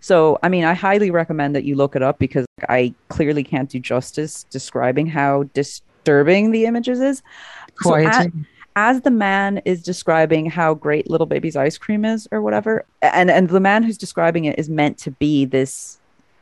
So, 0.00 0.38
I 0.44 0.48
mean, 0.48 0.62
I 0.62 0.74
highly 0.74 1.10
recommend 1.10 1.56
that 1.56 1.64
you 1.64 1.74
look 1.74 1.96
it 1.96 2.02
up 2.02 2.20
because 2.20 2.46
I 2.68 2.94
clearly 3.08 3.42
can't 3.42 3.68
do 3.68 3.80
justice 3.80 4.44
describing 4.44 5.08
how 5.08 5.42
disturbing 5.54 6.52
the 6.52 6.66
images 6.66 7.00
is. 7.00 7.22
So 7.82 7.96
at, 7.96 8.28
as 8.78 9.00
the 9.00 9.10
man 9.10 9.60
is 9.64 9.82
describing 9.82 10.48
how 10.48 10.72
great 10.72 11.10
little 11.10 11.26
baby's 11.26 11.56
ice 11.56 11.76
cream 11.76 12.04
is 12.04 12.28
or 12.30 12.40
whatever 12.40 12.84
and 13.02 13.28
and 13.28 13.48
the 13.48 13.58
man 13.58 13.82
who's 13.82 13.98
describing 13.98 14.44
it 14.44 14.56
is 14.56 14.68
meant 14.70 14.96
to 14.96 15.10
be 15.10 15.44
this 15.44 15.98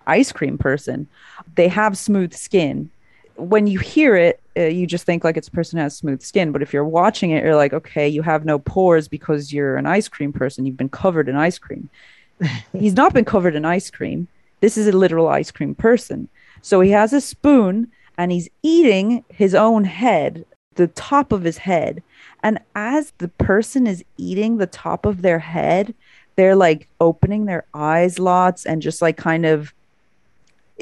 ice 0.07 0.33
cream 0.33 0.59
person 0.59 1.09
they 1.55 1.69
have 1.69 1.97
smooth 1.97 2.35
skin. 2.35 2.91
When 3.37 3.67
you 3.67 3.79
hear 3.79 4.17
it 4.17 4.39
uh, 4.55 4.65
you 4.65 4.87
just 4.87 5.07
think 5.07 5.25
like 5.25 5.39
it's 5.39 5.49
a 5.49 5.59
person 5.59 5.79
who 5.79 5.85
has 5.85 5.97
smooth 5.97 6.21
skin 6.21 6.53
but 6.53 6.61
if 6.61 6.75
you're 6.75 6.85
watching 6.85 7.31
it 7.31 7.43
you're 7.43 7.57
like 7.57 7.73
okay 7.73 8.07
you 8.07 8.21
have 8.21 8.45
no 8.45 8.59
pores 8.59 9.09
because 9.09 9.51
you're 9.51 9.77
an 9.77 9.87
ice 9.87 10.09
cream 10.09 10.33
person. 10.33 10.67
You've 10.67 10.77
been 10.77 10.91
covered 10.91 11.31
in 11.31 11.37
ice 11.37 11.59
cream. 11.59 11.89
He's 12.73 12.99
not 13.03 13.15
been 13.15 13.25
covered 13.25 13.55
in 13.55 13.65
ice 13.65 13.91
cream. 13.91 14.29
This 14.61 14.77
is 14.77 14.87
a 14.87 14.93
literal 14.93 15.29
ice 15.29 15.51
cream 15.51 15.75
person. 15.75 16.29
So 16.61 16.81
he 16.81 16.91
has 16.91 17.15
a 17.15 17.21
spoon 17.21 17.93
and 18.19 18.33
he's 18.33 18.49
eating 18.63 19.25
his 19.29 19.55
own 19.55 19.85
head 19.85 20.45
the 20.77 20.87
top 20.89 21.33
of 21.33 21.43
his 21.43 21.59
head 21.59 22.03
and 22.43 22.59
as 22.75 23.13
the 23.19 23.29
person 23.29 23.87
is 23.87 24.05
eating 24.17 24.59
the 24.59 24.67
top 24.67 25.05
of 25.07 25.23
their 25.23 25.39
head, 25.41 25.95
they're 26.37 26.55
like 26.57 26.87
opening 27.01 27.47
their 27.47 27.65
eyes 27.75 28.19
lots 28.19 28.65
and 28.67 28.81
just 28.83 29.03
like 29.03 29.17
kind 29.17 29.45
of, 29.47 29.73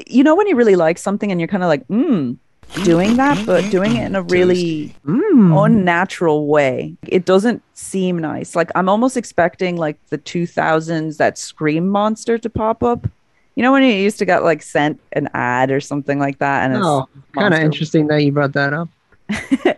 you 0.05 0.23
know, 0.23 0.35
when 0.35 0.47
you 0.47 0.55
really 0.55 0.75
like 0.75 0.97
something 0.97 1.31
and 1.31 1.39
you're 1.39 1.47
kind 1.47 1.63
of 1.63 1.69
like, 1.69 1.87
mm, 1.87 2.37
doing 2.83 3.15
that, 3.17 3.45
but 3.45 3.69
doing 3.71 3.95
it 3.95 4.05
in 4.05 4.15
a 4.15 4.21
really 4.21 4.93
unnatural 5.05 6.47
way. 6.47 6.95
It 7.07 7.25
doesn't 7.25 7.63
seem 7.73 8.19
nice. 8.19 8.55
Like 8.55 8.69
I'm 8.75 8.89
almost 8.89 9.17
expecting 9.17 9.77
like 9.77 9.97
the 10.09 10.17
2000s 10.17 11.17
that 11.17 11.37
Scream 11.37 11.87
monster 11.87 12.37
to 12.37 12.49
pop 12.49 12.83
up. 12.83 13.07
You 13.55 13.63
know 13.63 13.71
when 13.71 13.83
you 13.83 13.93
used 13.93 14.19
to 14.19 14.25
get 14.25 14.43
like 14.43 14.61
sent 14.61 14.99
an 15.13 15.29
ad 15.33 15.71
or 15.71 15.79
something 15.79 16.19
like 16.19 16.39
that, 16.39 16.65
and 16.65 16.75
it's 16.75 16.85
Oh, 16.85 17.07
kind 17.33 17.53
of 17.53 17.59
interesting 17.61 18.07
that 18.07 18.21
you 18.21 18.33
brought 18.33 18.51
that 18.53 18.73
up. 18.73 18.89
um, 19.29 19.75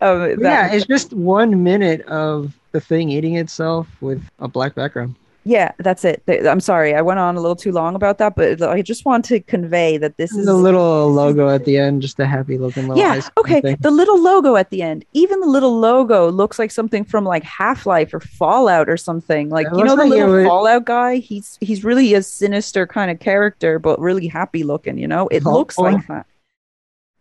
that- 0.00 0.36
yeah, 0.40 0.72
it's 0.72 0.86
just 0.86 1.12
one 1.12 1.62
minute 1.62 2.02
of 2.02 2.52
the 2.72 2.80
thing 2.80 3.10
eating 3.10 3.36
itself 3.36 3.86
with 4.00 4.22
a 4.38 4.48
black 4.48 4.74
background. 4.74 5.16
Yeah, 5.44 5.72
that's 5.78 6.04
it. 6.04 6.22
I'm 6.28 6.60
sorry, 6.60 6.94
I 6.94 7.00
went 7.00 7.18
on 7.18 7.34
a 7.34 7.40
little 7.40 7.56
too 7.56 7.72
long 7.72 7.94
about 7.94 8.18
that, 8.18 8.36
but 8.36 8.60
I 8.60 8.82
just 8.82 9.06
want 9.06 9.24
to 9.24 9.40
convey 9.40 9.96
that 9.96 10.18
this 10.18 10.32
is 10.32 10.44
The 10.44 10.52
little 10.52 11.10
logo 11.10 11.48
at 11.48 11.64
the 11.64 11.78
end, 11.78 12.02
just 12.02 12.20
a 12.20 12.26
happy 12.26 12.58
looking 12.58 12.86
little 12.88 13.02
yeah. 13.02 13.22
Okay, 13.38 13.62
thing. 13.62 13.78
the 13.80 13.90
little 13.90 14.22
logo 14.22 14.56
at 14.56 14.68
the 14.68 14.82
end, 14.82 15.06
even 15.14 15.40
the 15.40 15.46
little 15.46 15.80
logo 15.80 16.30
looks 16.30 16.58
like 16.58 16.70
something 16.70 17.04
from 17.04 17.24
like 17.24 17.42
Half 17.42 17.86
Life 17.86 18.12
or 18.12 18.20
Fallout 18.20 18.90
or 18.90 18.98
something. 18.98 19.48
Like 19.48 19.66
It 19.68 19.76
you 19.78 19.84
know 19.84 19.96
the 19.96 20.02
like 20.02 20.10
little 20.10 20.28
would- 20.30 20.46
Fallout 20.46 20.84
guy. 20.84 21.16
He's 21.16 21.56
he's 21.62 21.84
really 21.84 22.12
a 22.12 22.22
sinister 22.22 22.86
kind 22.86 23.10
of 23.10 23.18
character, 23.18 23.78
but 23.78 23.98
really 23.98 24.28
happy 24.28 24.62
looking. 24.62 24.98
You 24.98 25.08
know, 25.08 25.26
it 25.28 25.44
looks 25.44 25.76
Hopeful. 25.76 25.84
like 25.94 26.06
that. 26.08 26.26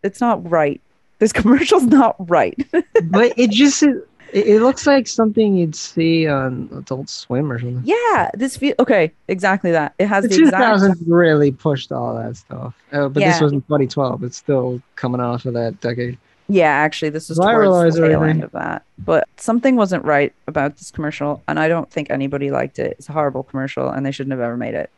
It's 0.03 0.19
not 0.19 0.47
right. 0.49 0.81
This 1.19 1.33
commercial's 1.33 1.83
not 1.83 2.15
right. 2.29 2.57
but 3.03 3.37
it 3.37 3.51
just 3.51 3.83
it, 3.83 4.07
it 4.33 4.61
looks 4.61 4.87
like 4.87 5.07
something 5.07 5.55
you'd 5.55 5.75
see 5.75 6.27
on 6.27 6.69
Adult 6.73 7.09
Swim 7.09 7.51
or 7.51 7.59
something. 7.59 7.81
yeah, 7.85 8.31
this 8.33 8.57
feel 8.57 8.73
okay. 8.79 9.11
Exactly 9.27 9.71
that. 9.71 9.93
It 9.99 10.07
has 10.07 10.23
The 10.23 10.29
the 10.29 10.43
exact 10.43 10.81
2000s 10.81 11.03
really 11.07 11.51
pushed 11.51 11.91
all 11.91 12.15
that 12.15 12.37
stuff. 12.37 12.73
Uh, 12.91 13.09
but 13.09 13.21
this 13.21 13.41
was 13.41 13.51
in 13.51 13.61
2012. 13.61 14.23
It's 14.23 14.37
still 14.37 14.81
coming 14.95 15.21
off 15.21 15.45
of 15.45 15.53
that 15.53 15.79
decade. 15.81 16.17
Yeah, 16.51 16.71
actually, 16.71 17.09
this 17.09 17.29
was 17.29 17.37
towards 17.37 17.95
the 17.95 18.07
tail 18.07 18.23
end 18.23 18.43
of 18.43 18.51
that. 18.53 18.83
But 18.97 19.27
something 19.37 19.75
wasn't 19.75 20.03
right 20.03 20.33
about 20.47 20.77
this 20.77 20.89
commercial, 20.89 21.43
and 21.47 21.59
I 21.59 21.67
don't 21.67 21.89
think 21.91 22.09
anybody 22.09 22.49
liked 22.49 22.79
it. 22.79 22.95
It's 22.97 23.07
a 23.07 23.13
horrible 23.13 23.43
commercial, 23.43 23.87
and 23.87 24.03
they 24.03 24.11
shouldn't 24.11 24.31
have 24.31 24.39
ever 24.39 24.57
made 24.57 24.73
it. 24.73 24.89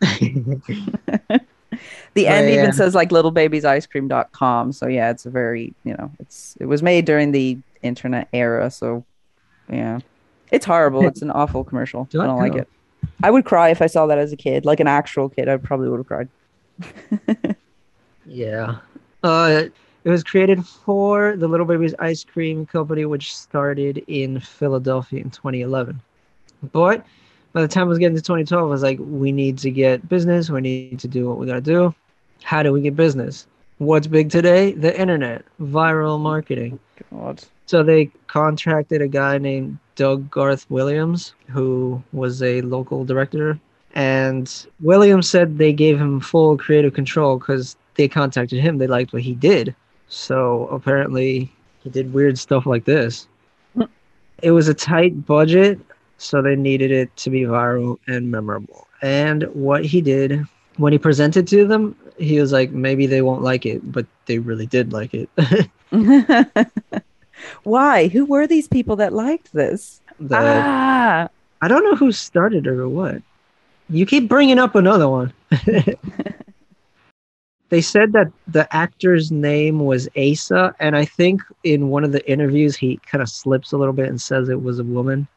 The 2.14 2.24
But 2.24 2.32
end 2.32 2.48
yeah. 2.48 2.54
even 2.62 2.72
says 2.72 2.94
like 2.94 3.10
littlebabiesicecream.com. 3.10 4.72
So 4.72 4.86
yeah, 4.86 5.10
it's 5.10 5.26
a 5.26 5.30
very 5.30 5.74
you 5.84 5.94
know, 5.94 6.10
it's 6.20 6.56
it 6.60 6.66
was 6.66 6.82
made 6.82 7.04
during 7.04 7.32
the 7.32 7.58
internet 7.82 8.28
era. 8.32 8.70
So 8.70 9.04
yeah, 9.68 10.00
it's 10.50 10.66
horrible. 10.66 11.06
It's 11.06 11.22
an 11.22 11.30
awful 11.30 11.64
commercial. 11.64 12.08
I 12.14 12.26
don't 12.26 12.38
like 12.38 12.54
it. 12.54 12.68
I 13.22 13.30
would 13.30 13.44
cry 13.44 13.70
if 13.70 13.82
I 13.82 13.86
saw 13.86 14.06
that 14.06 14.18
as 14.18 14.32
a 14.32 14.36
kid, 14.36 14.64
like 14.64 14.80
an 14.80 14.86
actual 14.86 15.28
kid. 15.28 15.48
I 15.48 15.56
probably 15.56 15.88
would 15.88 15.98
have 15.98 16.06
cried. 16.06 16.28
Yeah. 18.26 18.76
Uh, 19.22 19.64
it 20.04 20.10
was 20.10 20.22
created 20.22 20.64
for 20.66 21.36
the 21.36 21.48
Little 21.48 21.66
Baby's 21.66 21.94
Ice 21.98 22.24
Cream 22.24 22.66
Company, 22.66 23.04
which 23.04 23.34
started 23.34 24.02
in 24.06 24.40
Philadelphia 24.40 25.20
in 25.20 25.30
2011. 25.30 26.00
But 26.72 27.04
by 27.54 27.62
the 27.62 27.68
time 27.68 27.84
I 27.84 27.86
was 27.86 27.98
getting 27.98 28.16
to 28.16 28.22
2012, 28.22 28.62
I 28.62 28.66
was 28.66 28.82
like, 28.82 28.98
we 29.00 29.30
need 29.30 29.58
to 29.58 29.70
get 29.70 30.06
business. 30.08 30.50
We 30.50 30.60
need 30.60 30.98
to 30.98 31.08
do 31.08 31.28
what 31.28 31.38
we 31.38 31.46
got 31.46 31.54
to 31.54 31.60
do. 31.60 31.94
How 32.42 32.62
do 32.62 32.72
we 32.72 32.82
get 32.82 32.96
business? 32.96 33.46
What's 33.78 34.08
big 34.08 34.28
today? 34.28 34.72
The 34.72 35.00
internet, 35.00 35.44
viral 35.60 36.20
marketing. 36.20 36.80
God. 37.12 37.42
So 37.66 37.82
they 37.82 38.10
contracted 38.26 39.00
a 39.00 39.08
guy 39.08 39.38
named 39.38 39.78
Doug 39.94 40.28
Garth 40.30 40.66
Williams, 40.68 41.32
who 41.48 42.02
was 42.12 42.42
a 42.42 42.60
local 42.62 43.04
director. 43.04 43.58
And 43.94 44.52
Williams 44.80 45.30
said 45.30 45.56
they 45.56 45.72
gave 45.72 45.98
him 45.98 46.20
full 46.20 46.58
creative 46.58 46.92
control 46.92 47.38
because 47.38 47.76
they 47.94 48.08
contacted 48.08 48.60
him. 48.60 48.78
They 48.78 48.88
liked 48.88 49.12
what 49.12 49.22
he 49.22 49.34
did. 49.34 49.76
So 50.08 50.66
apparently 50.72 51.52
he 51.84 51.90
did 51.90 52.12
weird 52.12 52.36
stuff 52.36 52.66
like 52.66 52.84
this. 52.84 53.28
Hmm. 53.74 53.84
It 54.42 54.50
was 54.50 54.66
a 54.66 54.74
tight 54.74 55.24
budget, 55.24 55.78
so 56.24 56.40
they 56.40 56.56
needed 56.56 56.90
it 56.90 57.14
to 57.18 57.30
be 57.30 57.42
viral 57.42 57.98
and 58.06 58.30
memorable. 58.30 58.86
And 59.02 59.44
what 59.54 59.84
he 59.84 60.00
did 60.00 60.46
when 60.76 60.92
he 60.92 60.98
presented 60.98 61.46
to 61.48 61.66
them, 61.66 61.96
he 62.18 62.40
was 62.40 62.52
like, 62.52 62.70
maybe 62.70 63.06
they 63.06 63.22
won't 63.22 63.42
like 63.42 63.66
it, 63.66 63.92
but 63.92 64.06
they 64.26 64.38
really 64.38 64.66
did 64.66 64.92
like 64.92 65.12
it. 65.14 65.28
Why? 67.64 68.08
Who 68.08 68.24
were 68.24 68.46
these 68.46 68.68
people 68.68 68.96
that 68.96 69.12
liked 69.12 69.52
this? 69.52 70.00
The- 70.18 70.36
ah, 70.36 71.28
I 71.60 71.68
don't 71.68 71.84
know 71.84 71.96
who 71.96 72.12
started 72.12 72.66
it 72.66 72.70
or 72.70 72.88
what. 72.88 73.22
You 73.90 74.06
keep 74.06 74.28
bringing 74.28 74.58
up 74.58 74.74
another 74.74 75.08
one. 75.08 75.32
they 77.68 77.82
said 77.82 78.12
that 78.12 78.32
the 78.48 78.66
actor's 78.74 79.30
name 79.30 79.80
was 79.80 80.08
Asa, 80.16 80.74
and 80.80 80.96
I 80.96 81.04
think 81.04 81.42
in 81.64 81.90
one 81.90 82.04
of 82.04 82.12
the 82.12 82.26
interviews 82.30 82.76
he 82.76 82.98
kind 83.06 83.20
of 83.20 83.28
slips 83.28 83.72
a 83.72 83.76
little 83.76 83.92
bit 83.92 84.08
and 84.08 84.20
says 84.20 84.48
it 84.48 84.62
was 84.62 84.78
a 84.78 84.84
woman. 84.84 85.28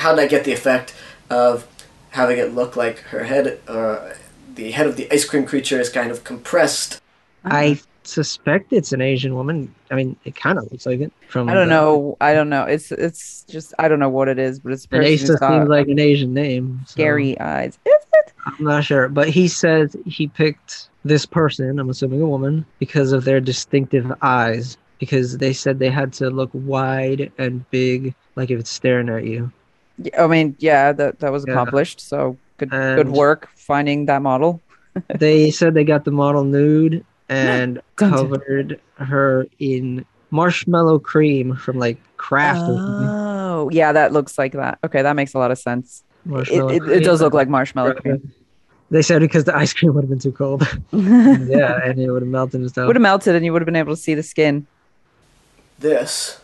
How 0.00 0.14
did 0.14 0.22
I 0.22 0.26
get 0.26 0.44
the 0.44 0.52
effect 0.52 0.94
of 1.28 1.66
having 2.10 2.38
it 2.38 2.54
look 2.54 2.74
like 2.76 2.98
her 3.00 3.24
head, 3.24 3.60
uh, 3.68 4.10
the 4.54 4.70
head 4.72 4.86
of 4.86 4.96
the 4.96 5.10
ice 5.12 5.24
cream 5.24 5.44
creature 5.46 5.78
is 5.80 5.88
kind 5.88 6.10
of 6.10 6.24
compressed? 6.24 7.00
I 7.44 7.78
suspect 8.02 8.72
it's 8.72 8.92
an 8.92 9.00
Asian 9.00 9.34
woman. 9.34 9.74
I 9.90 9.94
mean, 9.94 10.16
it 10.24 10.34
kind 10.34 10.58
of 10.58 10.70
looks 10.72 10.86
like 10.86 11.00
it 11.00 11.12
from. 11.28 11.48
I 11.48 11.54
don't 11.54 11.68
the- 11.68 11.74
know. 11.74 12.16
I 12.20 12.34
don't 12.34 12.48
know. 12.48 12.64
It's 12.64 12.90
it's 12.92 13.44
just 13.48 13.72
I 13.78 13.88
don't 13.88 13.98
know 14.00 14.08
what 14.08 14.28
it 14.28 14.38
is, 14.38 14.58
but 14.58 14.72
it's 14.72 14.84
a 14.90 14.96
And 14.96 15.02
person 15.04 15.14
Asa 15.14 15.26
who's 15.32 15.40
got 15.40 15.50
seems 15.52 15.68
like 15.68 15.88
an 15.88 15.98
Asian 15.98 16.34
name. 16.34 16.80
so 16.86 16.92
scary 16.92 17.38
eyes. 17.40 17.78
Is 17.86 18.04
it? 18.14 18.32
I'm 18.46 18.64
not 18.64 18.84
sure, 18.84 19.08
but 19.08 19.28
he 19.28 19.48
said 19.48 19.94
he 20.06 20.26
picked 20.28 20.88
this 21.04 21.26
person. 21.26 21.78
I'm 21.78 21.90
assuming 21.90 22.22
a 22.22 22.26
woman 22.26 22.64
because 22.78 23.12
of 23.12 23.24
their 23.24 23.40
distinctive 23.40 24.10
eyes. 24.22 24.76
Because 24.98 25.38
they 25.38 25.54
said 25.54 25.78
they 25.78 25.88
had 25.88 26.12
to 26.14 26.28
look 26.28 26.50
wide 26.52 27.32
and 27.38 27.64
big, 27.70 28.14
like 28.36 28.50
if 28.50 28.60
it's 28.60 28.70
staring 28.70 29.08
at 29.08 29.24
you. 29.24 29.50
Yeah, 30.02 30.24
I 30.24 30.26
mean, 30.26 30.56
yeah, 30.58 30.92
that 30.92 31.20
that 31.20 31.32
was 31.32 31.44
Yeah. 31.46 31.52
accomplished. 31.54 32.00
So 32.00 32.36
good 32.58 32.70
good 32.70 33.08
work 33.10 33.48
finding 33.56 34.06
that 34.06 34.22
model. 34.22 34.60
they 35.18 35.50
said 35.50 35.74
they 35.74 35.84
got 35.84 36.04
the 36.04 36.10
model 36.10 36.44
nude 36.44 37.04
and 37.28 37.76
Dun, 37.96 38.10
dun. 38.10 38.10
covered 38.10 38.80
her 38.96 39.46
in 39.58 40.04
marshmallow 40.30 40.98
cream 40.98 41.54
from 41.56 41.78
like 41.78 41.98
Kraft. 42.16 42.68
or. 42.68 42.78
Oh, 42.88 43.70
yeah, 43.72 43.92
that 43.92 44.12
looks 44.12 44.38
like 44.38 44.52
that. 44.52 44.78
Okay, 44.84 45.02
that 45.02 45.16
makes 45.16 45.34
a 45.34 45.38
lot 45.38 45.50
of 45.50 45.58
sense. 45.58 46.02
It, 46.24 46.28
Marshmallow 46.30 46.68
it, 46.70 46.88
it 46.88 47.00
does 47.04 47.20
look 47.22 47.34
like 47.34 47.48
marshmallow 47.48 47.94
cream. 47.94 48.32
They 48.90 49.02
said 49.02 49.20
because 49.20 49.44
the 49.44 49.56
ice 49.56 49.72
cream 49.72 49.94
would 49.94 50.02
have 50.02 50.10
been 50.10 50.18
too 50.18 50.32
cold. 50.32 50.62
yeah, 50.92 51.80
and 51.84 51.98
it 51.98 52.10
would 52.10 52.22
have 52.22 52.28
melted 52.30 52.60
and 52.60 52.70
stuff. 52.70 52.86
Would 52.88 52.96
have 52.96 53.02
melted, 53.02 53.34
and 53.36 53.44
you 53.44 53.52
would 53.52 53.62
have 53.62 53.66
been 53.66 53.76
able 53.76 53.94
to 53.94 54.00
see 54.00 54.14
the 54.14 54.22
skin. 54.22 54.66
This, 55.78 56.40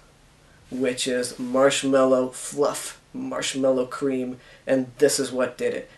which 0.70 1.06
is 1.06 1.38
marshmallow 1.38 2.30
fluff, 2.30 3.00
marshmallow 3.16 3.86
cream, 3.86 4.38
and 4.66 4.90
this 4.98 5.18
is 5.18 5.32
what 5.32 5.58
did 5.58 5.74
it. 5.74 5.90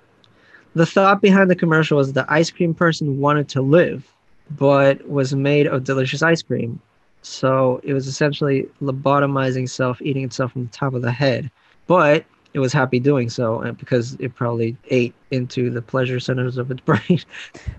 The 0.75 0.87
thought 0.87 1.21
behind 1.21 1.51
the 1.51 1.57
commercial 1.57 1.97
was 1.99 2.13
the 2.13 2.27
ice 2.29 2.51
cream 2.51 2.75
person 2.75 3.21
wanted 3.21 3.49
to 3.51 3.63
live, 3.63 4.13
but 4.51 5.07
was 5.09 5.35
made 5.35 5.67
of 5.67 5.85
delicious 5.85 6.23
ice 6.23 6.43
cream. 6.43 6.81
So 7.23 7.81
it 7.83 7.93
was 7.95 8.07
essentially 8.07 8.69
lobotomizing 8.81 9.69
self, 9.69 10.01
eating 10.01 10.25
itself 10.25 10.53
from 10.53 10.65
the 10.67 10.71
top 10.71 10.95
of 10.95 11.03
the 11.03 11.11
head. 11.11 11.51
But 11.87 12.25
it 12.55 12.61
was 12.61 12.73
happy 12.73 12.99
doing 12.99 13.29
so 13.29 13.61
and 13.61 13.77
because 13.77 14.15
it 14.15 14.35
probably 14.35 14.77
ate 14.91 15.15
into 15.31 15.71
the 15.71 15.83
pleasure 15.83 16.19
centers 16.19 16.57
of 16.57 16.71
its 16.71 16.81
brain. 16.85 17.21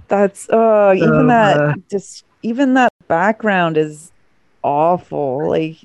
That's 0.08 0.50
uh 0.50 0.94
even 0.96 1.28
that 1.28 1.60
uh, 1.60 1.74
just 1.90 2.26
even 2.44 2.76
that 2.76 2.92
background 3.08 3.78
is 3.78 4.12
awful. 4.64 5.50
Like 5.50 5.78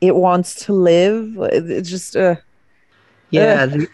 it 0.00 0.14
wants 0.14 0.66
to 0.66 0.72
live. 0.72 1.36
It's 1.38 1.88
just 1.90 2.16
uh 2.16 2.36
Yeah, 3.30 3.66
the, 3.66 3.88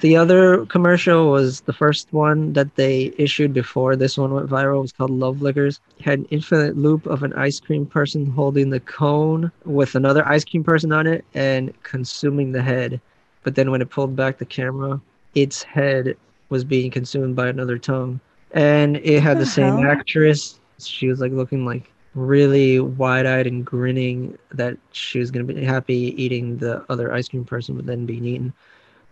The 0.00 0.16
other 0.16 0.66
commercial 0.66 1.30
was 1.30 1.60
the 1.60 1.72
first 1.72 2.12
one 2.12 2.52
that 2.54 2.74
they 2.74 3.12
issued 3.18 3.52
before 3.54 3.94
this 3.94 4.18
one 4.18 4.34
went 4.34 4.48
viral. 4.50 4.78
It 4.78 4.82
was 4.82 4.92
called 4.92 5.12
Love 5.12 5.42
Liquors. 5.42 5.80
It 5.98 6.04
had 6.04 6.18
an 6.18 6.26
infinite 6.30 6.76
loop 6.76 7.06
of 7.06 7.22
an 7.22 7.32
ice 7.34 7.60
cream 7.60 7.86
person 7.86 8.26
holding 8.26 8.70
the 8.70 8.80
cone 8.80 9.52
with 9.64 9.94
another 9.94 10.26
ice 10.26 10.44
cream 10.44 10.64
person 10.64 10.92
on 10.92 11.06
it 11.06 11.24
and 11.34 11.72
consuming 11.84 12.50
the 12.50 12.62
head. 12.62 13.00
But 13.44 13.54
then 13.54 13.70
when 13.70 13.80
it 13.80 13.90
pulled 13.90 14.16
back 14.16 14.38
the 14.38 14.44
camera, 14.44 15.00
its 15.36 15.62
head 15.62 16.16
was 16.48 16.64
being 16.64 16.90
consumed 16.90 17.36
by 17.36 17.48
another 17.48 17.78
tongue. 17.78 18.20
And 18.52 18.96
it 18.98 19.22
had 19.22 19.38
the 19.38 19.44
the 19.44 19.46
same 19.46 19.78
hell? 19.78 19.92
actress. 19.92 20.58
She 20.80 21.06
was 21.06 21.20
like 21.20 21.32
looking 21.32 21.64
like 21.64 21.91
really 22.14 22.78
wide 22.80 23.26
eyed 23.26 23.46
and 23.46 23.64
grinning 23.64 24.36
that 24.50 24.76
she 24.92 25.18
was 25.18 25.30
going 25.30 25.46
to 25.46 25.54
be 25.54 25.64
happy 25.64 26.14
eating 26.22 26.58
the 26.58 26.84
other 26.90 27.12
ice 27.12 27.28
cream 27.28 27.44
person, 27.44 27.76
but 27.76 27.86
then 27.86 28.06
being 28.06 28.24
eaten. 28.24 28.52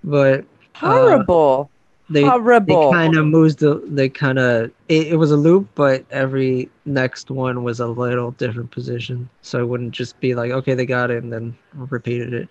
But 0.04 0.44
uh, 0.82 0.88
Horrible. 0.88 1.70
they 2.08 2.22
Horrible. 2.24 2.90
they 2.90 2.96
kind 2.96 3.16
of 3.16 3.26
moves 3.26 3.56
the 3.56 3.82
they 3.86 4.08
kind 4.08 4.38
of 4.38 4.70
it, 4.88 5.08
it 5.08 5.16
was 5.16 5.30
a 5.30 5.36
loop 5.36 5.68
but 5.74 6.04
every 6.10 6.70
next 6.84 7.30
one 7.30 7.62
was 7.62 7.80
a 7.80 7.86
little 7.86 8.32
different 8.32 8.70
position 8.70 9.28
so 9.42 9.60
it 9.60 9.66
wouldn't 9.68 9.92
just 9.92 10.18
be 10.20 10.34
like 10.34 10.50
okay 10.50 10.74
they 10.74 10.86
got 10.86 11.10
it 11.10 11.22
and 11.22 11.32
then 11.32 11.56
repeated 11.74 12.32
it 12.32 12.48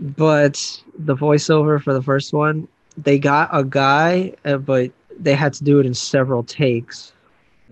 but 0.00 0.82
the 0.98 1.14
voiceover 1.16 1.82
for 1.82 1.92
the 1.92 2.02
first 2.02 2.32
one 2.32 2.66
they 2.96 3.18
got 3.18 3.48
a 3.52 3.64
guy 3.64 4.32
uh, 4.44 4.56
but 4.56 4.90
they 5.18 5.34
had 5.34 5.52
to 5.52 5.64
do 5.64 5.78
it 5.80 5.86
in 5.86 5.94
several 5.94 6.42
takes 6.42 7.12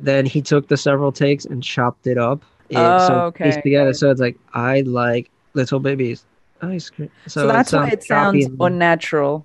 then 0.03 0.27
he 0.27 0.41
took 0.43 0.69
the 0.69 0.77
several 0.77 1.13
takes 1.13 1.45
and 1.45 1.63
chopped 1.63 2.07
it 2.07 2.19
up 2.19 2.43
Oh, 2.75 3.09
so 3.09 3.27
it 3.29 3.35
pieced 3.35 3.59
okay. 3.59 3.63
together 3.63 3.93
so 3.95 4.11
it's 4.11 4.21
like 4.21 4.37
i 4.55 4.81
like 4.83 5.29
little 5.55 5.81
babies 5.81 6.25
ice 6.63 6.89
cream 6.91 7.11
so, 7.27 7.47
that's 7.49 7.73
why 7.73 7.89
it 7.89 8.03
sounds 8.05 8.47
and- 8.47 8.57
unnatural. 8.61 9.45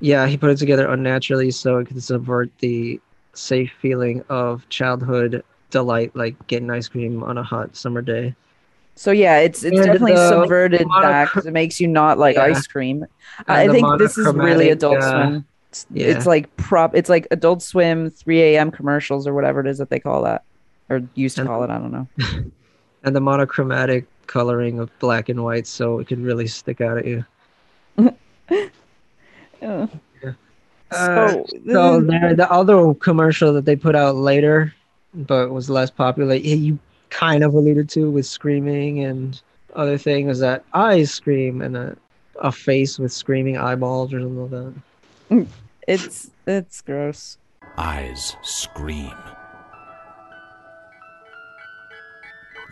yeah, 0.00 0.26
he 0.26 0.36
put 0.38 0.48
it 0.50 0.56
together 0.56 0.88
unnaturally 0.88 1.50
so 1.50 1.78
it 1.78 1.86
could 1.88 2.02
subvert 2.02 2.50
the 2.60 3.00
safe 3.34 3.70
feeling 3.82 4.24
of 4.28 4.66
childhood 4.70 5.42
delight, 5.70 6.14
like 6.16 6.34
getting 6.46 6.70
ice 6.70 6.88
cream 6.88 7.22
on 7.22 7.36
a 7.38 7.42
hot 7.42 7.76
summer 7.76 8.00
day. 8.00 8.34
So 8.96 9.10
yeah, 9.12 9.38
it's 9.38 9.62
it's 9.62 9.76
And 9.78 9.86
definitely 9.86 10.14
the 10.14 10.28
subverted 10.28 10.86
monochro- 10.88 11.02
that 11.02 11.28
'cause 11.28 11.46
it 11.46 11.52
makes 11.52 11.80
you 11.80 11.88
not 11.88 12.18
like 12.18 12.36
Yeah. 12.36 12.44
ice 12.44 12.66
cream. 12.66 13.06
I 13.46 13.66
the 13.66 13.72
think 13.74 13.98
this 13.98 14.16
is 14.18 14.26
really 14.34 14.70
Adult 14.70 14.98
uh, 15.02 15.10
Swim. 15.10 15.44
It's, 15.70 15.86
yeah. 15.92 16.06
it's 16.08 16.26
like 16.26 16.54
prop. 16.56 16.94
It's 16.96 17.08
like 17.08 17.26
Adult 17.30 17.62
Swim 17.62 18.10
3 18.10 18.42
a.m. 18.42 18.70
commercials 18.72 19.26
or 19.26 19.34
whatever 19.34 19.60
it 19.60 19.66
is 19.68 19.78
that 19.78 19.88
they 19.88 20.00
call 20.00 20.22
that, 20.24 20.42
or 20.88 21.00
used 21.14 21.36
to 21.36 21.42
And- 21.42 21.48
call 21.48 21.62
it. 21.64 21.70
I 21.70 21.78
don't 21.78 21.92
know. 21.92 22.08
And 23.02 23.16
the 23.16 23.20
monochromatic 23.20 24.04
coloring 24.26 24.78
of 24.78 24.90
black 24.98 25.30
and 25.30 25.42
white 25.42 25.66
so 25.66 26.00
it 26.00 26.06
could 26.06 26.20
really 26.20 26.46
stick 26.46 26.82
out 26.82 26.98
at 26.98 27.06
you. 27.06 27.24
Uh, 29.62 29.86
Uh, 30.90 31.28
So, 31.28 31.46
so 31.70 32.00
there, 32.00 32.34
the 32.34 32.50
other 32.50 32.92
commercial 32.94 33.52
that 33.52 33.64
they 33.64 33.76
put 33.76 33.94
out 33.94 34.16
later, 34.16 34.74
but 35.14 35.50
was 35.50 35.70
less 35.70 35.90
popular, 35.90 36.34
yeah, 36.34 36.54
you 36.56 36.78
kind 37.10 37.42
of 37.44 37.54
alluded 37.54 37.88
to 37.90 38.10
with 38.10 38.26
screaming 38.26 39.04
and 39.04 39.40
other 39.74 39.96
things, 39.96 40.26
was 40.28 40.40
that 40.40 40.64
ice 40.74 41.12
scream 41.12 41.62
and 41.62 41.76
a, 41.76 41.96
a 42.42 42.50
face 42.52 42.98
with 42.98 43.12
screaming 43.12 43.56
eyeballs 43.56 44.12
or 44.12 44.20
something 44.20 44.42
like 44.42 44.50
that. 44.50 44.74
it's 45.88 46.30
it's 46.46 46.80
gross. 46.80 47.38
Eyes 47.78 48.36
scream. 48.42 49.14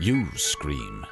You 0.00 0.26
scream. 0.36 1.06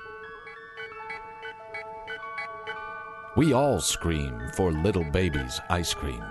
We 3.37 3.53
all 3.53 3.81
scream 3.81 4.41
for 4.55 4.73
little 4.73 5.05
babies' 5.05 5.61
ice 5.69 5.93
cream. 5.93 6.23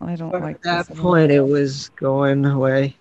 I 0.00 0.14
don't 0.16 0.34
At 0.34 0.42
like 0.42 0.62
that 0.62 0.88
point, 0.96 1.32
it 1.32 1.46
was 1.46 1.88
going 1.90 2.44
away. 2.44 2.94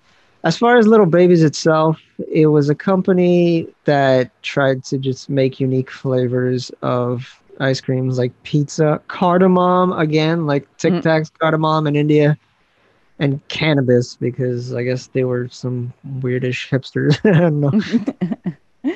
As 0.43 0.57
far 0.57 0.77
as 0.77 0.87
Little 0.87 1.07
Baby's 1.07 1.43
itself, 1.43 1.99
it 2.31 2.47
was 2.47 2.69
a 2.69 2.75
company 2.75 3.67
that 3.85 4.29
tried 4.43 4.83
to 4.85 4.97
just 4.97 5.29
make 5.29 5.59
unique 5.59 5.89
flavors 5.89 6.71
of 6.81 7.41
ice 7.59 7.81
creams 7.81 8.17
like 8.17 8.31
pizza, 8.43 9.01
cardamom, 9.07 9.93
again, 9.93 10.45
like 10.45 10.67
Tic 10.77 10.93
Tacs, 10.95 11.31
cardamom 11.39 11.87
in 11.87 11.95
India, 11.95 12.37
and 13.19 13.45
cannabis 13.47 14.15
because 14.15 14.73
I 14.73 14.83
guess 14.83 15.07
they 15.07 15.23
were 15.23 15.47
some 15.49 15.93
weirdish 16.19 16.69
hipsters. 16.69 17.19
I 17.35 17.39
don't 17.39 17.61
know. 18.83 18.93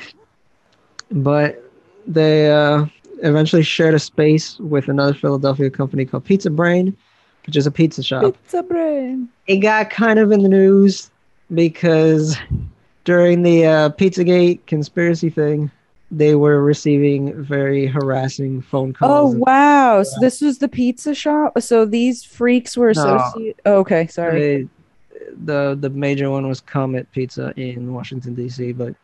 but 1.10 1.62
they 2.06 2.50
uh, 2.50 2.86
eventually 3.22 3.62
shared 3.62 3.94
a 3.94 3.98
space 3.98 4.58
with 4.58 4.88
another 4.88 5.14
Philadelphia 5.14 5.70
company 5.70 6.04
called 6.04 6.24
Pizza 6.24 6.50
Brain, 6.50 6.96
which 7.46 7.56
is 7.56 7.66
a 7.66 7.70
pizza 7.70 8.02
shop 8.02 8.22
Pizza 8.22 8.62
brain. 8.62 9.28
it 9.46 9.58
got 9.58 9.90
kind 9.90 10.18
of 10.18 10.32
in 10.32 10.42
the 10.42 10.48
news 10.48 11.10
because 11.52 12.36
during 13.04 13.42
the 13.42 13.66
uh, 13.66 13.90
Pizzagate 13.90 14.64
conspiracy 14.66 15.30
thing, 15.30 15.70
they 16.10 16.34
were 16.34 16.62
receiving 16.62 17.40
very 17.42 17.86
harassing 17.86 18.62
phone 18.62 18.92
calls. 18.92 19.34
Oh 19.34 19.38
wow! 19.38 20.02
So 20.02 20.16
this 20.20 20.40
was 20.40 20.58
the 20.58 20.68
pizza 20.68 21.14
shop. 21.14 21.60
So 21.60 21.84
these 21.84 22.24
freaks 22.24 22.76
were 22.76 22.92
No. 22.94 23.16
associated. 23.16 23.60
Oh, 23.66 23.74
okay, 23.80 24.06
sorry. 24.06 24.40
they- 24.40 24.68
the 25.44 25.76
the 25.80 25.90
major 25.90 26.28
one 26.28 26.48
was 26.48 26.60
Comet 26.60 27.10
Pizza 27.12 27.52
in 27.56 27.94
Washington 27.94 28.34
D.C., 28.34 28.72
but 28.72 28.94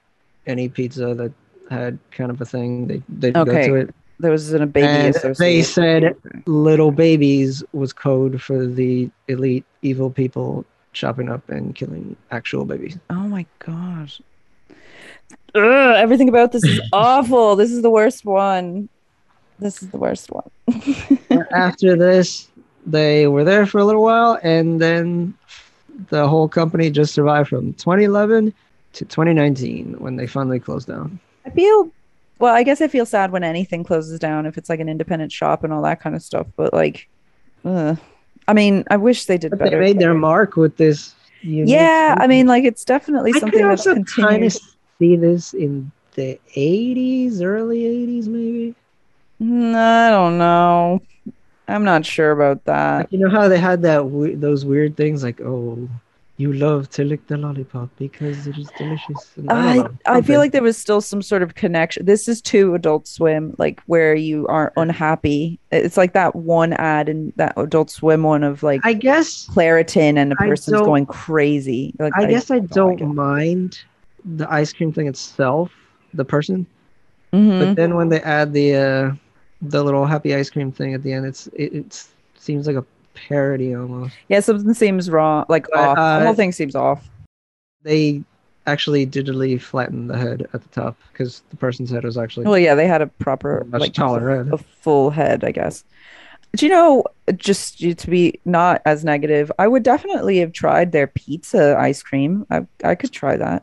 any 0.47 0.69
pizza 0.69 1.15
that 1.15 1.33
had 1.71 1.99
kind 2.11 2.31
of 2.33 2.41
a 2.41 2.45
thing, 2.45 2.89
they 2.89 3.03
they 3.09 3.29
would 3.29 3.47
go 3.47 3.53
Okay, 3.53 3.69
to 3.69 3.75
it. 3.77 3.95
There 4.19 4.33
was 4.33 4.53
a 4.53 4.67
baby 4.67 4.87
And 4.87 5.15
they 5.37 5.63
said 5.63 6.17
"little 6.47 6.91
babies" 6.91 7.63
was 7.73 7.93
code 7.93 8.43
for 8.43 8.67
the 8.67 9.09
elite 9.29 9.65
evil 9.83 10.11
people 10.11 10.65
chopping 10.93 11.29
up 11.29 11.49
and 11.49 11.75
killing 11.75 12.17
actual 12.33 12.65
babies. 12.65 12.99
Oh 13.11 13.29
my 13.29 13.47
god. 13.61 14.11
Ugh, 15.55 15.97
everything 15.97 16.29
about 16.29 16.53
this 16.53 16.65
is 16.65 16.81
awful. 16.93 17.57
This 17.57 17.71
is 17.73 17.83
the 17.83 17.91
worst 17.91 18.25
one. 18.25 18.89
This 19.59 19.83
is 19.83 19.89
the 19.91 19.97
worst 19.99 20.31
one. 20.31 20.51
after 21.53 21.97
this, 21.97 22.49
they 22.87 23.27
were 23.27 23.43
there 23.45 23.65
for 23.67 23.79
a 23.79 23.85
little 23.85 24.03
while, 24.03 24.39
and 24.43 24.81
then 24.81 25.33
the 26.11 26.29
whole 26.29 26.49
company 26.49 26.91
just 26.91 27.15
survived 27.15 27.49
from 27.49 27.73
2011 27.75 28.53
to 28.93 29.05
2019 29.05 29.95
when 29.99 30.17
they 30.17 30.27
finally 30.27 30.61
closed 30.61 30.89
down. 30.89 31.19
I 31.47 31.51
feel 31.51 31.91
well, 32.39 32.55
I 32.55 32.63
guess 32.65 32.83
I 32.83 32.89
feel 32.89 33.07
sad 33.07 33.31
when 33.33 33.43
anything 33.45 33.83
closes 33.83 34.19
down 34.19 34.45
if 34.45 34.59
it's 34.59 34.69
like 34.69 34.81
an 34.81 34.91
independent 34.91 35.33
shop 35.33 35.65
and 35.65 35.73
all 35.73 35.81
that 35.83 36.01
kind 36.01 36.15
of 36.15 36.23
stuff. 36.23 36.47
But 36.57 36.75
like, 36.75 37.09
ugh. 37.65 37.97
I 38.47 38.53
mean, 38.53 38.85
I 38.91 38.99
wish 38.99 39.25
they 39.25 39.39
did 39.39 39.51
But 39.51 39.59
better. 39.61 39.71
they 39.79 39.81
made 39.81 39.99
their 39.99 40.13
mark 40.15 40.57
with 40.57 40.77
this. 40.77 41.15
yeah, 41.43 42.15
I 42.19 42.27
mean, 42.27 42.47
like 42.47 42.65
it's 42.65 42.85
definitely 42.85 43.33
something 43.33 43.67
that's 43.67 43.87
also 43.87 43.95
kind 43.95 44.07
continued. 44.07 44.55
of 44.55 44.76
see 44.99 45.17
this 45.17 45.55
in 45.55 45.91
the 46.15 46.39
80s, 46.55 47.43
early 47.43 47.83
80s, 47.83 48.27
maybe. 48.27 48.75
Mm, 49.41 49.75
I 49.75 50.11
don't 50.11 50.39
know. 50.39 51.03
I'm 51.69 51.85
not 51.85 52.07
sure 52.07 52.31
about 52.31 52.65
that. 52.65 52.99
Like, 52.99 53.13
you 53.13 53.19
know 53.19 53.29
how 53.29 53.49
they 53.49 53.59
had 53.59 53.83
that 53.83 54.03
those 54.41 54.65
weird 54.65 54.97
things 54.97 55.23
like, 55.23 55.41
oh, 55.41 55.89
you 56.39 56.53
love 56.53 56.91
to 56.91 57.03
lick 57.03 57.27
the 57.27 57.37
lollipop 57.37 57.89
because 57.99 58.47
it 58.47 58.59
is 58.59 58.71
delicious. 58.77 59.33
I, 59.49 59.79
I, 59.79 60.19
I 60.19 60.23
feel 60.23 60.39
like 60.39 60.53
there 60.53 60.63
was 60.63 60.77
still 60.77 61.01
some 61.01 61.23
sort 61.23 61.43
of 61.43 61.55
connection. 61.55 62.05
This 62.05 62.29
is 62.29 62.43
too 62.43 62.75
Adult 62.75 63.09
Swim, 63.09 63.55
like 63.59 63.81
where 63.87 64.15
you 64.15 64.47
are 64.49 64.73
unhappy. 64.77 65.59
It's 65.73 65.97
like 65.97 66.13
that 66.13 66.37
one 66.37 66.75
ad 66.75 67.09
in 67.09 67.33
that 67.37 67.55
Adult 67.57 67.91
Swim 67.91 68.23
one 68.23 68.45
of 68.45 68.63
like 68.63 68.83
I 68.85 68.93
guess 68.93 69.47
Claritin 69.49 70.19
and 70.19 70.35
I 70.39 70.47
person's 70.47 70.81
going 70.81 71.07
crazy. 71.07 71.95
Like 71.99 72.13
I 72.17 72.27
guess 72.27 72.51
I 72.51 72.59
don't 72.61 72.99
don't 72.99 73.15
mind 73.15 73.81
the 74.37 74.51
ice 74.53 74.73
cream 74.73 74.93
thing 74.93 75.07
itself, 75.07 75.71
the 76.15 76.25
person. 76.25 76.67
Mhm. 77.33 77.59
But 77.61 77.77
then 77.77 77.95
when 77.95 78.09
they 78.09 78.21
add 78.23 78.53
the 78.53 78.75
uh, 78.75 79.15
the 79.63 79.83
little 79.83 80.07
happy 80.07 80.35
ice 80.35 80.51
cream 80.51 80.73
thing 80.73 80.95
at 80.95 81.03
the 81.03 81.13
end, 81.13 81.27
it's 81.27 81.47
it, 81.49 81.73
it 81.75 82.05
seems 82.39 82.67
like 82.67 82.77
a 82.77 82.85
parody 83.15 83.75
almost. 83.75 84.15
Yeah, 84.29 84.41
something 84.41 84.75
seems 84.75 85.11
wrong. 85.11 85.45
Like 85.49 85.67
But, 85.73 85.79
off. 85.81 85.99
uh, 85.99 86.19
the 86.21 86.25
whole 86.27 86.35
thing 86.35 86.53
seems 86.53 86.75
off. 86.75 87.09
They 87.83 88.23
actually 88.67 89.07
digitally 89.07 89.61
flattened 89.61 90.11
the 90.11 90.19
head 90.19 90.49
at 90.53 90.61
the 90.63 90.69
top 90.71 90.97
because 91.13 91.43
the 91.51 91.57
person's 91.57 91.91
head 91.91 92.03
was 92.05 92.19
actually 92.19 92.47
Well, 92.47 92.59
yeah, 92.59 92.75
they 92.75 92.89
had 92.89 93.01
a 93.01 93.07
proper 93.07 93.65
much 93.69 93.81
like 93.81 93.93
taller 93.95 94.37
head. 94.45 94.53
a 94.53 94.59
full 94.59 95.11
head, 95.11 95.45
I 95.45 95.53
guess. 95.53 95.85
Do 96.57 96.67
you 96.67 96.73
know, 96.73 97.05
just 97.37 97.79
to 97.81 98.11
be 98.11 98.41
not 98.45 98.83
as 98.85 99.05
negative, 99.05 99.53
I 99.59 99.69
would 99.69 99.83
definitely 99.83 100.39
have 100.39 100.53
tried 100.53 100.91
their 100.93 101.07
pizza 101.07 101.77
ice 101.79 102.03
cream. 102.03 102.47
I 102.51 102.67
I 102.83 102.95
could 102.95 103.13
try 103.13 103.37
that. 103.37 103.63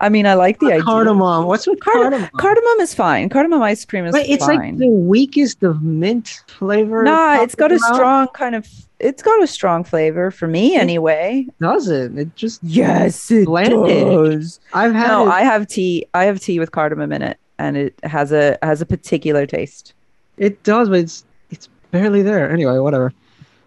I 0.00 0.08
mean, 0.08 0.26
I 0.26 0.34
like 0.34 0.58
the 0.58 0.66
idea. 0.66 0.82
Cardamom. 0.82 1.46
What's 1.46 1.66
with 1.66 1.80
cardamom? 1.80 2.28
Cardamom 2.36 2.80
is 2.80 2.92
fine. 2.94 3.28
Cardamom 3.28 3.62
ice 3.62 3.84
cream 3.84 4.04
is 4.06 4.12
Wait, 4.12 4.28
it's 4.28 4.44
fine. 4.44 4.58
like 4.58 4.78
the 4.78 4.88
weakest 4.88 5.62
of 5.62 5.82
mint 5.82 6.42
flavor. 6.48 7.04
Nah, 7.04 7.42
it's 7.42 7.54
got 7.54 7.72
a 7.72 7.78
strong 7.78 8.28
kind 8.28 8.54
of. 8.54 8.68
It's 9.00 9.22
got 9.22 9.42
a 9.42 9.46
strong 9.46 9.84
flavor 9.84 10.30
for 10.30 10.46
me, 10.46 10.76
anyway. 10.76 11.46
Doesn't 11.60 12.18
it 12.18 12.34
just? 12.36 12.62
Yes, 12.62 13.30
it 13.30 13.46
does. 13.46 14.60
I've 14.72 14.92
had 14.94 15.08
no, 15.08 15.26
it- 15.26 15.30
I 15.30 15.40
have 15.42 15.66
tea. 15.68 16.06
I 16.14 16.24
have 16.24 16.40
tea 16.40 16.58
with 16.58 16.72
cardamom 16.72 17.12
in 17.12 17.22
it, 17.22 17.38
and 17.58 17.76
it 17.76 17.94
has 18.02 18.32
a 18.32 18.58
has 18.62 18.80
a 18.80 18.86
particular 18.86 19.46
taste. 19.46 19.94
It 20.38 20.62
does, 20.64 20.88
but 20.88 20.98
it's 21.00 21.24
it's 21.50 21.68
barely 21.92 22.22
there. 22.22 22.50
Anyway, 22.50 22.78
whatever. 22.78 23.12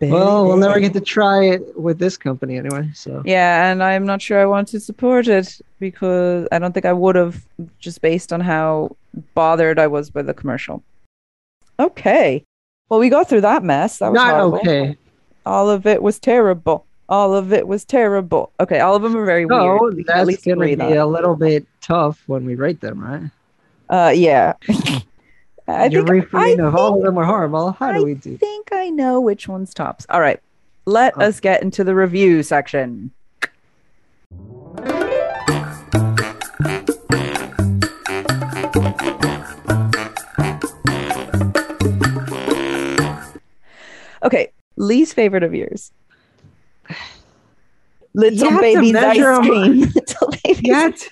Well, 0.01 0.45
we'll 0.47 0.57
never 0.57 0.79
get 0.79 0.93
to 0.93 1.01
try 1.01 1.45
it 1.45 1.79
with 1.79 1.97
this 1.99 2.17
company 2.17 2.57
anyway. 2.57 2.89
So 2.93 3.21
Yeah, 3.25 3.71
and 3.71 3.81
I'm 3.83 4.05
not 4.05 4.21
sure 4.21 4.39
I 4.39 4.45
want 4.45 4.67
to 4.69 4.79
support 4.79 5.27
it 5.27 5.59
because 5.79 6.47
I 6.51 6.59
don't 6.59 6.71
think 6.73 6.85
I 6.85 6.93
would 6.93 7.15
have 7.15 7.43
just 7.79 8.01
based 8.01 8.31
on 8.31 8.39
how 8.41 8.95
bothered 9.33 9.79
I 9.79 9.87
was 9.87 10.09
by 10.09 10.21
the 10.21 10.33
commercial. 10.33 10.83
Okay. 11.79 12.43
Well, 12.89 12.99
we 12.99 13.09
got 13.09 13.27
through 13.29 13.41
that 13.41 13.63
mess. 13.63 13.99
That 13.99 14.11
was 14.11 14.15
not 14.15 14.35
horrible. 14.35 14.57
okay. 14.59 14.97
All 15.45 15.69
of 15.69 15.85
it 15.85 16.01
was 16.01 16.19
terrible. 16.19 16.85
All 17.09 17.33
of 17.33 17.53
it 17.53 17.67
was 17.67 17.85
terrible. 17.85 18.51
Okay, 18.59 18.79
all 18.81 18.95
of 18.95 19.01
them 19.01 19.15
are 19.15 19.25
very 19.25 19.45
No, 19.45 19.77
weird. 19.79 19.95
We 19.95 20.03
can 20.03 20.11
at 20.11 20.17
that's 20.17 20.27
least 20.27 20.45
gonna 20.45 20.65
be 20.65 20.75
that. 20.75 20.97
a 20.97 21.05
little 21.05 21.35
bit 21.35 21.65
tough 21.81 22.21
when 22.27 22.45
we 22.45 22.55
rate 22.55 22.81
them, 22.81 22.99
right? 22.99 23.29
Uh, 23.89 24.11
yeah. 24.11 24.53
I 25.67 25.87
You're 25.87 26.05
think 26.05 26.23
refrain 26.23 26.61
I 26.61 26.67
of 26.67 26.75
all 26.75 26.97
of 26.97 27.03
them 27.03 27.17
are 27.17 27.25
horrible. 27.25 27.73
How 27.73 27.91
do 27.91 28.05
we 28.05 28.13
do? 28.13 28.37
think 28.37 28.69
I 28.71 28.89
know 28.89 29.19
which 29.19 29.47
one's 29.49 29.73
tops. 29.73 30.05
All 30.09 30.21
right, 30.21 30.39
let 30.85 31.17
us 31.17 31.41
get 31.41 31.61
into 31.61 31.83
the 31.83 31.93
review 31.93 32.41
section. 32.41 33.11
Okay, 44.23 44.51
least 44.77 45.13
favorite 45.15 45.43
of 45.43 45.53
yours. 45.53 45.91
Little 48.13 48.51
have 48.51 48.61
baby's 48.61 48.95
ice 48.95 49.17
cream. 49.17 49.79
Little 49.95 50.33
baby's 50.43 50.61
You 50.61 50.73
had 50.73 50.95
to, 50.95 51.09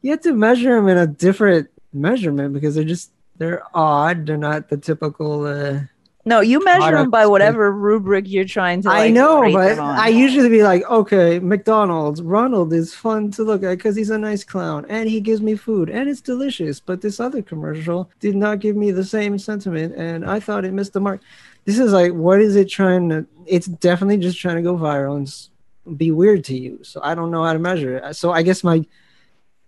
you 0.00 0.10
had 0.12 0.22
to 0.22 0.32
measure 0.32 0.76
them 0.76 0.88
in 0.88 0.96
a 0.96 1.06
different 1.06 1.68
measurement 1.92 2.54
because 2.54 2.74
they're 2.74 2.84
just 2.84 3.10
they're 3.38 3.62
odd. 3.74 4.26
They're 4.26 4.36
not 4.36 4.68
the 4.68 4.76
typical. 4.76 5.46
Uh, 5.46 5.80
No, 6.24 6.40
you 6.40 6.64
measure 6.64 6.90
them 6.90 7.10
by 7.10 7.26
whatever 7.26 7.70
rubric 7.70 8.28
you're 8.28 8.44
trying 8.44 8.82
to. 8.82 8.90
I 8.90 9.10
know, 9.10 9.52
but. 9.52 9.78
I 9.78 10.08
usually 10.08 10.48
be 10.48 10.64
like, 10.64 10.82
okay, 10.90 11.38
McDonald's, 11.38 12.20
Ronald 12.20 12.72
is 12.72 12.92
fun 12.92 13.30
to 13.32 13.44
look 13.44 13.62
at 13.62 13.76
because 13.76 13.94
he's 13.94 14.10
a 14.10 14.18
nice 14.18 14.42
clown 14.42 14.86
and 14.88 15.08
he 15.08 15.20
gives 15.20 15.40
me 15.40 15.54
food 15.54 15.88
and 15.88 16.08
it's 16.08 16.20
delicious. 16.20 16.80
But 16.80 17.00
this 17.00 17.20
other 17.20 17.42
commercial 17.42 18.10
did 18.18 18.34
not 18.34 18.58
give 18.58 18.74
me 18.74 18.90
the 18.90 19.04
same 19.04 19.38
sentiment 19.38 19.94
and 19.94 20.24
I 20.24 20.40
thought 20.40 20.64
it 20.64 20.72
missed 20.72 20.94
the 20.94 21.00
mark. 21.00 21.20
This 21.64 21.78
is 21.78 21.92
like, 21.92 22.12
what 22.12 22.40
is 22.40 22.56
it 22.56 22.68
trying 22.68 23.08
to? 23.10 23.26
It's 23.46 23.66
definitely 23.66 24.16
just 24.18 24.38
trying 24.38 24.56
to 24.56 24.62
go 24.62 24.76
viral 24.76 25.16
and 25.16 25.96
be 25.96 26.10
weird 26.10 26.42
to 26.44 26.56
you. 26.56 26.80
So 26.82 27.00
I 27.04 27.14
don't 27.14 27.30
know 27.30 27.44
how 27.44 27.52
to 27.52 27.58
measure 27.60 27.98
it. 27.98 28.16
So 28.16 28.32
I 28.32 28.42
guess 28.42 28.64
my, 28.64 28.84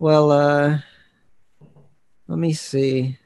well, 0.01 0.33
uh, 0.33 0.79
let 2.27 2.39
me 2.39 2.53
see. 2.53 3.18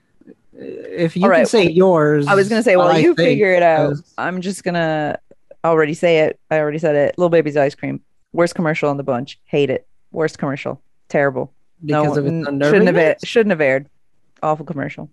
If 0.55 1.17
you 1.17 1.25
All 1.25 1.31
can 1.31 1.47
say 1.47 1.69
yours, 1.69 2.27
I 2.27 2.35
was 2.35 2.49
gonna 2.49 2.63
say, 2.63 2.77
well, 2.77 2.89
I 2.89 2.99
you 2.99 3.15
figure 3.15 3.53
it 3.53 3.63
out. 3.63 3.89
'cause- 3.91 4.15
I'm 4.19 4.41
just 4.41 4.65
gonna 4.65 5.19
already 5.65 5.95
say 5.95 6.21
it. 6.21 6.39
I 6.51 6.59
already 6.59 6.79
said 6.79 6.95
it. 6.95 7.17
Little 7.17 7.31
baby's 7.31 7.57
ice 7.57 7.75
cream. 7.75 8.01
Worst 8.33 8.55
commercial 8.55 8.91
in 8.91 8.97
the 8.97 9.03
bunch. 9.03 9.39
Hate 9.45 9.71
it. 9.71 9.87
Worst 10.11 10.39
commercial. 10.39 10.81
Terrible. 11.09 11.53
Because 11.85 12.17
of 12.17 12.27
its 12.27 12.35
shouldn't 12.35 12.47
have 12.87 12.97
aired, 12.97 13.17
unnervingness? 13.17 13.27
shouldn't 13.27 13.51
have 13.51 13.61
aired. 13.61 13.87
Awful 14.43 14.65
commercial. 14.67 15.09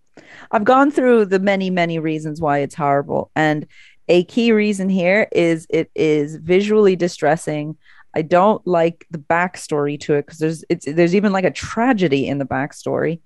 I've 0.52 0.64
gone 0.64 0.92
through 0.92 1.26
the 1.26 1.40
many 1.40 1.70
many 1.70 2.00
reasons 2.00 2.42
why 2.42 2.60
it's 2.60 2.76
horrible, 2.76 3.32
and 3.36 3.66
a 4.08 4.24
key 4.26 4.52
reason 4.52 4.90
here 4.90 5.28
is 5.32 5.68
it 5.70 5.90
is 5.96 6.36
visually 6.38 6.96
distressing. 6.96 7.78
I 8.16 8.24
don't 8.24 8.66
like 8.68 9.06
the 9.12 9.20
backstory 9.20 10.00
to 10.02 10.16
it 10.16 10.26
because 10.26 10.40
there's 10.40 10.64
it's 10.70 10.86
there's 10.86 11.16
even 11.16 11.32
like 11.32 11.46
a 11.46 11.52
tragedy 11.52 12.28
in 12.28 12.40
the 12.40 12.46
backstory. 12.46 13.20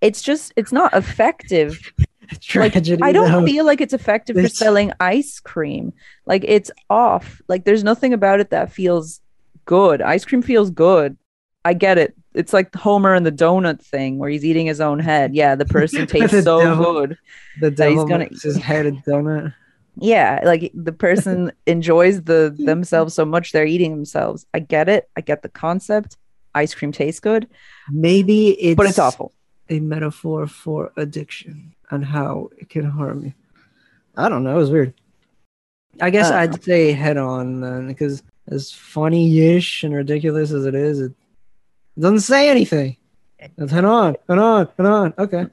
It's 0.00 0.22
just 0.22 0.52
it's 0.56 0.72
not 0.72 0.94
effective 0.94 1.78
Tragedy, 2.40 2.96
like, 3.00 3.08
I 3.08 3.12
don't 3.12 3.32
though. 3.32 3.46
feel 3.46 3.64
like 3.64 3.80
it's 3.80 3.94
effective 3.94 4.36
for 4.36 4.48
selling 4.48 4.92
ice 5.00 5.40
cream. 5.40 5.94
Like 6.26 6.44
it's 6.46 6.70
off. 6.90 7.40
Like 7.48 7.64
there's 7.64 7.82
nothing 7.82 8.12
about 8.12 8.38
it 8.40 8.50
that 8.50 8.70
feels 8.70 9.22
good. 9.64 10.02
Ice 10.02 10.26
cream 10.26 10.42
feels 10.42 10.70
good. 10.70 11.16
I 11.64 11.72
get 11.72 11.96
it. 11.96 12.14
It's 12.34 12.52
like 12.52 12.74
Homer 12.74 13.14
and 13.14 13.24
the 13.24 13.32
donut 13.32 13.80
thing 13.82 14.18
where 14.18 14.28
he's 14.28 14.44
eating 14.44 14.66
his 14.66 14.80
own 14.80 14.98
head. 14.98 15.34
Yeah, 15.34 15.54
the 15.54 15.64
person 15.64 16.06
tastes 16.06 16.32
The 16.32 16.42
so 16.42 16.60
devil- 16.62 16.92
good. 16.92 17.18
The 17.60 17.70
that 17.70 17.88
he's 17.88 17.96
devil 17.96 18.04
gonna- 18.06 18.28
his 18.42 18.56
head 18.58 18.84
a 18.86 18.92
donut. 18.92 19.54
Yeah, 20.00 20.40
like 20.44 20.70
the 20.74 20.92
person 20.92 21.50
enjoys 21.66 22.22
the 22.22 22.54
themselves 22.56 23.14
so 23.14 23.24
much 23.24 23.52
they're 23.52 23.64
eating 23.66 23.90
themselves. 23.90 24.44
I 24.52 24.58
get 24.60 24.90
it. 24.90 25.08
I 25.16 25.22
get 25.22 25.40
the 25.42 25.48
concept. 25.48 26.18
Ice 26.54 26.74
cream 26.74 26.92
tastes 26.92 27.20
good, 27.20 27.48
Maybe 27.90 28.50
it's 28.50 28.76
but 28.76 28.86
it's 28.86 28.98
awful. 28.98 29.32
A 29.70 29.80
metaphor 29.80 30.46
for 30.46 30.92
addiction 30.96 31.74
and 31.90 32.04
how 32.04 32.50
it 32.58 32.68
can 32.68 32.84
harm 32.84 33.24
you. 33.24 33.32
I 34.16 34.28
don't 34.28 34.44
know. 34.44 34.54
It 34.56 34.58
was 34.60 34.70
weird. 34.70 34.94
I 36.00 36.10
guess 36.10 36.30
Uh, 36.30 36.36
I'd 36.36 36.62
say 36.62 36.92
head 36.92 37.16
on 37.16 37.60
then, 37.60 37.86
because 37.88 38.22
as 38.48 38.72
funny-ish 38.72 39.84
and 39.84 39.94
ridiculous 39.94 40.50
as 40.52 40.64
it 40.64 40.74
is, 40.74 41.00
it 41.00 41.12
doesn't 41.98 42.20
say 42.20 42.48
anything. 42.48 42.96
It's 43.38 43.72
head 43.72 43.84
on, 43.84 44.16
head 44.28 44.38
on, 44.38 44.68
head 44.76 44.86
on. 44.86 45.14
Okay, 45.18 45.46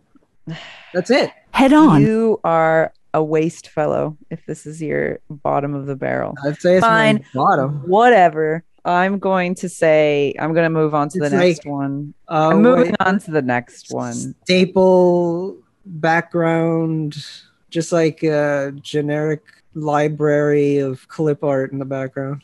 that's 0.94 1.12
it. 1.12 1.32
Head 1.52 1.74
on. 1.74 2.02
You 2.02 2.40
are 2.44 2.94
a 3.14 3.24
waste 3.24 3.70
fellow 3.70 4.18
if 4.30 4.46
this 4.46 4.66
is 4.66 4.82
your 4.82 5.20
bottom 5.30 5.74
of 5.74 5.86
the 5.86 5.96
barrel. 5.96 6.36
I'd 6.44 6.60
say 6.60 6.78
it's 6.78 6.86
Fine. 6.86 7.24
my 7.34 7.42
bottom. 7.44 7.88
Whatever. 7.88 8.64
I'm 8.86 9.18
going 9.18 9.56
to 9.56 9.68
say 9.68 10.34
I'm 10.40 10.54
going 10.54 10.66
to 10.66 10.70
move 10.70 10.94
on 10.94 11.10
to 11.10 11.20
the 11.20 11.30
next 11.30 11.66
like, 11.66 11.74
one. 11.74 12.14
Uh, 12.30 12.50
I'm 12.52 12.62
moving 12.62 12.92
wait, 12.92 12.96
on 13.00 13.20
to 13.20 13.32
the 13.32 13.42
next 13.42 13.92
one. 13.92 14.36
staple 14.44 15.58
background, 15.86 17.18
just 17.70 17.92
like 17.92 18.22
a 18.24 18.74
generic 18.82 19.42
library 19.74 20.78
of 20.78 21.08
clip 21.08 21.44
art 21.44 21.72
in 21.72 21.80
the 21.80 21.86
background. 21.86 22.44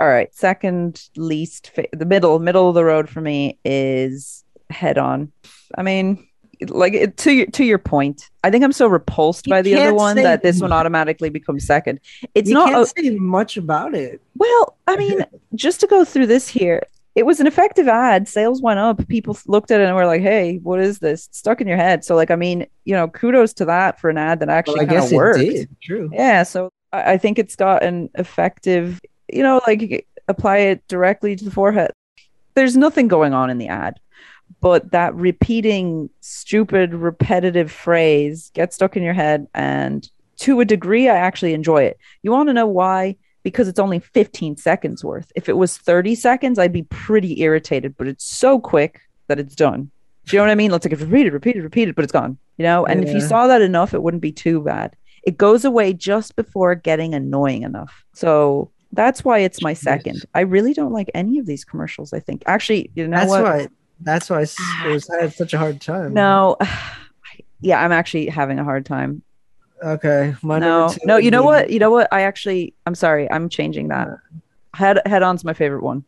All 0.00 0.08
right. 0.08 0.34
Second 0.34 1.08
least, 1.16 1.70
fa- 1.70 1.86
the 1.92 2.04
middle, 2.04 2.40
middle 2.40 2.68
of 2.68 2.74
the 2.74 2.84
road 2.84 3.08
for 3.08 3.20
me 3.20 3.58
is 3.64 4.44
head 4.70 4.98
on. 4.98 5.30
I 5.76 5.82
mean, 5.82 6.26
like 6.68 6.92
it, 6.94 7.16
to 7.18 7.32
your 7.32 7.46
to 7.46 7.64
your 7.64 7.78
point, 7.78 8.30
I 8.42 8.50
think 8.50 8.64
I'm 8.64 8.72
so 8.72 8.86
repulsed 8.86 9.46
You 9.46 9.50
by 9.52 9.62
the 9.62 9.74
other 9.76 9.94
one 9.94 10.16
that 10.16 10.42
this 10.42 10.60
one 10.60 10.72
automatically 10.72 11.30
becomes 11.30 11.66
second. 11.66 12.00
It's 12.34 12.48
you 12.48 12.54
not 12.54 12.70
can't 12.70 12.82
a- 12.82 13.02
say 13.02 13.10
much 13.10 13.56
about 13.56 13.94
it. 13.94 14.20
Well, 14.36 14.76
I 14.86 14.96
mean, 14.96 15.24
just 15.54 15.80
to 15.80 15.86
go 15.86 16.04
through 16.04 16.26
this 16.26 16.48
here, 16.48 16.82
it 17.14 17.24
was 17.26 17.40
an 17.40 17.46
effective 17.46 17.86
ad. 17.88 18.28
Sales 18.28 18.60
went 18.62 18.78
up. 18.80 19.06
People 19.08 19.38
looked 19.46 19.70
at 19.70 19.80
it 19.80 19.84
and 19.86 19.94
were 19.96 20.06
like, 20.06 20.22
"Hey, 20.22 20.58
what 20.58 20.80
is 20.80 20.98
this?" 20.98 21.26
It's 21.28 21.38
stuck 21.38 21.60
in 21.60 21.68
your 21.68 21.76
head. 21.76 22.04
So, 22.04 22.14
like, 22.16 22.30
I 22.30 22.36
mean, 22.36 22.66
you 22.84 22.94
know, 22.94 23.08
kudos 23.08 23.52
to 23.54 23.64
that 23.66 24.00
for 24.00 24.10
an 24.10 24.18
ad 24.18 24.40
that 24.40 24.48
actually 24.48 24.86
Well, 24.86 24.86
kind 24.86 25.04
of 25.04 25.12
worked. 25.12 25.40
it 25.40 25.52
did. 25.52 25.76
True. 25.82 26.10
Yeah. 26.12 26.42
So 26.42 26.70
I, 26.92 27.12
I 27.12 27.18
think 27.18 27.38
it's 27.38 27.56
got 27.56 27.82
an 27.82 28.10
effective. 28.16 29.00
You 29.32 29.42
know, 29.42 29.60
like 29.66 30.06
apply 30.28 30.58
it 30.58 30.86
directly 30.88 31.36
to 31.36 31.44
the 31.44 31.50
forehead. 31.50 31.90
There's 32.54 32.76
nothing 32.76 33.08
going 33.08 33.34
on 33.34 33.50
in 33.50 33.58
the 33.58 33.68
ad, 33.68 33.98
but 34.60 34.92
that 34.92 35.14
repeating 35.14 36.10
stupid, 36.20 36.94
repetitive 36.94 37.70
phrase 37.70 38.50
gets 38.54 38.74
stuck 38.76 38.96
in 38.96 39.02
your 39.02 39.14
head, 39.14 39.46
and 39.54 40.08
to 40.38 40.60
a 40.60 40.64
degree, 40.64 41.08
I 41.08 41.16
actually 41.16 41.54
enjoy 41.54 41.84
it. 41.84 41.98
You 42.22 42.30
want 42.30 42.48
to 42.48 42.54
know 42.54 42.66
why? 42.66 43.16
because 43.44 43.68
it's 43.68 43.78
only 43.78 44.00
15 44.00 44.56
seconds 44.56 45.04
worth. 45.04 45.30
If 45.36 45.48
it 45.48 45.56
was 45.56 45.76
30 45.76 46.16
seconds, 46.16 46.58
I'd 46.58 46.72
be 46.72 46.82
pretty 46.84 47.42
irritated, 47.42 47.94
but 47.96 48.08
it's 48.08 48.24
so 48.24 48.58
quick 48.58 49.02
that 49.28 49.38
it's 49.38 49.54
done. 49.54 49.90
Do 50.26 50.36
you 50.36 50.38
know 50.40 50.46
what 50.46 50.52
I 50.52 50.56
mean? 50.56 50.70
Let's 50.70 50.86
like 50.86 50.92
it's 50.92 51.02
repeated, 51.02 51.34
repeated, 51.34 51.62
repeated, 51.62 51.94
but 51.94 52.02
it's 52.02 52.12
gone. 52.12 52.38
You 52.56 52.62
know, 52.64 52.86
and 52.86 53.04
if 53.04 53.12
you 53.12 53.20
saw 53.20 53.46
that 53.46 53.60
enough, 53.60 53.94
it 53.94 54.02
wouldn't 54.02 54.22
be 54.22 54.32
too 54.32 54.62
bad. 54.62 54.96
It 55.24 55.36
goes 55.36 55.64
away 55.64 55.92
just 55.92 56.34
before 56.36 56.74
getting 56.74 57.14
annoying 57.14 57.62
enough. 57.62 58.04
So 58.14 58.70
that's 58.92 59.24
why 59.24 59.40
it's 59.40 59.60
my 59.60 59.74
second. 59.74 60.24
I 60.34 60.40
really 60.40 60.72
don't 60.72 60.92
like 60.92 61.10
any 61.14 61.38
of 61.38 61.46
these 61.46 61.64
commercials. 61.64 62.12
I 62.12 62.20
think 62.20 62.42
actually, 62.46 62.90
you 62.94 63.06
know 63.06 63.18
That's 63.18 63.28
what? 63.28 63.42
why. 63.42 63.68
That's 64.00 64.28
why 64.30 64.42
s- 64.42 64.56
it 64.84 64.88
was 64.90 65.08
I 65.10 65.22
had 65.22 65.32
such 65.34 65.54
a 65.54 65.58
hard 65.58 65.80
time. 65.80 66.12
No, 66.14 66.56
yeah, 67.60 67.82
I'm 67.82 67.92
actually 67.92 68.26
having 68.26 68.58
a 68.58 68.64
hard 68.64 68.84
time. 68.86 69.22
Okay. 69.82 70.34
My 70.42 70.58
no, 70.58 70.92
no. 71.04 71.16
You 71.16 71.30
know 71.30 71.42
what? 71.42 71.70
You 71.70 71.78
know 71.78 71.90
what? 71.90 72.08
I 72.12 72.22
actually, 72.22 72.72
I'm 72.86 72.94
sorry. 72.94 73.30
I'm 73.30 73.48
changing 73.48 73.88
that. 73.88 74.08
Head 74.74 75.00
head 75.06 75.22
on's 75.22 75.44
my 75.44 75.52
favorite 75.52 75.82
one. 75.82 76.04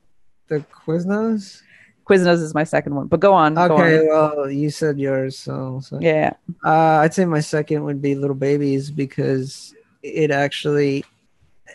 The 0.48 0.60
Quiznos. 0.86 1.62
Quiznos 2.08 2.40
is 2.40 2.54
my 2.54 2.64
second 2.64 2.94
one. 2.94 3.06
But 3.08 3.20
go 3.20 3.34
on. 3.34 3.54
go 3.54 3.64
Okay. 3.64 3.98
on. 3.98 4.06
Well, 4.36 4.50
you 4.50 4.70
said 4.70 4.98
yours, 4.98 5.36
so, 5.38 5.80
so. 5.82 5.98
Yeah. 6.00 6.34
Uh, 6.64 7.00
I'd 7.02 7.12
say 7.12 7.24
my 7.24 7.40
second 7.40 7.82
would 7.84 8.00
be 8.00 8.14
Little 8.14 8.36
Baby's 8.36 8.90
because 8.92 9.74
it 10.04 10.30
actually, 10.30 11.04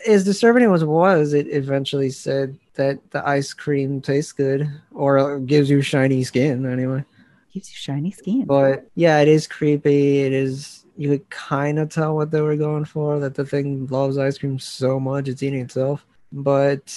as 0.08 0.24
disturbing 0.24 0.64
as 0.72 0.82
it 0.82 0.86
was, 0.86 1.34
it 1.34 1.48
eventually 1.48 2.08
said 2.08 2.58
that 2.74 3.10
the 3.10 3.26
ice 3.26 3.52
cream 3.52 4.00
tastes 4.00 4.32
good 4.32 4.68
or 4.92 5.38
gives 5.40 5.70
you 5.70 5.82
shiny 5.82 6.24
skin 6.24 6.66
anyway. 6.66 7.04
Gives 7.52 7.70
you 7.70 7.76
shiny 7.76 8.10
skin. 8.10 8.44
But 8.46 8.88
yeah, 8.94 9.20
it 9.20 9.28
is 9.28 9.46
creepy. 9.46 10.20
It 10.20 10.32
is. 10.32 10.84
You 10.96 11.10
could 11.10 11.30
kind 11.30 11.78
of 11.78 11.88
tell 11.88 12.14
what 12.14 12.30
they 12.30 12.40
were 12.40 12.56
going 12.56 12.84
for. 12.84 13.18
That 13.18 13.34
the 13.34 13.44
thing 13.44 13.86
loves 13.88 14.18
ice 14.18 14.38
cream 14.38 14.58
so 14.58 15.00
much 15.00 15.28
it's 15.28 15.42
eating 15.42 15.60
itself. 15.60 16.06
But 16.32 16.94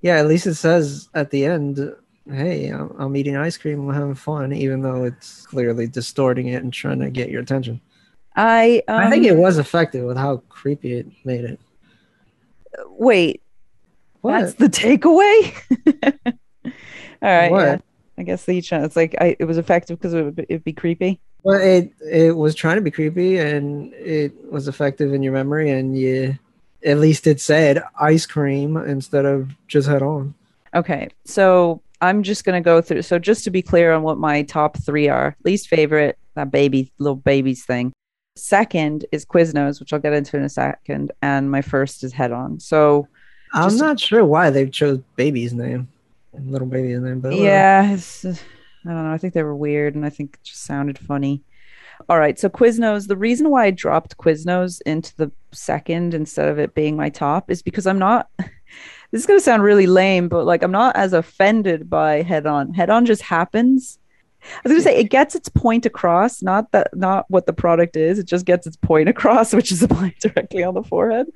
yeah, 0.00 0.16
at 0.18 0.26
least 0.26 0.46
it 0.46 0.54
says 0.54 1.08
at 1.14 1.30
the 1.30 1.44
end, 1.44 1.94
"Hey, 2.28 2.68
I'm, 2.68 2.94
I'm 2.98 3.16
eating 3.16 3.36
ice 3.36 3.56
cream. 3.56 3.88
I'm 3.88 3.94
having 3.94 4.14
fun," 4.14 4.52
even 4.52 4.82
though 4.82 5.04
it's 5.04 5.46
clearly 5.46 5.86
distorting 5.86 6.48
it 6.48 6.62
and 6.62 6.72
trying 6.72 7.00
to 7.00 7.10
get 7.10 7.30
your 7.30 7.42
attention. 7.42 7.80
I 8.36 8.82
um, 8.88 9.00
I 9.00 9.10
think 9.10 9.26
it 9.26 9.36
was 9.36 9.58
effective 9.58 10.04
with 10.04 10.16
how 10.16 10.38
creepy 10.48 10.94
it 10.94 11.06
made 11.24 11.44
it. 11.44 11.60
Wait, 12.86 13.42
What? 14.20 14.40
that's 14.40 14.54
the 14.54 14.66
takeaway. 14.66 15.54
All 16.64 16.72
right. 17.22 17.50
What? 17.50 17.66
yeah. 17.66 17.78
I 18.18 18.22
guess 18.22 18.44
the 18.44 18.52
each 18.52 18.70
it's 18.70 18.96
like 18.96 19.14
I, 19.18 19.34
it 19.38 19.46
was 19.46 19.56
effective 19.56 19.98
because 19.98 20.12
it 20.12 20.22
would 20.22 20.36
be, 20.36 20.42
it'd 20.48 20.64
be 20.64 20.74
creepy. 20.74 21.20
Well, 21.42 21.58
it 21.58 21.92
it 22.00 22.36
was 22.36 22.54
trying 22.54 22.76
to 22.76 22.82
be 22.82 22.90
creepy, 22.90 23.38
and 23.38 23.94
it 23.94 24.32
was 24.52 24.68
effective 24.68 25.14
in 25.14 25.22
your 25.22 25.32
memory, 25.32 25.70
and 25.70 25.96
you, 25.96 26.38
at 26.84 26.98
least 26.98 27.26
it 27.26 27.40
said 27.40 27.82
ice 27.98 28.26
cream 28.26 28.76
instead 28.76 29.24
of 29.24 29.50
just 29.68 29.88
head 29.88 30.02
on. 30.02 30.34
Okay, 30.74 31.08
so 31.24 31.80
I'm 32.02 32.22
just 32.22 32.44
gonna 32.44 32.60
go 32.60 32.82
through. 32.82 33.02
So 33.02 33.18
just 33.18 33.42
to 33.44 33.50
be 33.50 33.62
clear 33.62 33.92
on 33.92 34.02
what 34.02 34.18
my 34.18 34.42
top 34.42 34.76
three 34.76 35.08
are: 35.08 35.34
least 35.44 35.68
favorite, 35.68 36.18
that 36.34 36.50
baby 36.50 36.92
little 36.98 37.16
babies 37.16 37.64
thing. 37.64 37.90
Second 38.36 39.06
is 39.12 39.24
Quiznos, 39.24 39.80
which 39.80 39.94
I'll 39.94 39.98
get 39.98 40.12
into 40.12 40.36
in 40.36 40.44
a 40.44 40.48
second, 40.50 41.10
and 41.22 41.50
my 41.50 41.62
first 41.62 42.04
is 42.04 42.12
Head 42.12 42.32
On. 42.32 42.60
So 42.60 43.08
I'm 43.52 43.76
not 43.76 43.98
sure 43.98 44.24
why 44.24 44.50
they 44.50 44.68
chose 44.68 45.00
baby's 45.16 45.52
name, 45.52 45.88
little 46.38 46.66
baby's 46.66 47.00
name, 47.00 47.20
but 47.20 47.34
yeah, 47.34 47.92
it's, 47.92 48.24
uh, 48.24 48.34
I 48.84 48.88
don't 48.88 49.04
know. 49.04 49.12
I 49.12 49.18
think 49.18 49.34
they 49.34 49.42
were 49.42 49.56
weird, 49.56 49.94
and 49.94 50.06
I 50.06 50.10
think 50.10 50.34
it 50.34 50.44
just 50.44 50.64
sounded 50.64 50.98
funny. 50.98 51.42
All 52.08 52.18
right, 52.18 52.38
so 52.38 52.48
Quiznos. 52.48 53.06
The 53.06 53.16
reason 53.16 53.50
why 53.50 53.66
I 53.66 53.70
dropped 53.70 54.16
Quiznos 54.16 54.80
into 54.86 55.14
the 55.16 55.30
second 55.52 56.14
instead 56.14 56.48
of 56.48 56.58
it 56.58 56.74
being 56.74 56.96
my 56.96 57.10
top 57.10 57.50
is 57.50 57.62
because 57.62 57.86
I'm 57.86 57.98
not. 57.98 58.28
This 59.12 59.22
is 59.22 59.26
gonna 59.26 59.40
sound 59.40 59.64
really 59.64 59.88
lame, 59.88 60.28
but 60.28 60.46
like 60.46 60.62
I'm 60.62 60.70
not 60.70 60.94
as 60.94 61.12
offended 61.12 61.90
by 61.90 62.22
Head 62.22 62.46
On. 62.46 62.72
Head 62.72 62.90
On 62.90 63.04
just 63.04 63.22
happens. 63.22 63.98
I 64.42 64.60
was 64.64 64.72
gonna 64.72 64.82
say 64.82 64.96
it 64.98 65.10
gets 65.10 65.34
its 65.34 65.48
point 65.48 65.86
across, 65.86 66.42
not 66.42 66.72
that 66.72 66.96
not 66.96 67.26
what 67.28 67.46
the 67.46 67.52
product 67.52 67.96
is. 67.96 68.18
It 68.18 68.26
just 68.26 68.46
gets 68.46 68.66
its 68.66 68.76
point 68.76 69.08
across, 69.08 69.52
which 69.54 69.70
is 69.72 69.82
applied 69.82 70.14
directly 70.20 70.62
on 70.62 70.74
the 70.74 70.82
forehead, 70.82 71.26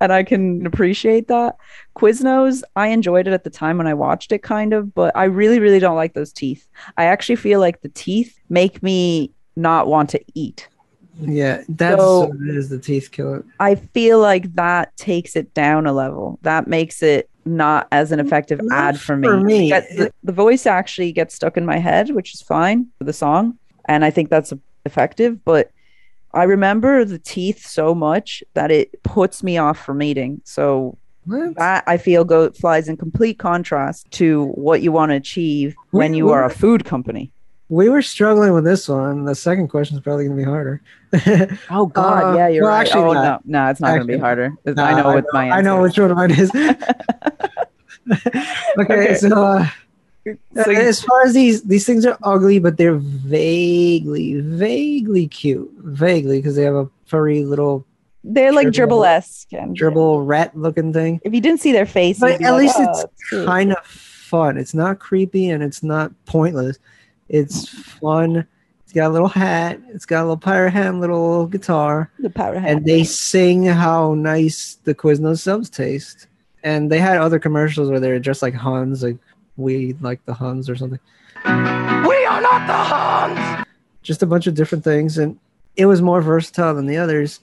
and 0.00 0.12
I 0.12 0.22
can 0.22 0.66
appreciate 0.66 1.28
that. 1.28 1.56
Quiznos, 1.96 2.62
I 2.76 2.88
enjoyed 2.88 3.26
it 3.28 3.32
at 3.32 3.44
the 3.44 3.50
time 3.50 3.78
when 3.78 3.86
I 3.86 3.94
watched 3.94 4.32
it, 4.32 4.42
kind 4.42 4.72
of, 4.72 4.94
but 4.94 5.14
I 5.16 5.24
really, 5.24 5.60
really 5.60 5.78
don't 5.78 5.96
like 5.96 6.14
those 6.14 6.32
teeth. 6.32 6.66
I 6.96 7.04
actually 7.04 7.36
feel 7.36 7.60
like 7.60 7.82
the 7.82 7.88
teeth 7.90 8.38
make 8.48 8.82
me 8.82 9.30
not 9.56 9.86
want 9.86 10.10
to 10.10 10.20
eat. 10.34 10.68
yeah, 11.20 11.62
that's 11.68 12.00
So- 12.00 12.26
what 12.26 12.36
it 12.48 12.56
is. 12.56 12.68
The 12.70 12.78
teeth 12.78 13.10
killer. 13.12 13.44
I 13.60 13.76
feel 13.76 14.18
like 14.18 14.52
that 14.54 14.96
takes 14.96 15.36
it 15.36 15.54
down 15.54 15.86
a 15.86 15.92
level. 15.92 16.38
That 16.42 16.66
makes 16.66 17.02
it 17.04 17.30
not 17.44 17.88
as 17.92 18.12
an 18.12 18.20
effective 18.20 18.60
Not 18.62 18.78
ad 18.78 19.00
for 19.00 19.16
me. 19.16 19.28
for 19.28 19.40
me. 19.40 19.70
The, 19.70 20.12
the 20.22 20.32
voice 20.32 20.66
actually 20.66 21.12
gets 21.12 21.34
stuck 21.34 21.56
in 21.56 21.64
my 21.66 21.78
head, 21.78 22.10
which 22.10 22.34
is 22.34 22.42
fine 22.42 22.88
for 22.98 23.04
the 23.04 23.12
song, 23.12 23.58
and 23.86 24.04
I 24.04 24.10
think 24.10 24.30
that's 24.30 24.52
effective. 24.84 25.44
But 25.44 25.70
I 26.32 26.44
remember 26.44 27.04
the 27.04 27.18
teeth 27.18 27.66
so 27.66 27.94
much 27.94 28.42
that 28.54 28.70
it 28.70 29.02
puts 29.02 29.42
me 29.42 29.56
off 29.58 29.78
from 29.78 30.02
eating. 30.02 30.40
So 30.44 30.98
What? 31.26 31.54
that 31.56 31.84
I 31.86 31.96
feel 31.96 32.24
go 32.24 32.50
flies 32.50 32.88
in 32.88 32.96
complete 32.96 33.38
contrast 33.38 34.10
to 34.12 34.46
what 34.54 34.82
you 34.82 34.90
want 34.90 35.10
to 35.10 35.16
achieve 35.16 35.76
when 35.90 36.14
you 36.14 36.30
are 36.30 36.44
a 36.44 36.50
food 36.50 36.84
company. 36.84 37.30
We 37.74 37.88
were 37.88 38.02
struggling 38.02 38.52
with 38.52 38.62
this 38.64 38.88
one. 38.88 39.24
The 39.24 39.34
second 39.34 39.66
question 39.68 39.96
is 39.96 40.02
probably 40.02 40.26
going 40.26 40.36
to 40.38 40.44
be 40.44 40.48
harder. 40.48 40.80
Oh 41.70 41.86
God, 41.86 42.36
yeah, 42.36 42.48
you're 42.48 42.62
Well, 42.64 42.72
right. 42.72 42.86
actually, 42.86 43.02
Oh, 43.02 43.12
no, 43.14 43.40
no, 43.44 43.66
it's 43.70 43.80
not 43.80 43.88
going 43.96 44.06
to 44.06 44.12
be 44.12 44.18
harder. 44.18 44.52
I 44.76 44.94
know 45.00 45.04
what 45.14 45.24
my 45.32 45.46
answer. 45.46 45.56
I 45.56 45.60
know 45.60 45.82
which 45.82 45.98
one 45.98 46.14
mine 46.14 46.30
is. 46.32 46.50
okay, 48.12 48.30
Okay. 48.78 49.14
so 49.14 49.42
uh, 49.42 49.66
So 50.64 50.70
you- 50.70 50.78
as 50.78 51.02
far 51.02 51.22
as 51.24 51.34
these 51.34 51.62
these 51.62 51.86
things 51.86 52.04
are 52.06 52.18
ugly, 52.22 52.58
but 52.58 52.76
they're 52.76 52.94
vaguely, 52.96 54.40
vaguely 54.40 55.26
cute. 55.28 55.70
Vaguely 55.78 56.38
because 56.38 56.56
they 56.56 56.62
have 56.62 56.74
a 56.74 56.88
furry 57.06 57.44
little 57.44 57.84
they're 58.22 58.52
like 58.52 58.64
dribble- 58.72 59.02
dribble-esque. 59.02 59.52
And 59.52 59.76
dribble 59.76 60.22
rat 60.24 60.56
looking 60.56 60.92
thing. 60.92 61.20
if 61.24 61.34
you 61.34 61.40
didn't 61.40 61.60
see 61.60 61.72
their 61.72 61.86
face, 61.86 62.18
But 62.20 62.32
at 62.32 62.40
like, 62.40 62.52
least 62.60 62.76
"Oh, 62.78 62.90
it's 62.90 63.28
cute." 63.28 63.46
kind 63.46 63.72
of 63.72 63.84
fun. 63.86 64.56
It's 64.58 64.74
not 64.74 64.98
creepy 64.98 65.50
and 65.50 65.62
it's 65.62 65.82
not 65.82 66.12
pointless. 66.24 66.78
It's 67.34 67.68
fun. 67.68 68.46
It's 68.84 68.92
got 68.92 69.08
a 69.08 69.12
little 69.12 69.26
hat. 69.26 69.80
It's 69.88 70.06
got 70.06 70.20
a 70.20 70.22
little 70.22 70.36
pirate 70.36 70.70
hat 70.70 70.86
and 70.86 71.00
little 71.00 71.46
guitar. 71.46 72.12
the 72.20 72.30
power 72.30 72.60
hat. 72.60 72.70
And 72.70 72.84
they 72.86 73.02
sing 73.02 73.64
how 73.64 74.14
nice 74.14 74.78
the 74.84 74.94
Quiznos 74.94 75.40
subs 75.40 75.68
taste. 75.68 76.28
And 76.62 76.92
they 76.92 77.00
had 77.00 77.18
other 77.18 77.40
commercials 77.40 77.90
where 77.90 77.98
they're 77.98 78.20
just 78.20 78.40
like 78.40 78.54
Huns, 78.54 79.02
like 79.02 79.16
we 79.56 79.94
like 79.94 80.24
the 80.26 80.32
Huns 80.32 80.70
or 80.70 80.76
something. 80.76 81.00
We 81.44 82.24
are 82.24 82.40
not 82.40 82.68
the 82.68 82.72
Huns! 82.72 83.66
Just 84.02 84.22
a 84.22 84.26
bunch 84.26 84.46
of 84.46 84.54
different 84.54 84.84
things. 84.84 85.18
And 85.18 85.36
it 85.74 85.86
was 85.86 86.00
more 86.00 86.22
versatile 86.22 86.74
than 86.74 86.86
the 86.86 86.98
others. 86.98 87.40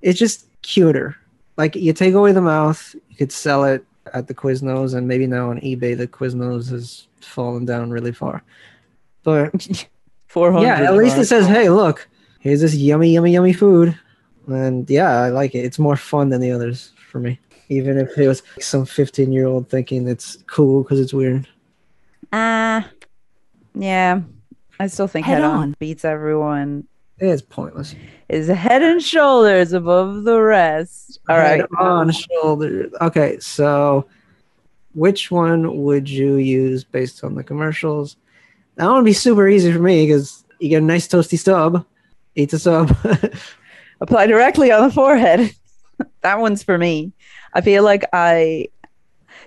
It's 0.00 0.18
just 0.18 0.46
cuter. 0.62 1.14
Like 1.58 1.76
you 1.76 1.92
take 1.92 2.14
away 2.14 2.32
the 2.32 2.40
mouth, 2.40 2.94
you 3.10 3.16
could 3.16 3.32
sell 3.32 3.64
it 3.64 3.84
at 4.14 4.28
the 4.28 4.34
Quiznos, 4.34 4.94
and 4.94 5.06
maybe 5.06 5.26
now 5.26 5.50
on 5.50 5.60
eBay 5.60 5.94
the 5.94 6.08
Quiznos 6.08 6.70
has 6.70 7.06
fallen 7.20 7.66
down 7.66 7.90
really 7.90 8.12
far. 8.12 8.42
But 9.26 9.50
400. 10.28 10.64
yeah, 10.64 10.82
at 10.82 10.94
least 10.96 11.18
it 11.18 11.24
says, 11.24 11.48
"Hey, 11.48 11.68
look, 11.68 12.08
here's 12.38 12.60
this 12.60 12.76
yummy, 12.76 13.12
yummy, 13.12 13.32
yummy 13.32 13.52
food," 13.52 13.98
and 14.46 14.88
yeah, 14.88 15.20
I 15.20 15.30
like 15.30 15.52
it. 15.56 15.64
It's 15.64 15.80
more 15.80 15.96
fun 15.96 16.28
than 16.28 16.40
the 16.40 16.52
others 16.52 16.92
for 17.10 17.18
me, 17.18 17.40
even 17.68 17.98
if 17.98 18.16
it 18.16 18.28
was 18.28 18.44
some 18.60 18.86
15 18.86 19.32
year 19.32 19.46
old 19.46 19.68
thinking 19.68 20.06
it's 20.06 20.38
cool 20.46 20.84
because 20.84 21.00
it's 21.00 21.12
weird. 21.12 21.48
Ah, 22.32 22.88
yeah. 23.74 24.20
I 24.78 24.86
still 24.86 25.08
think 25.08 25.26
Head 25.26 25.38
head, 25.38 25.44
on. 25.44 25.58
On. 25.58 25.76
beats 25.80 26.04
everyone. 26.04 26.86
It's 27.18 27.42
pointless. 27.42 27.96
Is 28.28 28.46
head 28.46 28.82
and 28.82 29.02
shoulders 29.02 29.72
above 29.72 30.22
the 30.22 30.40
rest. 30.40 31.18
All 31.28 31.38
right. 31.38 31.62
Head 31.62 31.68
on 31.80 32.12
shoulder. 32.12 32.90
Okay, 33.00 33.40
so 33.40 34.06
which 34.94 35.32
one 35.32 35.82
would 35.82 36.08
you 36.08 36.36
use 36.36 36.84
based 36.84 37.24
on 37.24 37.34
the 37.34 37.42
commercials? 37.42 38.16
That 38.76 38.86
one 38.86 38.96
would 38.96 39.04
be 39.04 39.12
super 39.12 39.48
easy 39.48 39.72
for 39.72 39.78
me 39.78 40.06
because 40.06 40.44
you 40.58 40.68
get 40.68 40.82
a 40.82 40.86
nice 40.86 41.08
toasty 41.08 41.38
stub. 41.38 41.84
Eat 42.34 42.50
the 42.50 42.58
sub. 42.58 42.96
Apply 44.00 44.26
directly 44.26 44.70
on 44.70 44.86
the 44.86 44.94
forehead. 44.94 45.54
that 46.20 46.38
one's 46.38 46.62
for 46.62 46.76
me. 46.76 47.12
I 47.54 47.62
feel 47.62 47.82
like 47.82 48.04
I. 48.12 48.68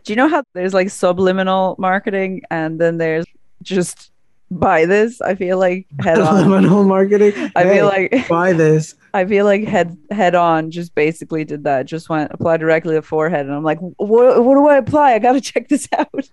Do 0.04 0.14
you 0.14 0.16
know 0.16 0.28
how 0.28 0.44
there's 0.54 0.74
like 0.74 0.90
subliminal 0.90 1.76
marketing 1.78 2.42
and 2.50 2.80
then 2.80 2.98
there's 2.98 3.26
just 3.62 4.12
buy 4.50 4.86
this? 4.86 5.22
I 5.22 5.36
feel 5.36 5.60
like 5.60 5.86
head 6.00 6.20
on. 6.20 6.44
Subliminal 6.44 6.84
marketing. 6.84 7.52
I 7.56 7.64
feel 7.64 7.86
like 7.86 8.28
buy 8.28 8.54
this. 8.54 8.96
I 9.14 9.26
feel 9.26 9.46
like 9.46 9.66
head 9.66 9.96
head 10.10 10.34
on 10.34 10.72
just 10.72 10.96
basically 10.96 11.44
did 11.44 11.64
that. 11.66 11.86
Just 11.86 12.10
went 12.10 12.32
apply 12.32 12.58
directly 12.58 12.96
to 12.96 13.02
the 13.02 13.06
forehead, 13.06 13.46
and 13.46 13.54
I'm 13.54 13.64
like, 13.64 13.80
what 13.80 14.44
what 14.44 14.56
do 14.56 14.68
I 14.68 14.78
apply? 14.78 15.14
I 15.14 15.20
gotta 15.20 15.42
check 15.42 15.68
this 15.68 15.88
out. 15.96 16.30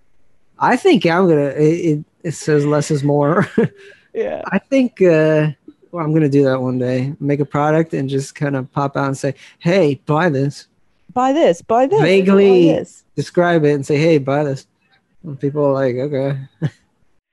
I 0.59 0.76
think 0.76 1.05
I'm 1.05 1.28
gonna. 1.28 1.49
It, 1.49 1.99
it, 1.99 2.05
it 2.27 2.33
says 2.33 2.66
less 2.66 2.91
is 2.91 3.05
more. 3.05 3.49
Yeah. 4.16 4.41
I 4.47 4.59
think 4.59 5.03
uh, 5.03 5.51
well, 5.93 6.03
I'm 6.03 6.14
gonna 6.14 6.31
do 6.31 6.43
that 6.45 6.62
one 6.62 6.79
day. 6.79 7.14
Make 7.20 7.41
a 7.41 7.45
product 7.45 7.93
and 7.93 8.09
just 8.09 8.35
kind 8.35 8.57
of 8.57 8.72
pop 8.72 8.97
out 8.97 9.09
and 9.09 9.18
say, 9.18 9.35
"Hey, 9.59 10.01
buy 10.07 10.31
this." 10.31 10.68
Buy 11.12 11.35
this. 11.35 11.61
Buy 11.61 11.87
this. 11.87 12.01
Vaguely 12.01 12.70
Buy 12.70 12.79
this. 12.79 13.05
describe 13.14 13.66
it 13.66 13.74
and 13.74 13.85
say, 13.85 13.99
"Hey, 13.99 14.16
buy 14.16 14.43
this." 14.43 14.66
And 15.22 15.39
people 15.39 15.66
are 15.66 15.74
like, 15.74 15.97
"Okay." 15.97 16.39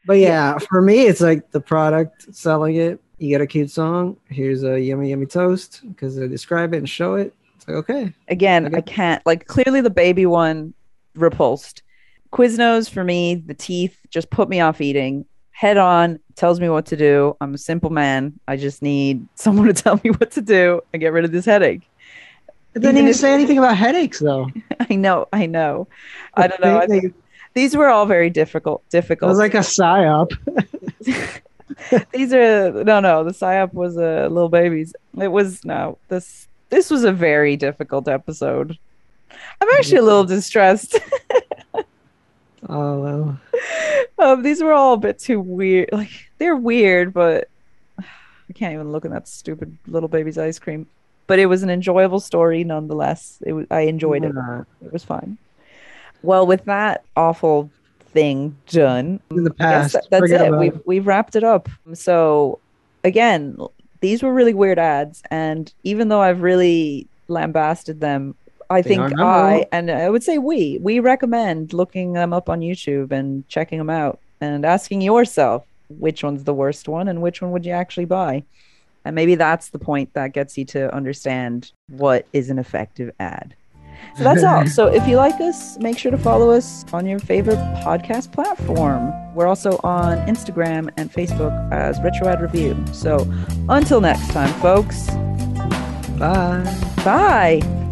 but 0.06 0.18
yeah, 0.18 0.58
for 0.58 0.82
me, 0.82 1.06
it's 1.06 1.22
like 1.22 1.52
the 1.52 1.62
product 1.62 2.36
selling 2.36 2.76
it. 2.76 3.00
You 3.18 3.30
get 3.30 3.40
a 3.40 3.48
cute 3.48 3.72
song. 3.72 4.18
Here's 4.28 4.66
a 4.66 4.78
yummy, 4.78 5.12
yummy 5.12 5.26
toast 5.26 5.84
because 5.88 6.18
they 6.18 6.28
describe 6.28 6.74
it 6.74 6.80
and 6.80 6.90
show 6.90 7.16
it. 7.16 7.34
It's 7.56 7.66
like 7.66 7.78
okay. 7.78 8.14
Again, 8.28 8.76
I 8.76 8.82
can't. 8.82 9.26
Like 9.26 9.48
clearly, 9.48 9.80
the 9.80 9.90
baby 9.90 10.26
one 10.26 10.74
repulsed. 11.16 11.82
Quiznos 12.34 12.90
for 12.90 13.04
me, 13.04 13.36
the 13.36 13.54
teeth 13.54 13.96
just 14.10 14.30
put 14.32 14.50
me 14.50 14.60
off 14.60 14.82
eating. 14.82 15.24
Head 15.52 15.78
on 15.78 16.20
tells 16.36 16.60
me 16.60 16.68
what 16.68 16.88
to 16.88 16.98
do. 16.98 17.38
I'm 17.40 17.54
a 17.54 17.60
simple 17.60 17.92
man. 17.92 18.34
I 18.48 18.58
just 18.58 18.82
need 18.82 19.26
someone 19.36 19.68
to 19.68 19.74
tell 19.74 20.02
me 20.04 20.10
what 20.10 20.32
to 20.32 20.42
do 20.42 20.82
and 20.92 21.00
get 21.00 21.14
rid 21.14 21.26
of 21.26 21.32
this 21.32 21.46
headache. 21.46 21.88
It 22.74 22.80
didn't 22.80 22.96
Even 22.96 23.10
even 23.10 23.14
say 23.14 23.32
anything 23.32 23.60
about 23.60 23.78
headaches 23.78 24.18
though. 24.20 24.50
I 24.90 24.96
know. 24.96 25.28
I 25.32 25.46
know. 25.46 25.88
I 26.34 26.48
don't 26.48 26.60
know. 26.60 26.80
I 26.80 26.88
think 26.88 27.14
these 27.54 27.78
were 27.78 27.88
all 27.88 28.08
very 28.08 28.32
difficult. 28.32 28.84
Difficult. 28.90 29.30
It 29.30 29.32
was 29.32 29.38
like 29.38 29.54
a 29.54 29.60
psyop. 29.60 30.32
These 32.14 32.34
are 32.34 32.72
no, 32.84 33.00
no. 33.00 33.24
The 33.24 33.32
psyop 33.32 33.74
was 33.74 33.98
a 33.98 34.26
uh, 34.26 34.28
little 34.30 34.50
babies. 34.50 34.96
It 35.20 35.28
was 35.28 35.64
no. 35.66 35.98
This 36.08 36.48
this 36.70 36.90
was 36.90 37.04
a 37.04 37.12
very 37.12 37.56
difficult 37.58 38.08
episode. 38.08 38.78
I'm 39.62 39.70
actually 39.78 39.98
a 39.98 40.04
little 40.04 40.24
distressed. 40.24 41.00
Oh 42.70 43.00
well. 43.02 43.40
um, 44.20 44.44
these 44.44 44.62
were 44.62 44.74
all 44.74 44.94
a 44.94 44.98
bit 44.98 45.20
too 45.20 45.40
weird. 45.40 45.90
Like 45.92 46.10
they're 46.38 46.56
weird, 46.56 47.14
but 47.14 47.50
I 48.00 48.54
can't 48.54 48.74
even 48.74 48.92
look 48.92 49.06
at 49.06 49.12
that 49.12 49.28
stupid 49.28 49.78
little 49.88 50.10
baby's 50.10 50.38
ice 50.38 50.60
cream. 50.60 50.88
But 51.28 51.40
it 51.40 51.46
was 51.46 51.64
an 51.64 51.70
enjoyable 51.70 52.20
story 52.20 52.64
nonetheless. 52.64 53.40
It 53.46 53.54
was, 53.54 53.66
I 53.72 53.82
enjoyed 53.82 54.26
it. 54.26 54.34
Yeah. 54.36 54.64
It 54.84 54.92
was 54.92 55.04
fine. 55.04 55.38
Well, 56.22 56.46
with 56.46 56.66
that 56.66 57.04
awful 57.16 57.70
thing 58.12 58.56
done, 58.68 59.20
In 59.32 59.44
the 59.44 59.54
past. 59.54 59.94
that- 59.94 60.08
that's 60.10 60.32
it. 60.32 60.52
We've 60.58 60.76
it. 60.76 60.88
we've 60.88 61.08
wrapped 61.08 61.36
it 61.36 61.44
up. 61.44 61.70
So 61.94 62.60
again, 63.04 63.58
these 64.02 64.22
were 64.22 64.34
really 64.34 64.54
weird 64.54 64.80
ads, 64.80 65.24
and 65.32 65.74
even 65.84 66.10
though 66.10 66.22
I've 66.22 66.42
really 66.42 67.08
lambasted 67.30 68.02
them, 68.02 68.36
I 68.74 68.82
think 68.82 69.02
are. 69.02 69.22
I 69.22 69.66
and 69.72 69.90
I 69.90 70.10
would 70.10 70.24
say 70.24 70.38
we 70.38 70.80
we 70.82 71.00
recommend 71.00 71.74
looking 71.74 72.14
them 72.14 72.34
up 72.34 72.50
on 72.50 72.62
YouTube 72.62 73.12
and 73.12 73.48
checking 73.48 73.78
them 73.78 73.90
out 73.90 74.20
and 74.42 74.66
asking 74.66 75.02
yourself 75.02 75.66
which 75.90 76.24
one's 76.24 76.44
the 76.44 76.54
worst 76.54 76.88
one 76.88 77.08
and 77.08 77.22
which 77.22 77.42
one 77.42 77.52
would 77.52 77.66
you 77.66 77.72
actually 77.72 78.06
buy. 78.06 78.44
And 79.06 79.16
maybe 79.16 79.36
that's 79.36 79.70
the 79.70 79.80
point 79.80 80.14
that 80.14 80.34
gets 80.34 80.58
you 80.58 80.66
to 80.66 80.94
understand 80.94 81.72
what 81.90 82.26
is 82.34 82.50
an 82.50 82.58
effective 82.58 83.14
ad. 83.20 83.56
So 84.18 84.24
that's 84.24 84.44
all. 84.44 84.66
So 84.74 84.88
if 84.88 85.08
you 85.08 85.18
like 85.18 85.40
us, 85.42 85.78
make 85.80 85.98
sure 85.98 86.12
to 86.12 86.18
follow 86.18 86.52
us 86.52 86.86
on 86.94 87.06
your 87.06 87.20
favorite 87.20 87.58
podcast 87.86 88.32
platform. 88.32 89.14
We're 89.36 89.48
also 89.48 89.80
on 89.84 90.18
Instagram 90.28 90.90
and 90.98 91.12
Facebook 91.12 91.72
as 91.72 92.00
Retro 92.02 92.28
Ad 92.28 92.42
Review. 92.42 92.82
So 92.92 93.28
until 93.70 94.02
next 94.02 94.32
time, 94.32 94.54
folks. 94.62 95.08
Bye. 96.18 96.64
Bye. 97.04 97.83